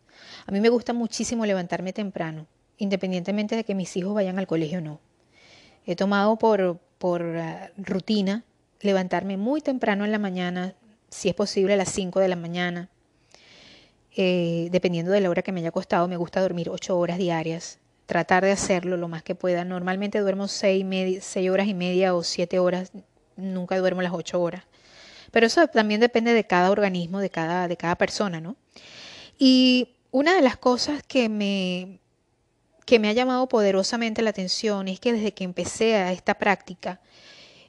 A 0.45 0.51
mí 0.51 0.59
me 0.59 0.67
gusta 0.67 0.91
muchísimo 0.91 1.45
levantarme 1.45 1.93
temprano, 1.93 2.45
independientemente 2.77 3.55
de 3.55 3.63
que 3.63 3.75
mis 3.75 3.95
hijos 3.95 4.13
vayan 4.13 4.37
al 4.37 4.45
colegio 4.45 4.79
o 4.79 4.81
no. 4.81 4.99
He 5.85 5.95
tomado 5.95 6.35
por, 6.35 6.81
por 6.97 7.21
uh, 7.21 7.45
rutina 7.77 8.43
levantarme 8.81 9.37
muy 9.37 9.61
temprano 9.61 10.03
en 10.03 10.11
la 10.11 10.19
mañana, 10.19 10.75
si 11.09 11.29
es 11.29 11.35
posible 11.35 11.75
a 11.75 11.77
las 11.77 11.89
5 11.93 12.19
de 12.19 12.27
la 12.27 12.35
mañana. 12.35 12.89
Eh, 14.17 14.67
dependiendo 14.69 15.13
de 15.13 15.21
la 15.21 15.29
hora 15.29 15.41
que 15.41 15.53
me 15.53 15.61
haya 15.61 15.71
costado, 15.71 16.09
me 16.09 16.17
gusta 16.17 16.41
dormir 16.41 16.69
8 16.69 16.99
horas 16.99 17.17
diarias. 17.17 17.79
Tratar 18.05 18.43
de 18.43 18.51
hacerlo 18.51 18.97
lo 18.97 19.07
más 19.07 19.23
que 19.23 19.33
pueda. 19.33 19.63
Normalmente 19.63 20.19
duermo 20.19 20.49
6, 20.49 20.83
horas 21.49 21.67
y 21.67 21.73
media 21.73 22.15
o 22.15 22.23
7 22.23 22.59
horas. 22.59 22.91
Nunca 23.37 23.77
duermo 23.77 24.01
las 24.01 24.11
8 24.11 24.41
horas. 24.41 24.65
Pero 25.31 25.47
eso 25.47 25.67
también 25.67 25.99
depende 25.99 26.33
de 26.33 26.45
cada 26.45 26.71
organismo, 26.71 27.19
de 27.19 27.29
cada, 27.29 27.67
de 27.67 27.77
cada 27.77 27.95
persona, 27.95 28.41
¿no? 28.41 28.55
Y 29.37 29.89
una 30.11 30.35
de 30.35 30.41
las 30.41 30.57
cosas 30.57 31.03
que 31.03 31.29
me, 31.29 31.99
que 32.85 32.99
me 32.99 33.09
ha 33.09 33.13
llamado 33.13 33.47
poderosamente 33.47 34.21
la 34.21 34.29
atención 34.29 34.87
es 34.87 34.99
que 34.99 35.13
desde 35.13 35.33
que 35.33 35.43
empecé 35.43 35.95
a 35.95 36.11
esta 36.11 36.35
práctica, 36.35 37.01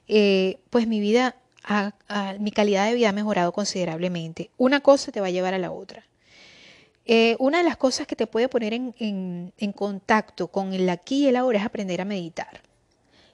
eh, 0.07 0.59
pues 0.69 0.87
mi 0.87 0.99
vida, 0.99 1.35
mi 2.39 2.51
calidad 2.51 2.87
de 2.87 2.95
vida 2.95 3.09
ha 3.09 3.13
mejorado 3.13 3.51
considerablemente. 3.51 4.49
Una 4.57 4.79
cosa 4.79 5.11
te 5.11 5.21
va 5.21 5.27
a 5.27 5.31
llevar 5.31 5.53
a 5.53 5.59
la 5.59 5.71
otra. 5.71 6.05
Eh, 7.05 7.35
una 7.39 7.57
de 7.57 7.63
las 7.63 7.75
cosas 7.75 8.07
que 8.07 8.15
te 8.15 8.27
puede 8.27 8.49
poner 8.49 8.73
en, 8.73 9.53
en 9.57 9.71
contacto 9.73 10.47
con 10.47 10.73
el 10.73 10.89
aquí 10.89 11.25
y 11.25 11.27
el 11.27 11.35
ahora 11.35 11.59
es 11.59 11.65
aprender 11.65 12.01
a 12.01 12.05
meditar. 12.05 12.61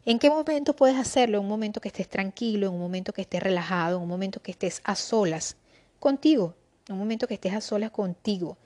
¿En 0.08 0.20
qué 0.20 0.30
momento 0.30 0.76
puedes 0.76 0.98
hacerlo? 0.98 1.40
En 1.40 1.46
un 1.46 1.50
momento 1.50 1.82
que 1.82 1.88
estés 1.88 2.08
tranquilo, 2.08 2.68
en 2.68 2.74
un 2.74 2.80
momento 2.80 3.12
que 3.12 3.22
estés 3.22 3.42
relajado, 3.42 3.98
en 3.98 4.04
un 4.04 4.08
momento 4.08 4.40
que 4.40 4.52
estés 4.52 4.82
a 4.84 4.96
solas 4.96 5.58
contigo, 6.00 6.54
un 6.90 7.00
momento 7.00 7.28
que 7.28 7.34
estés 7.34 7.54
a 7.56 7.62
solas 7.62 7.90
contigo. 7.90 8.60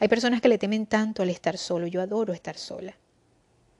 Hay 0.00 0.08
personas 0.08 0.40
que 0.40 0.48
le 0.48 0.58
temen 0.58 0.86
tanto 0.86 1.22
al 1.22 1.30
estar 1.30 1.56
solo. 1.56 1.86
Yo 1.86 2.02
adoro 2.02 2.32
estar 2.32 2.56
sola. 2.56 2.96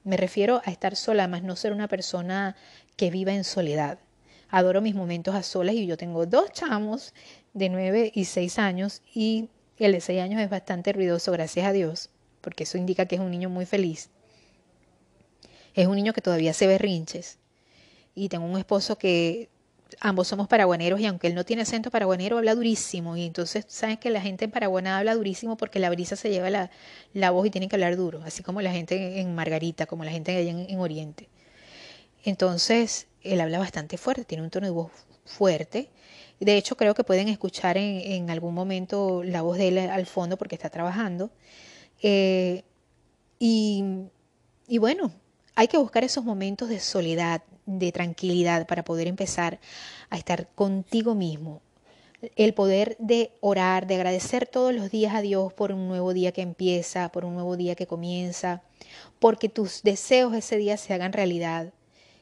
Me 0.05 0.15
refiero 0.15 0.61
a 0.63 0.71
estar 0.71 0.95
sola, 0.95 1.27
más 1.27 1.43
no 1.43 1.57
ser 1.57 1.73
una 1.73 1.89
persona 1.89 2.55
que 2.95 3.11
viva 3.11 3.33
en 3.33 3.43
soledad. 3.43 3.99
Adoro 4.47 4.79
mis 4.79 4.95
momentos 4.95 5.35
a 5.35 5.43
solas 5.43 5.75
y 5.75 5.85
yo 5.85 5.97
tengo 5.97 6.25
dos 6.25 6.53
chamos 6.53 7.13
de 7.53 7.67
nueve 7.67 8.13
y 8.15 8.23
seis 8.25 8.57
años 8.57 9.01
y 9.13 9.49
el 9.77 9.91
de 9.91 9.99
seis 9.99 10.21
años 10.21 10.41
es 10.41 10.49
bastante 10.49 10.93
ruidoso, 10.93 11.33
gracias 11.33 11.65
a 11.65 11.73
Dios, 11.73 12.11
porque 12.39 12.63
eso 12.63 12.77
indica 12.77 13.07
que 13.07 13.15
es 13.15 13.21
un 13.21 13.31
niño 13.31 13.49
muy 13.49 13.65
feliz. 13.65 14.09
Es 15.73 15.87
un 15.87 15.95
niño 15.95 16.13
que 16.13 16.21
todavía 16.21 16.53
se 16.53 16.67
ve 16.67 16.77
rinches. 16.77 17.39
Y 18.15 18.29
tengo 18.29 18.45
un 18.45 18.57
esposo 18.57 18.97
que 18.97 19.49
ambos 19.99 20.27
somos 20.27 20.47
paraguaneros 20.47 20.99
y 20.99 21.05
aunque 21.05 21.27
él 21.27 21.35
no 21.35 21.45
tiene 21.45 21.63
acento 21.63 21.91
paraguanero, 21.91 22.37
habla 22.37 22.55
durísimo. 22.55 23.17
Y 23.17 23.25
entonces, 23.25 23.65
¿saben 23.67 23.97
que 23.97 24.09
la 24.09 24.21
gente 24.21 24.45
en 24.45 24.51
Paraguana 24.51 24.97
habla 24.97 25.15
durísimo 25.15 25.57
porque 25.57 25.79
la 25.79 25.89
brisa 25.89 26.15
se 26.15 26.29
lleva 26.29 26.49
la, 26.49 26.71
la 27.13 27.31
voz 27.31 27.47
y 27.47 27.49
tiene 27.49 27.67
que 27.67 27.75
hablar 27.75 27.95
duro? 27.95 28.21
Así 28.23 28.43
como 28.43 28.61
la 28.61 28.71
gente 28.71 29.19
en 29.19 29.35
Margarita, 29.35 29.85
como 29.85 30.03
la 30.03 30.11
gente 30.11 30.35
allá 30.35 30.51
en, 30.51 30.79
Oriente. 30.79 31.29
Entonces, 32.23 33.07
él 33.21 33.41
habla 33.41 33.59
bastante 33.59 33.97
fuerte, 33.97 34.25
tiene 34.25 34.43
un 34.43 34.49
tono 34.49 34.67
de 34.67 34.71
voz 34.71 34.91
fuerte. 35.25 35.89
De 36.39 36.57
hecho, 36.57 36.75
creo 36.75 36.93
que 36.93 37.03
pueden 37.03 37.29
escuchar 37.29 37.77
en, 37.77 37.99
en 37.99 38.29
algún 38.29 38.53
momento 38.53 39.23
la 39.23 39.41
voz 39.41 39.57
de 39.57 39.69
él 39.69 39.77
al 39.77 40.05
fondo 40.05 40.37
porque 40.37 40.55
está 40.55 40.69
trabajando. 40.69 41.31
Eh, 42.01 42.63
y, 43.39 43.83
y 44.67 44.77
bueno, 44.77 45.11
hay 45.55 45.67
que 45.67 45.77
buscar 45.77 46.03
esos 46.03 46.23
momentos 46.23 46.69
de 46.69 46.79
soledad, 46.79 47.41
de 47.65 47.91
tranquilidad 47.91 48.67
para 48.67 48.83
poder 48.83 49.07
empezar 49.07 49.59
a 50.09 50.17
estar 50.17 50.47
contigo 50.55 51.15
mismo. 51.15 51.61
El 52.35 52.53
poder 52.53 52.95
de 52.99 53.31
orar, 53.41 53.85
de 53.85 53.95
agradecer 53.95 54.47
todos 54.47 54.73
los 54.73 54.89
días 54.89 55.13
a 55.13 55.21
Dios 55.21 55.51
por 55.53 55.73
un 55.73 55.87
nuevo 55.87 56.13
día 56.13 56.31
que 56.31 56.41
empieza, 56.41 57.09
por 57.09 57.25
un 57.25 57.33
nuevo 57.33 57.57
día 57.57 57.75
que 57.75 57.85
comienza, 57.85 58.61
porque 59.19 59.49
tus 59.49 59.83
deseos 59.83 60.33
ese 60.33 60.57
día 60.57 60.77
se 60.77 60.93
hagan 60.93 61.13
realidad. 61.13 61.73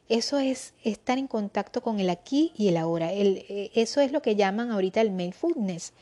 Eso 0.09 0.39
es 0.39 0.73
estar 0.83 1.17
en 1.17 1.27
contacto 1.27 1.81
con 1.81 1.99
el 1.99 2.09
aquí 2.09 2.51
y 2.57 2.67
el 2.67 2.77
ahora. 2.77 3.13
El, 3.13 3.45
eh, 3.47 3.71
eso 3.75 4.01
es 4.01 4.11
lo 4.11 4.21
que 4.21 4.35
llaman 4.35 4.71
ahorita 4.71 4.99
el 5.01 5.11
mindfulness. 5.11 5.93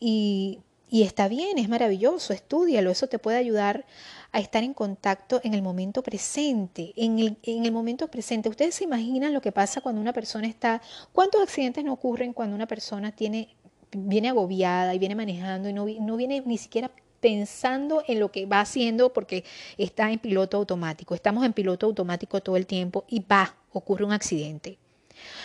Y, 0.00 0.60
y 0.90 1.04
está 1.04 1.28
bien, 1.28 1.58
es 1.58 1.68
maravilloso, 1.68 2.32
estudialo, 2.32 2.90
eso 2.90 3.06
te 3.06 3.18
puede 3.18 3.36
ayudar 3.36 3.86
a 4.32 4.40
estar 4.40 4.64
en 4.64 4.74
contacto 4.74 5.40
en 5.44 5.54
el 5.54 5.62
momento 5.62 6.02
presente, 6.02 6.92
en 6.96 7.18
el, 7.18 7.36
en 7.42 7.66
el 7.66 7.72
momento 7.72 8.08
presente. 8.08 8.48
Ustedes 8.48 8.74
se 8.74 8.84
imaginan 8.84 9.32
lo 9.34 9.42
que 9.42 9.52
pasa 9.52 9.80
cuando 9.82 10.00
una 10.00 10.12
persona 10.12 10.46
está, 10.46 10.80
¿cuántos 11.12 11.42
accidentes 11.42 11.84
no 11.84 11.92
ocurren 11.92 12.32
cuando 12.32 12.56
una 12.56 12.66
persona 12.66 13.12
tiene, 13.12 13.54
viene 13.92 14.30
agobiada 14.30 14.94
y 14.94 14.98
viene 14.98 15.14
manejando 15.14 15.68
y 15.68 15.72
no, 15.74 15.86
no 16.00 16.16
viene 16.16 16.42
ni 16.46 16.56
siquiera 16.56 16.90
pensando 17.20 18.02
en 18.08 18.18
lo 18.18 18.32
que 18.32 18.46
va 18.46 18.60
haciendo 18.60 19.12
porque 19.12 19.44
está 19.78 20.10
en 20.10 20.18
piloto 20.18 20.56
automático. 20.56 21.14
Estamos 21.14 21.44
en 21.44 21.52
piloto 21.52 21.86
automático 21.86 22.40
todo 22.40 22.56
el 22.56 22.66
tiempo 22.66 23.04
y 23.08 23.20
va, 23.20 23.54
ocurre 23.72 24.04
un 24.04 24.12
accidente. 24.12 24.76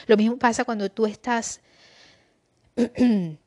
Lo 0.07 0.17
mismo 0.17 0.37
pasa 0.37 0.65
cuando 0.65 0.89
tú 0.89 1.05
estás 1.05 1.61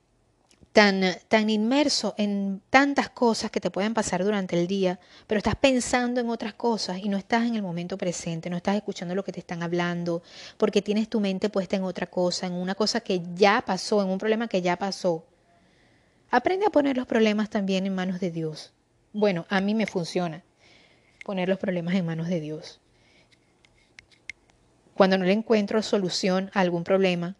tan, 0.72 1.02
tan 1.28 1.50
inmerso 1.50 2.14
en 2.16 2.62
tantas 2.70 3.10
cosas 3.10 3.50
que 3.50 3.60
te 3.60 3.70
pueden 3.70 3.94
pasar 3.94 4.24
durante 4.24 4.58
el 4.58 4.66
día, 4.66 5.00
pero 5.26 5.38
estás 5.38 5.56
pensando 5.56 6.20
en 6.20 6.28
otras 6.28 6.54
cosas 6.54 6.98
y 6.98 7.08
no 7.08 7.16
estás 7.16 7.44
en 7.44 7.56
el 7.56 7.62
momento 7.62 7.98
presente, 7.98 8.50
no 8.50 8.56
estás 8.56 8.76
escuchando 8.76 9.14
lo 9.14 9.24
que 9.24 9.32
te 9.32 9.40
están 9.40 9.62
hablando, 9.62 10.22
porque 10.56 10.82
tienes 10.82 11.08
tu 11.08 11.20
mente 11.20 11.48
puesta 11.48 11.76
en 11.76 11.82
otra 11.82 12.06
cosa, 12.06 12.46
en 12.46 12.52
una 12.52 12.74
cosa 12.74 13.00
que 13.00 13.20
ya 13.34 13.62
pasó, 13.66 14.02
en 14.02 14.08
un 14.08 14.18
problema 14.18 14.48
que 14.48 14.62
ya 14.62 14.76
pasó. 14.76 15.24
Aprende 16.30 16.66
a 16.66 16.70
poner 16.70 16.96
los 16.96 17.06
problemas 17.06 17.50
también 17.50 17.86
en 17.86 17.94
manos 17.94 18.20
de 18.20 18.30
Dios. 18.30 18.72
Bueno, 19.12 19.46
a 19.48 19.60
mí 19.60 19.74
me 19.74 19.86
funciona 19.86 20.44
poner 21.24 21.48
los 21.48 21.58
problemas 21.58 21.94
en 21.94 22.06
manos 22.06 22.28
de 22.28 22.40
Dios. 22.40 22.80
Cuando 24.94 25.18
no 25.18 25.24
le 25.24 25.32
encuentro 25.32 25.82
solución 25.82 26.50
a 26.54 26.60
algún 26.60 26.84
problema, 26.84 27.34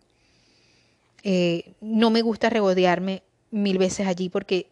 eh, 1.23 1.75
no 1.81 2.11
me 2.11 2.23
gusta 2.23 2.51
regodearme 2.51 3.23
mil 3.51 3.79
veces 3.79 4.07
allí 4.07 4.29
porque 4.29 4.69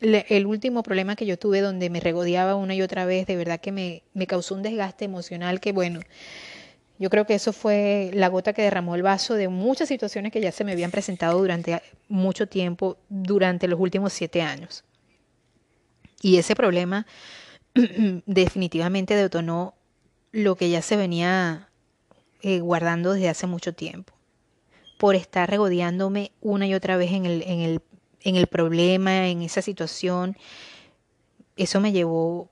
el 0.00 0.46
último 0.46 0.82
problema 0.82 1.14
que 1.14 1.26
yo 1.26 1.38
tuve 1.38 1.60
donde 1.60 1.90
me 1.90 2.00
regodeaba 2.00 2.54
una 2.54 2.74
y 2.74 2.80
otra 2.80 3.04
vez, 3.04 3.26
de 3.26 3.36
verdad 3.36 3.60
que 3.60 3.70
me, 3.70 4.02
me 4.14 4.26
causó 4.26 4.54
un 4.54 4.62
desgaste 4.62 5.04
emocional 5.04 5.60
que 5.60 5.72
bueno, 5.72 6.00
yo 6.98 7.10
creo 7.10 7.26
que 7.26 7.34
eso 7.34 7.52
fue 7.52 8.10
la 8.14 8.28
gota 8.28 8.52
que 8.52 8.62
derramó 8.62 8.94
el 8.94 9.02
vaso 9.02 9.34
de 9.34 9.48
muchas 9.48 9.88
situaciones 9.88 10.32
que 10.32 10.40
ya 10.40 10.52
se 10.52 10.64
me 10.64 10.72
habían 10.72 10.90
presentado 10.90 11.38
durante 11.38 11.82
mucho 12.08 12.46
tiempo, 12.46 12.98
durante 13.08 13.68
los 13.68 13.80
últimos 13.80 14.12
siete 14.12 14.42
años. 14.42 14.84
Y 16.22 16.36
ese 16.36 16.54
problema 16.54 17.06
definitivamente 18.26 19.14
detonó 19.14 19.74
lo 20.32 20.56
que 20.56 20.70
ya 20.70 20.82
se 20.82 20.96
venía 20.96 21.68
eh, 22.42 22.60
guardando 22.60 23.12
desde 23.12 23.28
hace 23.28 23.46
mucho 23.46 23.74
tiempo 23.74 24.19
por 25.00 25.16
estar 25.16 25.48
regodeándome 25.48 26.30
una 26.42 26.66
y 26.66 26.74
otra 26.74 26.98
vez 26.98 27.12
en 27.12 27.24
el, 27.24 27.42
en 27.44 27.60
el, 27.60 27.80
en 28.20 28.36
el 28.36 28.46
problema, 28.48 29.28
en 29.28 29.40
esa 29.40 29.62
situación. 29.62 30.36
Eso 31.56 31.80
me 31.80 31.90
llevó, 31.90 32.50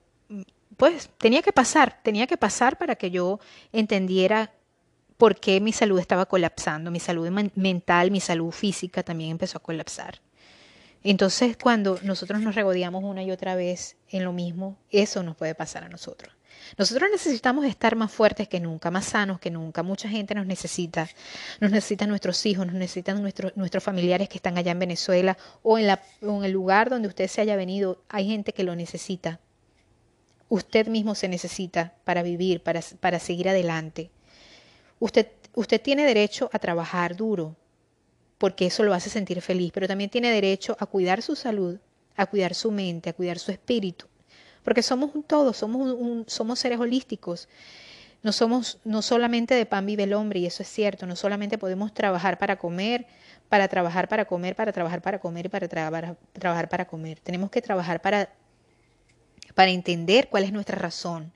pues 0.79 1.11
tenía 1.19 1.43
que 1.43 1.53
pasar, 1.53 2.01
tenía 2.03 2.27
que 2.27 2.39
pasar 2.39 2.79
para 2.79 2.97
que 2.97 3.11
yo 3.11 3.39
entendiera 3.71 4.51
por 5.19 5.39
qué 5.39 5.61
mi 5.61 5.75
salud 5.75 5.99
estaba 6.01 6.25
colapsando, 6.25 6.91
mi 6.91 7.01
salud 7.01 7.29
mental, 7.55 8.11
mi 8.11 8.21
salud 8.21 8.51
física 8.51 9.03
también 9.03 9.33
empezó 9.33 9.59
a 9.59 9.63
colapsar. 9.63 10.19
Entonces, 11.05 11.59
cuando 11.63 11.99
nosotros 12.03 12.41
nos 12.41 12.55
regodeamos 12.55 13.05
una 13.05 13.23
y 13.23 13.31
otra 13.31 13.57
vez 13.57 13.99
en 14.09 14.25
lo 14.25 14.33
mismo, 14.33 14.79
eso 14.89 15.23
nos 15.23 15.37
puede 15.37 15.55
pasar 15.55 15.85
a 15.85 15.91
nosotros. 15.91 16.38
Nosotros 16.77 17.09
necesitamos 17.11 17.65
estar 17.65 17.97
más 17.97 18.13
fuertes 18.13 18.49
que 18.49 18.61
nunca, 18.61 18.91
más 18.91 19.07
sanos 19.07 19.41
que 19.41 19.51
nunca. 19.51 19.83
Mucha 19.83 20.09
gente 20.09 20.35
nos 20.35 20.47
necesita. 20.47 21.09
Nos 21.61 21.71
necesitan 21.71 22.09
nuestros 22.09 22.45
hijos, 22.47 22.67
nos 22.67 22.75
necesitan 22.75 23.21
nuestros, 23.21 23.57
nuestros 23.57 23.83
familiares 23.83 24.29
que 24.29 24.39
están 24.39 24.59
allá 24.59 24.73
en 24.73 24.79
Venezuela 24.79 25.37
o 25.63 25.79
en, 25.79 25.87
la, 25.87 26.03
en 26.21 26.45
el 26.45 26.53
lugar 26.53 26.91
donde 26.91 27.09
usted 27.09 27.27
se 27.29 27.41
haya 27.41 27.57
venido. 27.57 28.03
Hay 28.09 28.27
gente 28.29 28.53
que 28.53 28.65
lo 28.65 28.75
necesita. 28.77 29.41
Usted 30.49 30.89
mismo 30.89 31.15
se 31.15 31.29
necesita 31.29 31.95
para 32.05 32.23
vivir, 32.23 32.63
para, 32.63 32.81
para 33.01 33.19
seguir 33.19 33.49
adelante. 33.49 34.11
Usted, 34.99 35.29
usted 35.55 35.81
tiene 35.81 36.05
derecho 36.05 36.49
a 36.53 36.59
trabajar 36.59 37.17
duro, 37.17 37.57
porque 38.39 38.67
eso 38.67 38.83
lo 38.83 38.95
hace 38.95 39.11
sentir 39.11 39.43
feliz, 39.43 39.73
pero 39.73 39.87
también 39.87 40.11
tiene 40.11 40.31
derecho 40.31 40.77
a 40.81 40.87
cuidar 40.87 41.23
su 41.23 41.37
salud, 41.37 41.79
a 42.17 42.27
cuidar 42.27 42.55
su 42.55 42.71
mente, 42.71 43.11
a 43.11 43.13
cuidar 43.13 43.39
su 43.39 43.53
espíritu 43.53 44.07
porque 44.63 44.83
somos 44.83 45.15
un 45.15 45.23
todo, 45.23 45.53
somos, 45.53 45.93
un, 45.93 46.25
somos 46.27 46.59
seres 46.59 46.79
holísticos. 46.79 47.49
No 48.23 48.33
somos, 48.33 48.79
no 48.85 49.01
solamente 49.01 49.55
de 49.55 49.65
pan 49.65 49.87
vive 49.87 50.03
el 50.03 50.13
hombre, 50.13 50.41
y 50.41 50.47
eso 50.47 50.63
es 50.63 50.69
cierto, 50.69 51.07
no 51.07 51.15
solamente 51.15 51.57
podemos 51.57 51.95
trabajar 51.95 52.39
para 52.39 52.57
comer, 52.57 53.07
para 53.49 53.69
trabajar 53.69 54.09
para 54.09 54.25
comer, 54.25 54.57
para 54.57 54.73
trabajar 54.73 55.01
para 55.01 55.19
comer 55.19 55.47
y 55.47 55.49
para 55.49 55.69
trabajar 55.69 56.69
para 56.69 56.85
comer. 56.87 57.21
Tenemos 57.21 57.51
que 57.51 57.63
trabajar 57.63 58.01
para, 58.03 58.29
para 59.55 59.71
entender 59.71 60.29
cuál 60.29 60.45
es 60.45 60.53
nuestra 60.53 60.77
razón, 60.77 61.33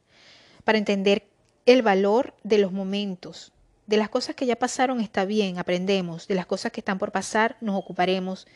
para 0.64 0.78
entender 0.78 1.26
el 1.66 1.82
valor 1.82 2.34
de 2.42 2.58
los 2.58 2.72
momentos. 2.72 3.52
De 3.86 3.96
las 3.96 4.08
cosas 4.08 4.34
que 4.34 4.46
ya 4.46 4.56
pasaron 4.56 5.00
está 5.00 5.24
bien, 5.24 5.58
aprendemos. 5.58 6.28
De 6.28 6.34
las 6.34 6.46
cosas 6.46 6.72
que 6.72 6.80
están 6.80 6.98
por 6.98 7.12
pasar 7.12 7.56
nos 7.60 7.76
ocuparemos 7.76 8.46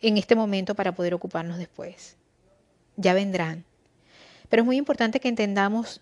en 0.00 0.16
este 0.16 0.34
momento 0.34 0.74
para 0.74 0.92
poder 0.92 1.14
ocuparnos 1.14 1.58
después. 1.58 2.16
Ya 2.96 3.14
vendrán. 3.14 3.64
Pero 4.48 4.62
es 4.62 4.66
muy 4.66 4.76
importante 4.76 5.20
que 5.20 5.28
entendamos 5.28 6.00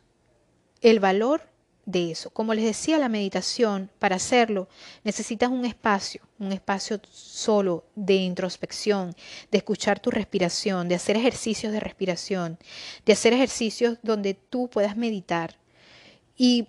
el 0.81 1.01
valor 1.01 1.43
de 1.87 2.11
eso. 2.11 2.31
Como 2.31 2.53
les 2.53 2.65
decía, 2.65 2.99
la 2.99 3.09
meditación, 3.09 3.91
para 3.99 4.17
hacerlo, 4.17 4.69
necesitas 5.05 5.51
un 5.51 5.65
espacio, 5.65 6.21
un 6.39 6.53
espacio 6.53 7.01
solo 7.11 7.85
de 7.95 8.15
introspección, 8.15 9.15
de 9.51 9.59
escuchar 9.59 10.01
tu 10.01 10.11
respiración, 10.11 10.89
de 10.89 10.97
hacer 10.97 11.17
ejercicios 11.17 11.73
de 11.73 11.81
respiración, 11.81 12.59
de 13.07 13.13
hacer 13.13 13.33
ejercicios 13.33 13.99
donde 14.03 14.35
tú 14.35 14.69
puedas 14.69 14.97
meditar. 14.97 15.59
Y, 16.37 16.69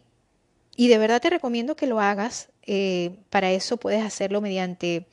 y 0.75 0.87
de 0.87 0.97
verdad 0.99 1.21
te 1.21 1.31
recomiendo 1.31 1.75
que 1.75 1.87
lo 1.87 1.99
hagas. 1.99 2.49
Eh, 2.61 3.17
para 3.29 3.51
eso 3.51 3.77
puedes 3.77 4.03
hacerlo 4.03 4.39
mediante, 4.39 5.07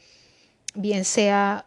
bien 0.74 1.04
sea 1.04 1.66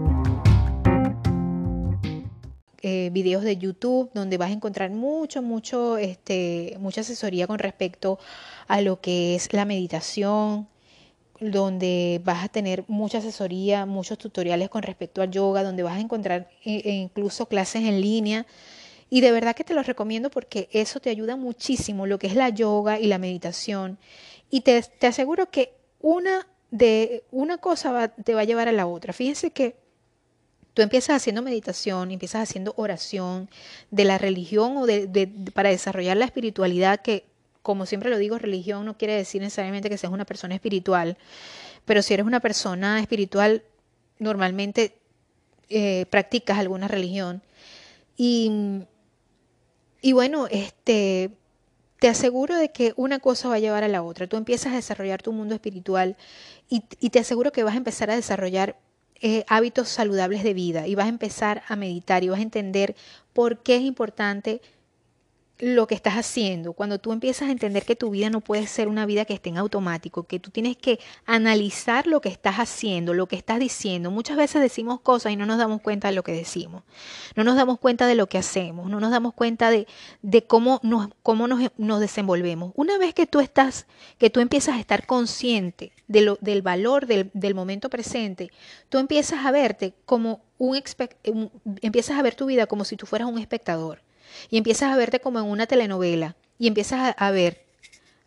Eh, 2.83 3.11
videos 3.11 3.43
de 3.43 3.57
YouTube 3.57 4.09
donde 4.15 4.37
vas 4.37 4.49
a 4.49 4.53
encontrar 4.53 4.89
mucho, 4.89 5.43
mucho, 5.43 5.97
este, 5.97 6.75
mucha 6.79 7.01
asesoría 7.01 7.45
con 7.45 7.59
respecto 7.59 8.17
a 8.67 8.81
lo 8.81 8.99
que 8.99 9.35
es 9.35 9.53
la 9.53 9.65
meditación, 9.65 10.67
donde 11.39 12.21
vas 12.23 12.43
a 12.43 12.47
tener 12.47 12.83
mucha 12.87 13.19
asesoría, 13.19 13.85
muchos 13.85 14.17
tutoriales 14.17 14.69
con 14.69 14.81
respecto 14.81 15.21
al 15.21 15.29
yoga, 15.29 15.63
donde 15.63 15.83
vas 15.83 15.97
a 15.97 15.99
encontrar 15.99 16.49
eh, 16.65 16.81
e 16.83 16.91
incluso 16.91 17.45
clases 17.45 17.83
en 17.83 18.01
línea. 18.01 18.47
Y 19.11 19.21
de 19.21 19.31
verdad 19.31 19.55
que 19.55 19.63
te 19.63 19.75
los 19.75 19.85
recomiendo 19.85 20.31
porque 20.31 20.67
eso 20.71 20.99
te 20.99 21.11
ayuda 21.11 21.35
muchísimo, 21.35 22.07
lo 22.07 22.17
que 22.17 22.27
es 22.27 22.35
la 22.35 22.49
yoga 22.49 22.99
y 22.99 23.05
la 23.05 23.19
meditación. 23.19 23.99
Y 24.49 24.61
te, 24.61 24.81
te 24.81 25.05
aseguro 25.05 25.51
que 25.51 25.73
una, 25.99 26.47
de, 26.71 27.25
una 27.29 27.59
cosa 27.59 28.07
te 28.07 28.33
va 28.33 28.41
a 28.41 28.45
llevar 28.45 28.69
a 28.69 28.71
la 28.71 28.87
otra. 28.87 29.13
Fíjense 29.13 29.51
que 29.51 29.80
Tú 30.73 30.81
empiezas 30.81 31.17
haciendo 31.17 31.41
meditación, 31.41 32.11
empiezas 32.11 32.49
haciendo 32.49 32.73
oración 32.77 33.49
de 33.89 34.05
la 34.05 34.17
religión 34.17 34.77
o 34.77 34.85
de, 34.85 35.29
para 35.53 35.69
desarrollar 35.69 36.15
la 36.17 36.25
espiritualidad, 36.25 37.01
que 37.01 37.25
como 37.61 37.85
siempre 37.85 38.09
lo 38.09 38.17
digo, 38.17 38.37
religión 38.37 38.85
no 38.85 38.97
quiere 38.97 39.15
decir 39.15 39.41
necesariamente 39.41 39.89
que 39.89 39.97
seas 39.97 40.13
una 40.13 40.25
persona 40.25 40.55
espiritual, 40.55 41.17
pero 41.85 42.01
si 42.01 42.13
eres 42.13 42.25
una 42.25 42.39
persona 42.39 42.99
espiritual, 42.99 43.63
normalmente 44.17 44.97
eh, 45.69 46.05
practicas 46.09 46.57
alguna 46.57 46.87
religión. 46.87 47.43
Y, 48.15 48.83
y 50.01 50.13
bueno, 50.13 50.47
este, 50.49 51.31
te 51.99 52.07
aseguro 52.07 52.55
de 52.55 52.71
que 52.71 52.93
una 52.95 53.19
cosa 53.19 53.49
va 53.49 53.55
a 53.55 53.59
llevar 53.59 53.83
a 53.83 53.87
la 53.87 54.03
otra. 54.03 54.27
Tú 54.27 54.37
empiezas 54.37 54.73
a 54.73 54.77
desarrollar 54.77 55.21
tu 55.21 55.33
mundo 55.33 55.53
espiritual 55.53 56.17
y, 56.69 56.83
y 56.99 57.09
te 57.09 57.19
aseguro 57.19 57.51
que 57.51 57.63
vas 57.63 57.73
a 57.73 57.77
empezar 57.77 58.09
a 58.09 58.15
desarrollar 58.15 58.77
eh, 59.21 59.45
hábitos 59.47 59.87
saludables 59.89 60.43
de 60.43 60.53
vida 60.53 60.87
y 60.87 60.95
vas 60.95 61.05
a 61.05 61.09
empezar 61.09 61.63
a 61.67 61.75
meditar 61.75 62.23
y 62.23 62.29
vas 62.29 62.39
a 62.39 62.43
entender 62.43 62.95
por 63.33 63.59
qué 63.59 63.75
es 63.75 63.83
importante 63.83 64.61
lo 65.61 65.85
que 65.85 65.93
estás 65.93 66.15
haciendo, 66.15 66.73
cuando 66.73 66.99
tú 66.99 67.13
empiezas 67.13 67.47
a 67.47 67.51
entender 67.51 67.85
que 67.85 67.95
tu 67.95 68.09
vida 68.09 68.31
no 68.31 68.41
puede 68.41 68.65
ser 68.65 68.87
una 68.87 69.05
vida 69.05 69.25
que 69.25 69.35
esté 69.35 69.49
en 69.49 69.59
automático, 69.59 70.23
que 70.23 70.39
tú 70.39 70.49
tienes 70.49 70.75
que 70.75 70.99
analizar 71.27 72.07
lo 72.07 72.19
que 72.19 72.29
estás 72.29 72.55
haciendo, 72.55 73.13
lo 73.13 73.27
que 73.27 73.35
estás 73.35 73.59
diciendo. 73.59 74.09
Muchas 74.09 74.37
veces 74.37 74.59
decimos 74.59 75.01
cosas 75.01 75.31
y 75.31 75.35
no 75.35 75.45
nos 75.45 75.59
damos 75.59 75.79
cuenta 75.79 76.07
de 76.07 76.15
lo 76.15 76.23
que 76.23 76.31
decimos, 76.31 76.81
no 77.35 77.43
nos 77.43 77.55
damos 77.55 77.77
cuenta 77.77 78.07
de 78.07 78.15
lo 78.15 78.25
que 78.27 78.39
hacemos, 78.39 78.89
no 78.89 78.99
nos 78.99 79.11
damos 79.11 79.35
cuenta 79.35 79.69
de, 79.69 79.85
de 80.23 80.43
cómo, 80.43 80.79
nos, 80.81 81.09
cómo 81.21 81.47
nos, 81.47 81.71
nos, 81.77 81.99
desenvolvemos. 81.99 82.71
Una 82.75 82.97
vez 82.97 83.13
que 83.13 83.27
tú 83.27 83.39
estás, 83.39 83.85
que 84.17 84.31
tú 84.31 84.39
empiezas 84.39 84.77
a 84.77 84.79
estar 84.79 85.05
consciente 85.05 85.91
de 86.07 86.21
lo, 86.21 86.39
del 86.41 86.63
valor 86.63 87.05
del, 87.05 87.29
del 87.35 87.53
momento 87.53 87.87
presente, 87.87 88.49
tú 88.89 88.97
empiezas 88.97 89.45
a 89.45 89.51
verte 89.51 89.93
como 90.05 90.41
un, 90.57 90.81
un, 91.27 91.51
empiezas 91.83 92.17
a 92.17 92.23
ver 92.23 92.33
tu 92.33 92.47
vida 92.47 92.65
como 92.65 92.83
si 92.83 92.95
tú 92.95 93.05
fueras 93.05 93.29
un 93.29 93.37
espectador 93.37 94.01
y 94.49 94.57
empiezas 94.57 94.91
a 94.91 94.97
verte 94.97 95.19
como 95.19 95.39
en 95.39 95.45
una 95.45 95.67
telenovela 95.67 96.35
y 96.57 96.67
empiezas 96.67 97.15
a, 97.17 97.31
ver, 97.31 97.65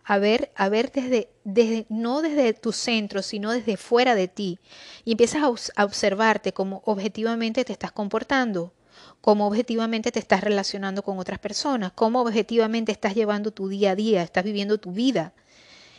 a 0.05 0.19
ver, 0.19 0.51
a 0.57 0.69
ver 0.69 0.91
desde, 0.93 1.29
desde, 1.45 1.87
no 1.89 2.23
desde 2.23 2.53
tu 2.53 2.73
centro, 2.73 3.23
sino 3.23 3.53
desde 3.53 3.77
fuera 3.77 4.15
de 4.15 4.29
ti 4.29 4.59
y 5.05 5.13
empiezas 5.13 5.43
a, 5.77 5.85
observarte 5.85 6.53
como 6.53 6.83
objetivamente 6.85 7.65
te 7.65 7.73
estás 7.73 7.93
comportando 7.93 8.73
cómo 9.21 9.47
objetivamente 9.47 10.13
te 10.13 10.19
estás 10.19 10.43
relacionando 10.43 11.03
con 11.03 11.19
otras 11.19 11.39
personas, 11.39 11.93
cómo 11.95 12.21
objetivamente 12.21 12.93
estás 12.93 13.15
llevando 13.15 13.53
tu 13.53 13.69
día 13.69 13.93
a 13.93 13.97
día, 13.97 14.23
estás 14.23 14.45
viviendo 14.45 14.79
tu 14.79 14.93
vida. 14.93 15.33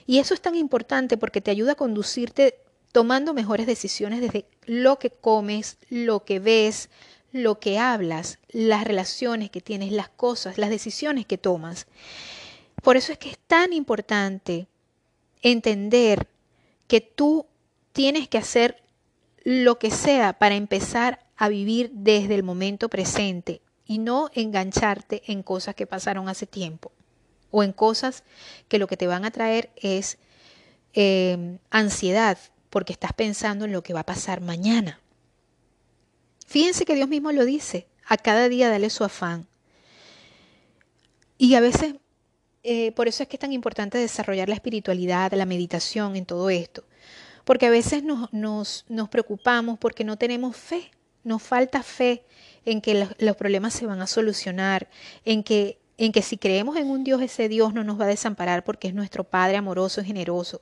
Y 0.05 0.19
eso 0.19 0.33
es 0.33 0.41
tan 0.41 0.55
importante 0.55 1.17
porque 1.17 1.41
te 1.41 1.49
ayuda 1.49 1.71
a 1.71 1.75
conducirte 1.75 2.59
tomando 2.91 3.33
mejores 3.33 3.65
decisiones 3.65 4.21
desde 4.21 4.45
lo 4.65 4.99
que 4.99 5.09
comes, 5.09 5.77
lo 5.89 6.23
que 6.23 6.39
ves, 6.39 6.89
lo 7.35 7.59
que 7.59 7.77
hablas, 7.77 8.39
las 8.47 8.85
relaciones 8.85 9.49
que 9.49 9.59
tienes, 9.59 9.91
las 9.91 10.07
cosas, 10.07 10.57
las 10.57 10.69
decisiones 10.69 11.25
que 11.25 11.37
tomas. 11.37 11.85
Por 12.81 12.95
eso 12.95 13.11
es 13.11 13.17
que 13.17 13.29
es 13.29 13.37
tan 13.37 13.73
importante 13.73 14.67
entender 15.41 16.29
que 16.87 17.01
tú 17.01 17.45
tienes 17.91 18.29
que 18.29 18.37
hacer 18.37 18.81
lo 19.43 19.77
que 19.79 19.91
sea 19.91 20.31
para 20.31 20.55
empezar 20.55 21.25
a 21.35 21.49
vivir 21.49 21.91
desde 21.91 22.35
el 22.35 22.43
momento 22.43 22.87
presente 22.87 23.61
y 23.85 23.97
no 23.97 24.29
engancharte 24.33 25.21
en 25.27 25.43
cosas 25.43 25.75
que 25.75 25.85
pasaron 25.85 26.29
hace 26.29 26.47
tiempo 26.47 26.93
o 27.51 27.63
en 27.63 27.73
cosas 27.73 28.23
que 28.69 28.79
lo 28.79 28.87
que 28.87 28.95
te 28.95 29.07
van 29.07 29.25
a 29.25 29.31
traer 29.31 29.71
es 29.75 30.19
eh, 30.93 31.57
ansiedad 31.69 32.37
porque 32.69 32.93
estás 32.93 33.11
pensando 33.11 33.65
en 33.65 33.73
lo 33.73 33.83
que 33.83 33.93
va 33.93 33.99
a 33.99 34.05
pasar 34.05 34.39
mañana. 34.39 35.01
Fíjense 36.45 36.85
que 36.85 36.95
Dios 36.95 37.09
mismo 37.09 37.31
lo 37.31 37.43
dice, 37.43 37.87
a 38.05 38.17
cada 38.17 38.49
día 38.49 38.69
dale 38.69 38.89
su 38.89 39.03
afán. 39.03 39.47
Y 41.37 41.55
a 41.55 41.59
veces, 41.59 41.95
eh, 42.63 42.91
por 42.93 43.07
eso 43.07 43.23
es 43.23 43.29
que 43.29 43.35
es 43.35 43.39
tan 43.39 43.51
importante 43.51 43.97
desarrollar 43.97 44.47
la 44.47 44.55
espiritualidad, 44.55 45.33
la 45.33 45.45
meditación 45.45 46.15
en 46.15 46.25
todo 46.25 46.49
esto, 46.49 46.85
porque 47.43 47.65
a 47.65 47.69
veces 47.69 48.03
nos, 48.03 48.85
preocupamos 49.09 49.77
porque 49.79 50.03
no 50.03 50.17
tenemos 50.17 50.55
fe. 50.55 50.91
Nos 51.23 51.41
falta 51.41 51.81
fe 51.81 52.23
en 52.65 52.81
que 52.81 53.07
los, 53.17 53.35
problemas 53.35 53.73
se 53.73 53.87
van 53.87 53.99
a 53.99 54.07
solucionar, 54.07 54.87
en 55.25 55.43
que, 55.43 55.79
en 55.97 56.11
que 56.11 56.21
si 56.21 56.37
creemos 56.37 56.77
en 56.77 56.87
un 56.89 57.03
Dios, 57.03 57.19
ese 57.21 57.49
Dios 57.49 57.73
no 57.73 57.83
nos 57.83 57.99
va 57.99 58.05
a 58.05 58.09
desamparar 58.09 58.63
porque 58.63 58.87
es 58.87 58.93
nuestro 58.93 59.23
Padre 59.23 59.57
amoroso 59.57 60.01
y 60.01 60.05
generoso. 60.05 60.61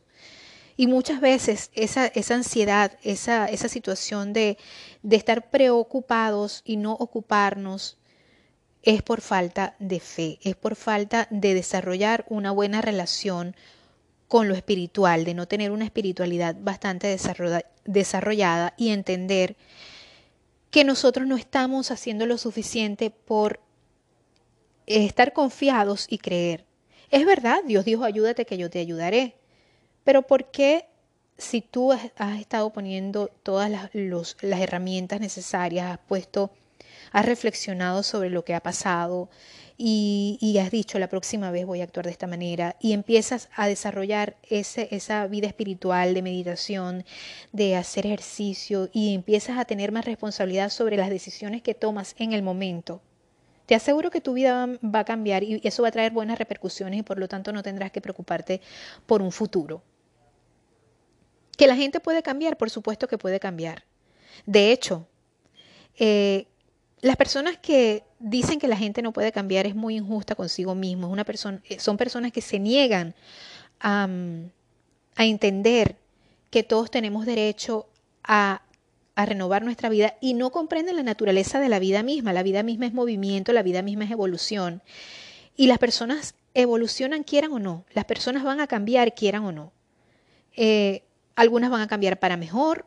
Y 0.76 0.88
muchas 0.88 1.22
veces 1.22 1.70
esa, 1.74 2.08
esa 2.08 2.36
ansiedad, 2.36 2.98
esa, 3.04 3.46
esa 3.46 3.70
situación 3.70 4.34
de, 4.34 4.58
de 5.04 5.16
estar 5.16 5.50
preocupados 5.50 6.62
y 6.66 6.78
no 6.78 6.94
ocuparnos, 6.94 7.98
es 8.84 9.02
por 9.02 9.22
falta 9.22 9.76
de 9.80 10.00
fe, 10.00 10.40
es 10.44 10.56
por 10.56 10.76
falta 10.76 11.28
de 11.30 11.54
desarrollar 11.54 12.26
una 12.28 12.52
buena 12.52 12.82
relación 12.82 13.56
con 14.28 14.50
lo 14.50 14.56
espiritual, 14.56 15.26
de 15.26 15.34
no 15.34 15.48
tener 15.48 15.72
una 15.72 15.86
espiritualidad 15.86 16.56
bastante 16.60 17.16
desarrollada 17.86 18.74
y 18.78 18.90
entender 18.90 19.56
que 20.70 20.84
nosotros 20.84 21.28
no 21.28 21.38
estamos 21.38 21.92
haciendo 21.92 22.26
lo 22.26 22.38
suficiente 22.38 23.12
por 23.12 23.60
estar 24.86 25.34
confiados 25.34 26.08
y 26.10 26.18
creer. 26.18 26.66
Es 27.10 27.26
verdad, 27.26 27.62
Dios 27.66 27.86
dijo, 27.86 28.04
ayúdate 28.04 28.46
que 28.46 28.58
yo 28.58 28.70
te 28.70 28.80
ayudaré. 28.80 29.36
Pero 30.04 30.22
¿por 30.24 30.52
qué 30.52 30.86
si 31.38 31.62
tú 31.62 31.92
has 31.92 32.40
estado 32.40 32.72
poniendo 32.72 33.28
todas 33.44 33.70
las, 33.70 33.90
herramientas 34.42 35.20
necesarias, 35.20 35.92
has 35.92 36.00
puesto, 36.00 36.52
has 37.12 37.26
reflexionado 37.26 38.04
sobre 38.04 38.30
lo 38.30 38.46
que 38.46 38.56
ha 38.56 38.60
pasado, 38.60 39.30
y, 39.78 40.58
has 40.62 40.72
dicho 40.72 41.00
la 41.00 41.10
próxima 41.10 41.52
vez 41.52 41.66
voy 41.66 41.82
a 41.82 41.86
actuar 41.86 42.06
de 42.06 42.12
esta 42.12 42.28
manera 42.28 42.76
y 42.80 42.94
empiezas 42.94 43.50
a 43.56 43.68
desarrollar 43.68 44.38
ese, 44.50 44.88
esa 44.92 45.26
vida 45.28 45.48
espiritual 45.48 46.14
de 46.14 46.22
meditación, 46.22 47.06
de 47.52 47.76
hacer 47.76 48.06
ejercicio 48.06 48.90
y 48.94 49.14
empiezas 49.14 49.58
a 49.58 49.66
tener 49.66 49.92
más 49.92 50.06
responsabilidad 50.06 50.70
sobre 50.70 50.96
las 50.96 51.10
decisiones 51.10 51.62
que 51.62 51.74
tomas 51.74 52.16
en 52.20 52.34
el 52.34 52.44
momento. 52.44 53.02
Te 53.66 53.76
aseguro 53.76 54.12
que 54.12 54.22
tu 54.22 54.34
vida 54.34 54.68
va 54.84 55.00
a 55.00 55.06
cambiar 55.06 55.44
y 55.44 55.60
eso 55.64 55.84
va 55.84 55.90
a 55.90 55.92
traer 55.92 56.12
buenas 56.12 56.38
repercusiones 56.38 57.00
y 57.00 57.04
por 57.04 57.18
lo 57.18 57.28
tanto 57.28 57.52
no 57.52 57.64
tendrás 57.64 57.92
que 57.92 58.02
preocuparte 58.02 58.62
por 59.06 59.22
un 59.22 59.32
futuro. 59.32 59.82
Que 61.58 61.68
la 61.68 61.76
gente 61.76 62.00
puede 62.00 62.24
cambiar, 62.24 62.58
por 62.58 62.70
supuesto 62.70 63.08
que 63.08 63.18
puede 63.18 63.40
cambiar. 63.40 63.84
De 64.46 64.72
hecho, 64.72 65.08
eh, 65.98 66.48
las 67.02 67.16
personas 67.18 67.58
que 67.58 68.04
dicen 68.20 68.60
que 68.60 68.68
la 68.68 68.78
gente 68.78 69.02
no 69.02 69.12
puede 69.12 69.32
cambiar 69.32 69.68
es 69.68 69.76
muy 69.76 69.98
injusta 69.98 70.36
consigo 70.36 70.74
mismo. 70.74 71.10
una 71.10 71.26
persona, 71.26 71.62
eh, 71.70 71.80
son 71.80 71.98
personas 71.98 72.32
que 72.32 72.42
se 72.42 72.60
niegan 72.60 73.14
a, 73.80 74.08
a 75.16 75.26
entender 75.26 75.98
que 76.50 76.64
todos 76.64 76.90
tenemos 76.90 77.26
derecho 77.26 77.88
a, 78.24 78.62
a, 79.16 79.26
renovar 79.26 79.64
nuestra 79.64 79.90
vida 79.90 80.16
y 80.22 80.34
no 80.34 80.52
comprenden 80.52 80.96
la 80.96 81.04
naturaleza 81.04 81.60
de 81.60 81.70
la 81.70 81.80
vida 81.80 82.04
misma. 82.04 82.32
La 82.32 82.44
vida 82.44 82.64
misma 82.64 82.86
es 82.86 82.94
movimiento, 82.94 83.52
la 83.54 83.64
vida 83.64 83.82
misma 83.82 84.06
es 84.06 84.12
evolución. 84.12 84.82
Y 85.56 85.68
las 85.68 85.78
personas 85.78 86.36
evolucionan 86.54 87.24
quieran 87.24 87.52
o 87.52 87.60
no. 87.60 87.86
Las 87.94 88.06
personas 88.06 88.44
van 88.44 88.62
a 88.62 88.68
cambiar 88.68 89.14
quieran 89.14 89.44
o 89.44 89.52
no. 89.52 89.72
Eh, 90.56 91.04
algunas 91.36 91.70
van 91.70 91.82
a 91.82 91.88
cambiar 91.88 92.20
para 92.20 92.38
mejor, 92.38 92.86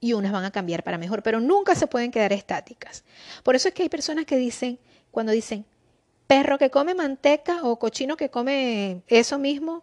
y 0.00 0.12
unas 0.12 0.32
van 0.32 0.44
a 0.44 0.50
cambiar 0.50 0.82
para 0.82 0.98
mejor, 0.98 1.22
pero 1.22 1.40
nunca 1.40 1.74
se 1.74 1.86
pueden 1.86 2.10
quedar 2.10 2.32
estáticas. 2.32 3.04
Por 3.42 3.56
eso 3.56 3.68
es 3.68 3.74
que 3.74 3.82
hay 3.82 3.88
personas 3.88 4.26
que 4.26 4.36
dicen, 4.36 4.78
cuando 5.10 5.32
dicen, 5.32 5.64
perro 6.26 6.58
que 6.58 6.70
come 6.70 6.94
manteca 6.94 7.62
o 7.62 7.78
cochino 7.78 8.16
que 8.16 8.30
come 8.30 9.02
eso 9.08 9.38
mismo, 9.38 9.82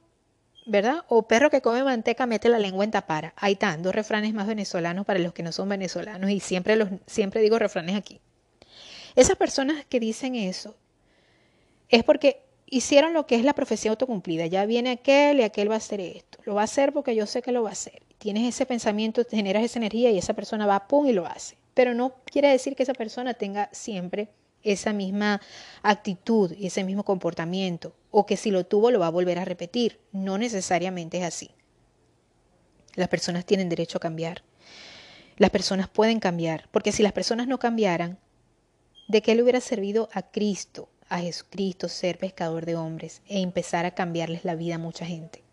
¿verdad? 0.65 1.03
O 1.07 1.27
perro 1.27 1.49
que 1.49 1.61
come 1.61 1.83
manteca 1.83 2.25
mete 2.25 2.49
la 2.49 2.59
lengua 2.59 2.85
en 2.85 2.91
tapara. 2.91 3.33
Ahí 3.35 3.53
están, 3.53 3.81
dos 3.81 3.95
refranes 3.95 4.33
más 4.33 4.47
venezolanos 4.47 5.05
para 5.05 5.19
los 5.19 5.33
que 5.33 5.43
no 5.43 5.51
son 5.51 5.69
venezolanos 5.69 6.29
y 6.29 6.39
siempre, 6.39 6.75
los, 6.75 6.89
siempre 7.05 7.41
digo 7.41 7.59
refranes 7.59 7.95
aquí. 7.95 8.21
Esas 9.15 9.35
personas 9.35 9.85
que 9.85 9.99
dicen 9.99 10.35
eso 10.35 10.75
es 11.89 12.03
porque 12.03 12.42
hicieron 12.75 13.13
lo 13.13 13.25
que 13.25 13.35
es 13.35 13.43
la 13.43 13.53
profecía 13.53 13.91
autocumplida. 13.91 14.45
Ya 14.47 14.65
viene 14.65 14.91
aquel 14.91 15.39
y 15.39 15.43
aquel 15.43 15.69
va 15.69 15.75
a 15.75 15.77
hacer 15.77 15.99
esto. 16.01 16.39
Lo 16.45 16.55
va 16.55 16.61
a 16.61 16.65
hacer 16.65 16.93
porque 16.93 17.15
yo 17.15 17.25
sé 17.25 17.41
que 17.41 17.51
lo 17.51 17.63
va 17.63 17.69
a 17.69 17.73
hacer 17.73 18.03
tienes 18.23 18.55
ese 18.55 18.65
pensamiento, 18.65 19.25
generas 19.29 19.65
esa 19.65 19.79
energía 19.79 20.09
y 20.09 20.17
esa 20.17 20.33
persona 20.33 20.65
va, 20.65 20.87
pum, 20.87 21.05
y 21.07 21.11
lo 21.11 21.25
hace. 21.27 21.57
Pero 21.73 21.93
no 21.93 22.15
quiere 22.23 22.47
decir 22.47 22.73
que 22.73 22.83
esa 22.83 22.93
persona 22.93 23.33
tenga 23.33 23.67
siempre 23.73 24.29
esa 24.63 24.93
misma 24.93 25.41
actitud 25.81 26.53
y 26.57 26.67
ese 26.67 26.85
mismo 26.85 27.03
comportamiento, 27.03 27.93
o 28.11 28.25
que 28.25 28.37
si 28.37 28.49
lo 28.49 28.65
tuvo 28.65 28.91
lo 28.91 28.99
va 28.99 29.07
a 29.07 29.11
volver 29.11 29.39
a 29.39 29.45
repetir. 29.45 29.99
No 30.13 30.37
necesariamente 30.37 31.17
es 31.17 31.25
así. 31.25 31.51
Las 32.95 33.09
personas 33.09 33.43
tienen 33.43 33.67
derecho 33.67 33.97
a 33.97 34.01
cambiar. 34.01 34.41
Las 35.35 35.49
personas 35.49 35.89
pueden 35.89 36.21
cambiar, 36.21 36.69
porque 36.71 36.93
si 36.93 37.03
las 37.03 37.11
personas 37.11 37.49
no 37.49 37.59
cambiaran, 37.59 38.19
¿de 39.09 39.21
qué 39.21 39.35
le 39.35 39.43
hubiera 39.43 39.59
servido 39.59 40.07
a 40.13 40.21
Cristo, 40.21 40.87
a 41.13 41.19
Jesucristo, 41.19 41.87
ser 41.89 42.17
pescador 42.17 42.65
de 42.65 42.75
hombres 42.75 43.21
e 43.27 43.39
empezar 43.41 43.85
a 43.85 43.95
cambiarles 43.95 44.45
la 44.45 44.55
vida 44.55 44.75
a 44.75 44.79
mucha 44.79 45.05
gente? 45.05 45.43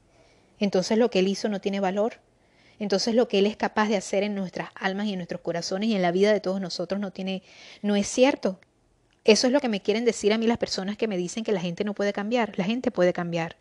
Entonces 0.59 0.99
lo 0.99 1.11
que 1.11 1.21
él 1.21 1.29
hizo 1.29 1.49
no 1.49 1.61
tiene 1.61 1.81
valor 1.81 2.21
entonces 2.81 3.15
lo 3.15 3.29
que 3.29 3.39
Él 3.39 3.47
es 3.47 3.57
capaz 3.57 3.89
de 3.89 3.97
hacer 3.97 4.25
en 4.25 4.35
nuestras 4.35 4.71
almas 4.75 5.07
y 5.07 5.13
en 5.13 5.19
nuestros 5.19 5.43
corazones 5.43 5.91
y 5.91 5.95
en 5.95 6.03
la 6.03 6.13
vida 6.13 6.33
de 6.33 6.41
todos 6.41 6.63
nosotros 6.63 6.99
no 6.99 7.13
tiene, 7.13 7.43
no 7.83 7.95
es 7.95 8.09
cierto. 8.09 8.59
Eso 9.23 9.47
es 9.47 9.53
lo 9.53 9.61
que 9.61 9.69
me 9.69 9.83
quieren 9.83 10.07
decir 10.07 10.33
a 10.33 10.39
mí 10.39 10.47
las 10.47 10.57
personas 10.57 10.97
que 10.97 11.07
me 11.07 11.19
dicen 11.19 11.45
que 11.45 11.53
la 11.53 11.61
gente 11.61 11.85
no 11.85 11.93
puede 11.93 12.15
cambiar. 12.15 12.59
La 12.59 12.65
gente 12.65 12.91
puede 12.91 13.13
cambiar. 13.13 13.57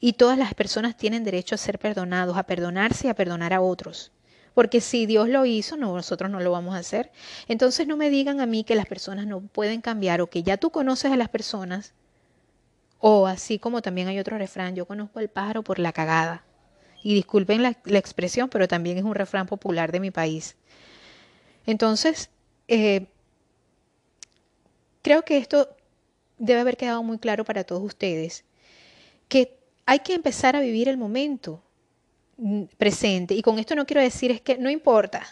Y 0.00 0.14
todas 0.14 0.36
las 0.36 0.54
personas 0.54 0.96
tienen 0.96 1.22
derecho 1.22 1.54
a 1.54 1.58
ser 1.58 1.78
perdonados, 1.78 2.36
a 2.36 2.42
perdonarse 2.42 3.06
y 3.06 3.10
a 3.10 3.14
perdonar 3.14 3.52
a 3.52 3.60
otros. 3.60 4.10
Porque 4.54 4.80
si 4.80 5.06
Dios 5.06 5.28
lo 5.28 5.44
hizo, 5.44 5.76
nosotros 5.76 6.30
no 6.30 6.40
lo 6.40 6.52
vamos 6.52 6.74
a 6.74 6.78
hacer. 6.78 7.10
Entonces 7.48 7.86
no 7.86 7.96
me 7.96 8.08
digan 8.08 8.40
a 8.40 8.46
mí 8.46 8.64
que 8.64 8.76
las 8.76 8.86
personas 8.86 9.26
no 9.26 9.40
pueden 9.40 9.80
cambiar 9.80 10.20
o 10.20 10.28
que 10.28 10.42
ya 10.42 10.56
tú 10.56 10.70
conoces 10.70 11.12
a 11.12 11.16
las 11.16 11.28
personas. 11.28 11.92
O 12.98 13.26
así 13.26 13.58
como 13.58 13.82
también 13.82 14.08
hay 14.08 14.18
otro 14.18 14.38
refrán, 14.38 14.76
yo 14.76 14.86
conozco 14.86 15.18
al 15.18 15.28
pájaro 15.28 15.62
por 15.62 15.78
la 15.78 15.92
cagada 15.92 16.44
y 17.02 17.14
disculpen 17.14 17.62
la, 17.62 17.76
expresión, 17.98 18.48
pero 18.48 18.66
también 18.66 18.96
es 18.96 19.04
un 19.04 19.14
refrán 19.14 19.46
popular 19.46 19.92
de 19.92 20.00
mi 20.00 20.10
país. 20.10 20.56
Entonces, 21.66 22.30
eh, 22.66 23.08
creo 25.02 25.22
que 25.22 25.36
esto 25.36 25.68
debe 26.38 26.60
haber 26.60 26.78
quedado 26.78 27.02
muy 27.02 27.18
claro 27.18 27.44
para 27.44 27.64
todos 27.64 27.82
ustedes, 27.82 28.44
que 29.28 29.58
hay 29.84 29.98
que 29.98 30.14
empezar 30.14 30.56
a 30.56 30.60
vivir 30.60 30.88
el 30.88 30.96
momento 30.96 31.62
presente. 32.76 33.34
Y 33.34 33.42
con 33.42 33.58
esto 33.58 33.74
no 33.74 33.86
quiero 33.86 34.00
decir 34.00 34.30
es 34.30 34.40
que 34.40 34.58
no 34.58 34.70
importa, 34.70 35.26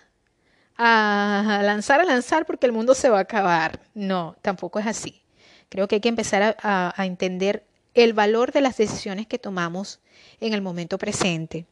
a 0.77 1.61
lanzar, 1.63 2.01
a 2.01 2.05
lanzar 2.05 2.47
porque 2.47 2.67
el 2.67 2.73
mundo 2.73 2.95
se 2.95 3.09
va 3.09 3.19
a 3.19 3.23
acabar. 3.23 3.81
No, 3.95 4.37
tampoco 4.43 4.79
es 4.79 4.87
así. 4.87 5.23
Creo 5.69 5.89
que 5.89 5.97
hay 5.97 6.01
que 6.01 6.09
empezar 6.09 6.57
a, 6.63 7.05
entender 7.05 7.65
el 7.95 8.13
valor 8.13 8.53
de 8.53 8.61
las 8.61 8.77
decisiones 8.77 9.27
que 9.27 9.39
tomamos 9.39 10.01
en 10.41 10.55
el 10.55 10.63
momento 10.63 10.99
presente. 10.99 11.67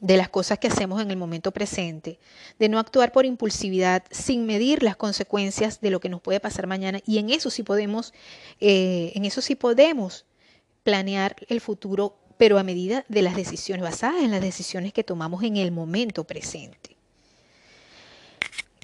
de 0.00 0.16
las 0.16 0.28
cosas 0.28 0.58
que 0.58 0.66
hacemos 0.66 1.00
en 1.00 1.12
el 1.12 1.16
momento 1.16 1.52
presente, 1.52 2.18
de 2.58 2.68
no 2.68 2.80
actuar 2.80 3.12
por 3.12 3.24
impulsividad 3.24 4.02
sin 4.10 4.46
medir 4.46 4.82
las 4.82 4.96
consecuencias 4.96 5.80
de 5.80 5.90
lo 5.90 6.00
que 6.00 6.08
nos 6.08 6.20
puede 6.20 6.40
pasar 6.40 6.66
mañana 6.66 6.98
y 7.06 7.18
en 7.18 7.30
eso 7.30 7.50
sí 7.50 7.62
podemos, 7.62 8.12
eh, 8.58 9.12
en 9.14 9.24
eso 9.24 9.40
sí 9.40 9.54
podemos 9.54 10.26
planear 10.82 11.36
el 11.48 11.60
futuro, 11.60 12.16
pero 12.42 12.58
a 12.58 12.64
medida 12.64 13.04
de 13.08 13.22
las 13.22 13.36
decisiones 13.36 13.84
basadas 13.84 14.20
en 14.20 14.32
las 14.32 14.40
decisiones 14.40 14.92
que 14.92 15.04
tomamos 15.04 15.44
en 15.44 15.56
el 15.56 15.70
momento 15.70 16.24
presente. 16.24 16.96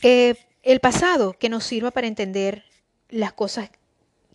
Eh, 0.01 0.37
el 0.63 0.79
pasado 0.79 1.33
que 1.33 1.49
nos 1.49 1.65
sirva 1.65 1.91
para 1.91 2.07
entender 2.07 2.63
las 3.09 3.33
cosas 3.33 3.71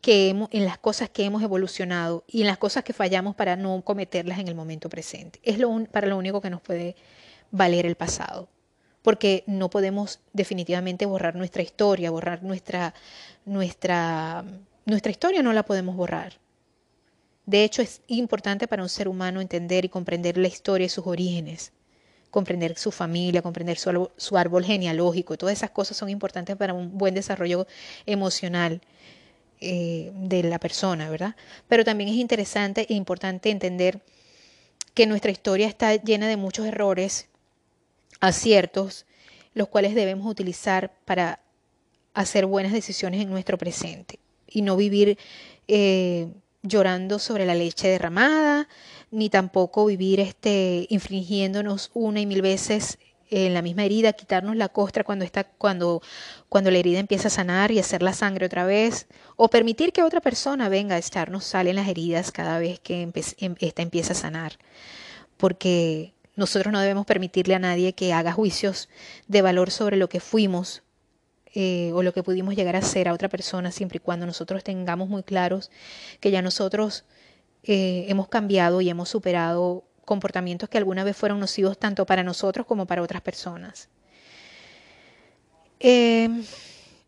que 0.02 0.28
hemos, 0.28 0.50
en 0.52 0.66
las 0.66 0.78
cosas 0.78 1.10
que 1.10 1.24
hemos 1.24 1.42
evolucionado 1.42 2.26
y 2.28 2.42
en 2.42 2.48
las 2.48 2.58
cosas 2.58 2.84
que 2.84 2.92
fallamos 2.92 3.34
para 3.34 3.56
no 3.56 3.82
cometerlas 3.86 4.40
en 4.40 4.50
el 4.50 4.56
momento 4.56 4.90
presente. 4.90 5.40
Es 5.44 5.58
lo 5.58 5.86
para 5.86 6.08
lo 6.08 6.18
único 6.18 6.42
que 6.42 6.50
nos 6.50 6.60
puede 6.60 6.98
valer 7.50 7.86
el 7.86 7.96
pasado, 7.96 8.50
porque 9.04 9.46
no 9.48 9.70
podemos 9.70 10.20
definitivamente 10.34 11.06
borrar 11.06 11.38
nuestra 11.38 11.64
historia, 11.64 12.12
borrar 12.12 12.44
nuestra 12.44 12.94
nuestra 13.46 14.44
nuestra 14.86 15.12
historia 15.12 15.42
no 15.42 15.54
la 15.54 15.64
podemos 15.64 15.96
borrar. 15.96 16.43
De 17.46 17.64
hecho, 17.64 17.82
es 17.82 18.02
importante 18.08 18.68
para 18.68 18.84
un 18.84 18.90
ser 18.90 19.08
humano 19.08 19.42
entender 19.42 19.86
y 19.86 19.90
comprender 19.90 20.38
la 20.38 20.48
historia 20.48 20.86
y 20.86 20.90
sus 20.90 21.06
orígenes, 21.06 21.74
comprender 22.32 22.78
su 22.78 22.92
familia, 22.92 23.42
comprender 23.42 23.78
su, 23.78 24.38
árbol 24.38 24.64
genealógico. 24.64 25.38
Todas 25.38 25.58
esas 25.58 25.72
cosas 25.72 25.98
son 25.98 26.10
importantes 26.10 26.56
para 26.56 26.74
un 26.74 26.98
buen 26.98 27.14
desarrollo 27.14 27.68
emocional 28.06 28.82
eh, 29.60 30.12
de 30.16 30.44
la 30.44 30.60
persona, 30.60 31.10
¿verdad? 31.10 31.36
Pero 31.68 31.84
también 31.84 32.10
es 32.10 32.16
interesante 32.16 32.86
e 32.90 32.94
importante 32.94 33.50
entender 33.50 34.02
que 34.94 35.06
nuestra 35.06 35.32
historia 35.32 35.68
está 35.68 35.96
llena 35.96 36.28
de 36.28 36.38
muchos 36.38 36.66
errores, 36.66 37.28
aciertos, 38.20 39.06
los 39.54 39.68
cuales 39.68 39.96
debemos 39.96 40.26
utilizar 40.28 40.94
para 41.06 41.40
hacer 42.14 42.46
buenas 42.46 42.72
decisiones 42.72 43.22
en 43.22 43.30
nuestro 43.30 43.58
presente 43.58 44.20
y 44.48 44.62
no 44.62 44.76
vivir 44.76 45.18
eh, 45.68 46.28
llorando 46.64 47.20
sobre 47.20 47.46
la 47.46 47.56
leche 47.56 47.90
derramada, 47.90 48.68
ni 49.12 49.30
tampoco 49.30 49.86
vivir 49.86 50.20
este, 50.20 50.88
infringiéndonos 50.90 51.92
una 51.94 52.22
y 52.22 52.26
mil 52.26 52.42
veces 52.42 52.98
en 53.30 53.54
la 53.54 53.62
misma 53.62 53.84
herida, 53.84 54.14
quitarnos 54.14 54.56
la 54.56 54.70
costra 54.70 55.04
cuando, 55.04 55.26
está, 55.26 55.44
cuando, 55.44 56.02
cuando 56.50 56.72
la 56.72 56.78
herida 56.78 57.00
empieza 57.00 57.28
a 57.28 57.32
sanar 57.32 57.72
y 57.72 57.80
hacer 57.80 58.04
la 58.04 58.14
sangre 58.14 58.46
otra 58.46 58.66
vez, 58.66 59.08
o 59.36 59.50
permitir 59.50 59.92
que 59.92 60.04
otra 60.04 60.22
persona 60.22 60.70
venga 60.70 60.96
a 60.96 61.00
echarnos 61.00 61.44
sal 61.44 61.68
en 61.68 61.76
las 61.76 61.88
heridas 61.88 62.32
cada 62.32 62.60
vez 62.60 62.80
que 62.80 63.02
em, 63.02 63.56
esta 63.60 63.82
empieza 63.82 64.14
a 64.14 64.16
sanar, 64.16 64.60
porque 65.38 66.14
nosotros 66.36 66.72
no 66.72 66.80
debemos 66.80 67.06
permitirle 67.06 67.56
a 67.56 67.60
nadie 67.60 67.94
que 67.94 68.14
haga 68.14 68.32
juicios 68.32 68.90
de 69.28 69.42
valor 69.42 69.72
sobre 69.72 69.98
lo 69.98 70.10
que 70.10 70.20
fuimos 70.20 70.84
eh, 71.56 71.92
o 71.94 72.02
lo 72.02 72.14
que 72.14 72.24
pudimos 72.24 72.56
llegar 72.56 72.76
a 72.76 72.82
ser 72.82 73.08
a 73.08 73.14
otra 73.14 73.30
persona, 73.30 73.72
siempre 73.72 73.98
y 73.98 74.00
cuando 74.00 74.26
nosotros 74.26 74.64
tengamos 74.64 75.08
muy 75.08 75.22
claros 75.22 75.70
que 76.20 76.32
ya 76.32 76.42
nosotros 76.42 77.06
eh, 77.64 78.06
hemos 78.10 78.28
cambiado 78.28 78.82
y 78.82 78.90
hemos 78.90 79.10
superado 79.10 79.84
comportamientos 80.04 80.68
que 80.68 80.80
alguna 80.80 81.04
vez 81.04 81.16
fueron 81.16 81.40
nocivos 81.40 81.78
tanto 81.78 82.08
para 82.08 82.24
nosotros 82.24 82.66
como 82.66 82.88
para 82.88 83.04
otras 83.04 83.22
personas. 83.22 83.90
Eh, 85.80 86.28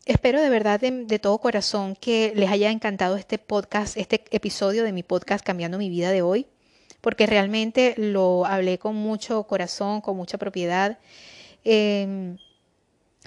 espero 0.06 0.40
de 0.40 0.50
verdad 0.50 0.80
de, 0.80 1.20
todo 1.20 1.40
corazón 1.40 1.96
que 1.96 2.32
les 2.36 2.52
haya 2.52 2.70
encantado 2.70 3.16
este 3.16 3.40
podcast, 3.40 3.98
este 3.98 4.24
episodio 4.30 4.84
de 4.84 4.92
mi 4.92 5.02
podcast 5.02 5.44
Cambiando 5.44 5.80
mi 5.80 5.90
vida 5.90 6.12
de 6.12 6.22
hoy, 6.22 6.46
porque 7.02 7.26
realmente 7.26 7.96
lo 7.98 8.46
hablé 8.46 8.78
con 8.78 8.96
mucho 8.96 9.44
corazón, 9.46 10.02
con 10.02 10.16
mucha 10.18 10.38
propiedad. 10.38 11.00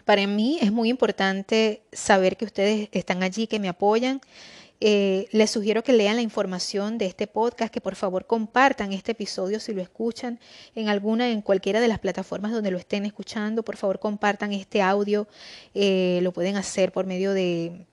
Para 0.09 0.27
mí 0.27 0.57
es 0.63 0.73
muy 0.73 0.89
importante 0.89 1.83
saber 1.93 2.39
que 2.39 2.47
ustedes 2.47 2.89
están 2.93 3.23
allí, 3.23 3.47
que 3.47 3.59
me 3.59 3.69
apoyan. 3.69 4.23
Eh, 4.81 5.29
les 5.33 5.51
sugiero 5.51 5.85
que 5.85 5.93
lean 5.93 6.17
la 6.17 6.23
información 6.23 6.97
de 6.97 7.05
este 7.05 7.27
podcast, 7.27 7.71
que 7.71 7.83
por 7.83 7.95
favor 7.95 8.27
compartan 8.27 8.95
este 8.95 9.13
episodio 9.13 9.61
si 9.61 9.75
lo 9.75 9.83
escuchan 9.83 10.41
en 10.75 10.89
alguna, 10.89 11.29
en 11.29 11.43
cualquiera 11.43 11.79
de 11.83 11.89
las 11.89 11.99
plataformas 11.99 12.53
donde 12.53 12.71
lo 12.71 12.79
estén 12.79 13.05
escuchando. 13.05 13.63
Por 13.63 13.77
favor 13.77 13.99
compartan 13.99 14.55
este 14.55 14.81
audio. 14.81 15.29
Eh, 15.75 16.21
lo 16.23 16.33
pueden 16.33 16.57
hacer 16.57 16.91
por 16.91 17.05
medio 17.05 17.35
de, 17.35 17.85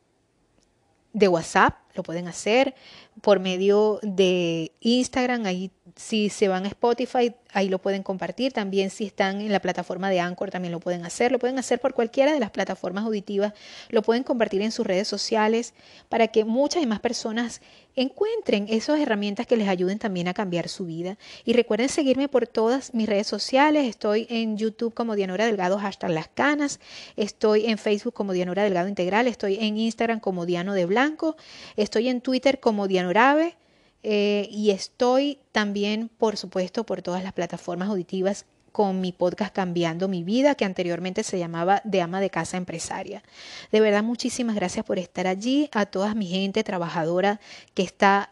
de 1.11 1.27
WhatsApp, 1.27 1.75
lo 1.95 2.03
pueden 2.03 2.27
hacer 2.27 2.75
por 3.21 3.39
medio 3.39 3.99
de 4.03 4.71
Instagram. 4.81 5.45
Ahí 5.45 5.71
si 5.95 6.29
se 6.29 6.47
van 6.47 6.65
a 6.65 6.67
Spotify, 6.67 7.33
ahí 7.53 7.69
lo 7.69 7.79
pueden 7.79 8.03
compartir. 8.03 8.51
También 8.51 8.89
si 8.89 9.05
están 9.05 9.39
en 9.39 9.51
la 9.51 9.61
plataforma 9.61 10.09
de 10.09 10.19
Anchor, 10.19 10.51
también 10.51 10.71
lo 10.71 10.79
pueden 10.79 11.05
hacer. 11.05 11.31
Lo 11.31 11.39
pueden 11.39 11.57
hacer 11.57 11.79
por 11.79 11.93
cualquiera 11.93 12.33
de 12.33 12.39
las 12.39 12.51
plataformas 12.51 13.05
auditivas. 13.05 13.53
Lo 13.89 14.01
pueden 14.01 14.23
compartir 14.23 14.61
en 14.61 14.71
sus 14.71 14.85
redes 14.85 15.07
sociales 15.07 15.73
para 16.09 16.27
que 16.27 16.43
muchas 16.43 16.83
y 16.83 16.85
más 16.85 16.99
personas 16.99 17.61
encuentren 17.95 18.65
esas 18.69 18.99
herramientas 18.99 19.47
que 19.47 19.55
les 19.55 19.69
ayuden 19.69 19.99
también 19.99 20.27
a 20.27 20.33
cambiar 20.33 20.67
su 20.67 20.85
vida. 20.85 21.17
Y 21.45 21.53
recuerden 21.53 21.87
seguirme 21.87 22.27
por 22.27 22.45
todas 22.47 22.93
mis 22.93 23.07
redes 23.07 23.27
sociales. 23.27 23.87
Estoy 23.87 24.27
en 24.29 24.57
YouTube 24.57 24.93
como 24.93 25.15
Dianora 25.15 25.45
Delgado, 25.45 25.79
hasta 25.79 26.09
las 26.09 26.27
canas. 26.27 26.79
Estoy 27.15 27.67
en 27.67 27.77
Facebook 27.77 28.13
como 28.13 28.33
Dianora 28.33 28.63
Delgado 28.63 28.89
Integral. 28.89 29.27
Estoy 29.27 29.57
en 29.61 29.77
Instagram 29.77 30.19
como 30.19 30.45
Diano 30.45 30.73
de 30.73 30.85
Blanco. 30.85 31.37
Estoy 31.85 32.09
en 32.09 32.19
Twitter 32.19 32.59
como 32.59 32.87
Dianorabe. 32.87 33.55
Eh, 34.01 34.47
y 34.51 34.71
estoy 34.71 35.39
también, 35.51 36.09
por 36.09 36.35
supuesto, 36.35 36.83
por 36.83 37.03
todas 37.03 37.23
las 37.23 37.33
plataformas 37.33 37.89
auditivas 37.89 38.45
con 38.71 39.01
mi 39.01 39.11
podcast 39.11 39.53
Cambiando 39.53 40.07
mi 40.07 40.23
vida, 40.23 40.55
que 40.55 40.65
anteriormente 40.65 41.23
se 41.23 41.37
llamaba 41.37 41.81
De 41.83 42.01
ama 42.01 42.19
de 42.19 42.31
casa 42.31 42.57
empresaria. 42.57 43.23
De 43.71 43.81
verdad, 43.81 44.03
muchísimas 44.03 44.55
gracias 44.55 44.83
por 44.83 44.97
estar 44.97 45.27
allí, 45.27 45.69
a 45.73 45.85
toda 45.85 46.15
mi 46.15 46.27
gente 46.27 46.63
trabajadora 46.63 47.39
que 47.75 47.83
está 47.83 48.31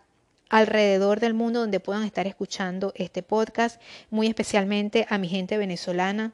alrededor 0.50 1.20
del 1.20 1.36
mundo 1.36 1.60
donde 1.60 1.80
puedan 1.80 2.04
estar 2.04 2.26
escuchando 2.26 2.92
este 2.96 3.22
podcast, 3.22 3.80
muy 4.10 4.28
especialmente 4.28 5.06
a 5.10 5.20
mi 5.20 5.28
gente 5.28 5.58
venezolana, 5.58 6.34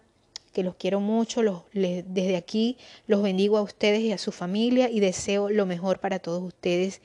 que 0.50 0.64
los 0.64 0.76
quiero 0.76 1.00
mucho, 1.00 1.44
los, 1.44 1.64
desde 1.74 2.36
aquí 2.36 2.78
los 3.08 3.22
bendigo 3.22 3.58
a 3.58 3.62
ustedes 3.62 4.02
y 4.02 4.12
a 4.12 4.18
su 4.18 4.32
familia 4.32 4.90
y 4.90 5.00
deseo 5.00 5.50
lo 5.50 5.66
mejor 5.66 6.00
para 6.00 6.20
todos 6.20 6.42
ustedes 6.44 7.02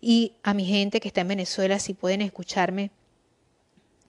y 0.00 0.34
a 0.42 0.54
mi 0.54 0.64
gente 0.64 1.00
que 1.00 1.08
está 1.08 1.22
en 1.22 1.28
Venezuela, 1.28 1.78
si 1.78 1.94
pueden 1.94 2.22
escucharme. 2.22 2.90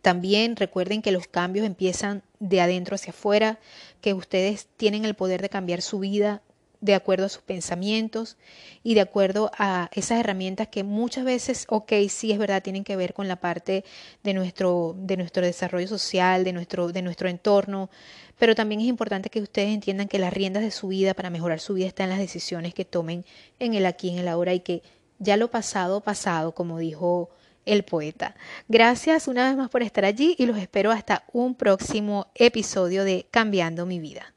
También 0.02 0.56
recuerden 0.56 1.02
que 1.02 1.12
los 1.12 1.28
cambios 1.28 1.66
empiezan 1.66 2.24
de 2.40 2.62
adentro 2.62 2.96
hacia 2.96 3.12
afuera, 3.12 3.60
que 4.00 4.14
ustedes 4.14 4.68
tienen 4.78 5.06
el 5.06 5.16
poder 5.16 5.42
de 5.42 5.50
cambiar 5.50 5.82
su 5.82 6.00
vida 6.00 6.42
de 6.80 6.94
acuerdo 6.94 7.26
a 7.26 7.30
sus 7.30 7.42
pensamientos 7.42 8.38
y 8.84 8.94
de 8.94 9.02
acuerdo 9.02 9.52
a 9.58 9.90
esas 9.94 10.20
herramientas 10.20 10.68
que 10.68 10.84
muchas 10.84 11.26
veces, 11.26 11.66
ok, 11.70 11.94
sí 12.10 12.32
es 12.32 12.38
verdad, 12.38 12.62
tienen 12.62 12.84
que 12.84 12.96
ver 12.96 13.14
con 13.14 13.28
la 13.28 13.38
parte 13.38 13.84
de 14.24 14.34
nuestro, 14.34 14.96
de 14.98 15.18
nuestro 15.18 15.44
desarrollo 15.44 15.88
social, 15.88 16.44
de 16.44 16.54
nuestro, 16.54 16.92
de 16.92 17.02
nuestro 17.02 17.30
entorno, 17.30 17.90
pero 18.38 18.56
también 18.56 18.82
es 18.82 18.88
importante 18.88 19.30
que 19.30 19.42
ustedes 19.42 19.74
entiendan 19.74 20.08
que 20.08 20.20
las 20.20 20.34
riendas 20.34 20.64
de 20.64 20.72
su 20.72 20.90
vida 20.90 21.14
para 21.14 21.30
mejorar 21.30 21.60
su 21.60 21.74
vida 21.74 21.88
están 21.88 22.06
en 22.06 22.12
las 22.12 22.20
decisiones 22.20 22.74
que 22.74 22.86
tomen 22.86 23.26
en 23.60 23.74
el 23.74 23.86
aquí, 23.86 24.10
en 24.10 24.20
el 24.20 24.28
ahora 24.28 24.54
y 24.54 24.60
que 24.60 24.84
ya 25.20 25.38
lo 25.38 25.50
pasado, 25.50 26.02
pasado, 26.02 26.54
como 26.54 26.78
dijo 26.78 27.30
el 27.66 27.84
poeta. 27.84 28.36
Gracias 28.68 29.28
una 29.28 29.48
vez 29.48 29.58
más 29.58 29.70
por 29.70 29.84
estar 29.84 30.06
allí 30.06 30.36
y 30.38 30.46
los 30.46 30.58
espero 30.58 30.92
hasta 30.92 31.24
un 31.34 31.56
próximo 31.56 32.28
episodio 32.36 33.04
de 33.04 33.28
Cambiando 33.32 33.86
mi 33.86 34.00
vida. 34.00 34.37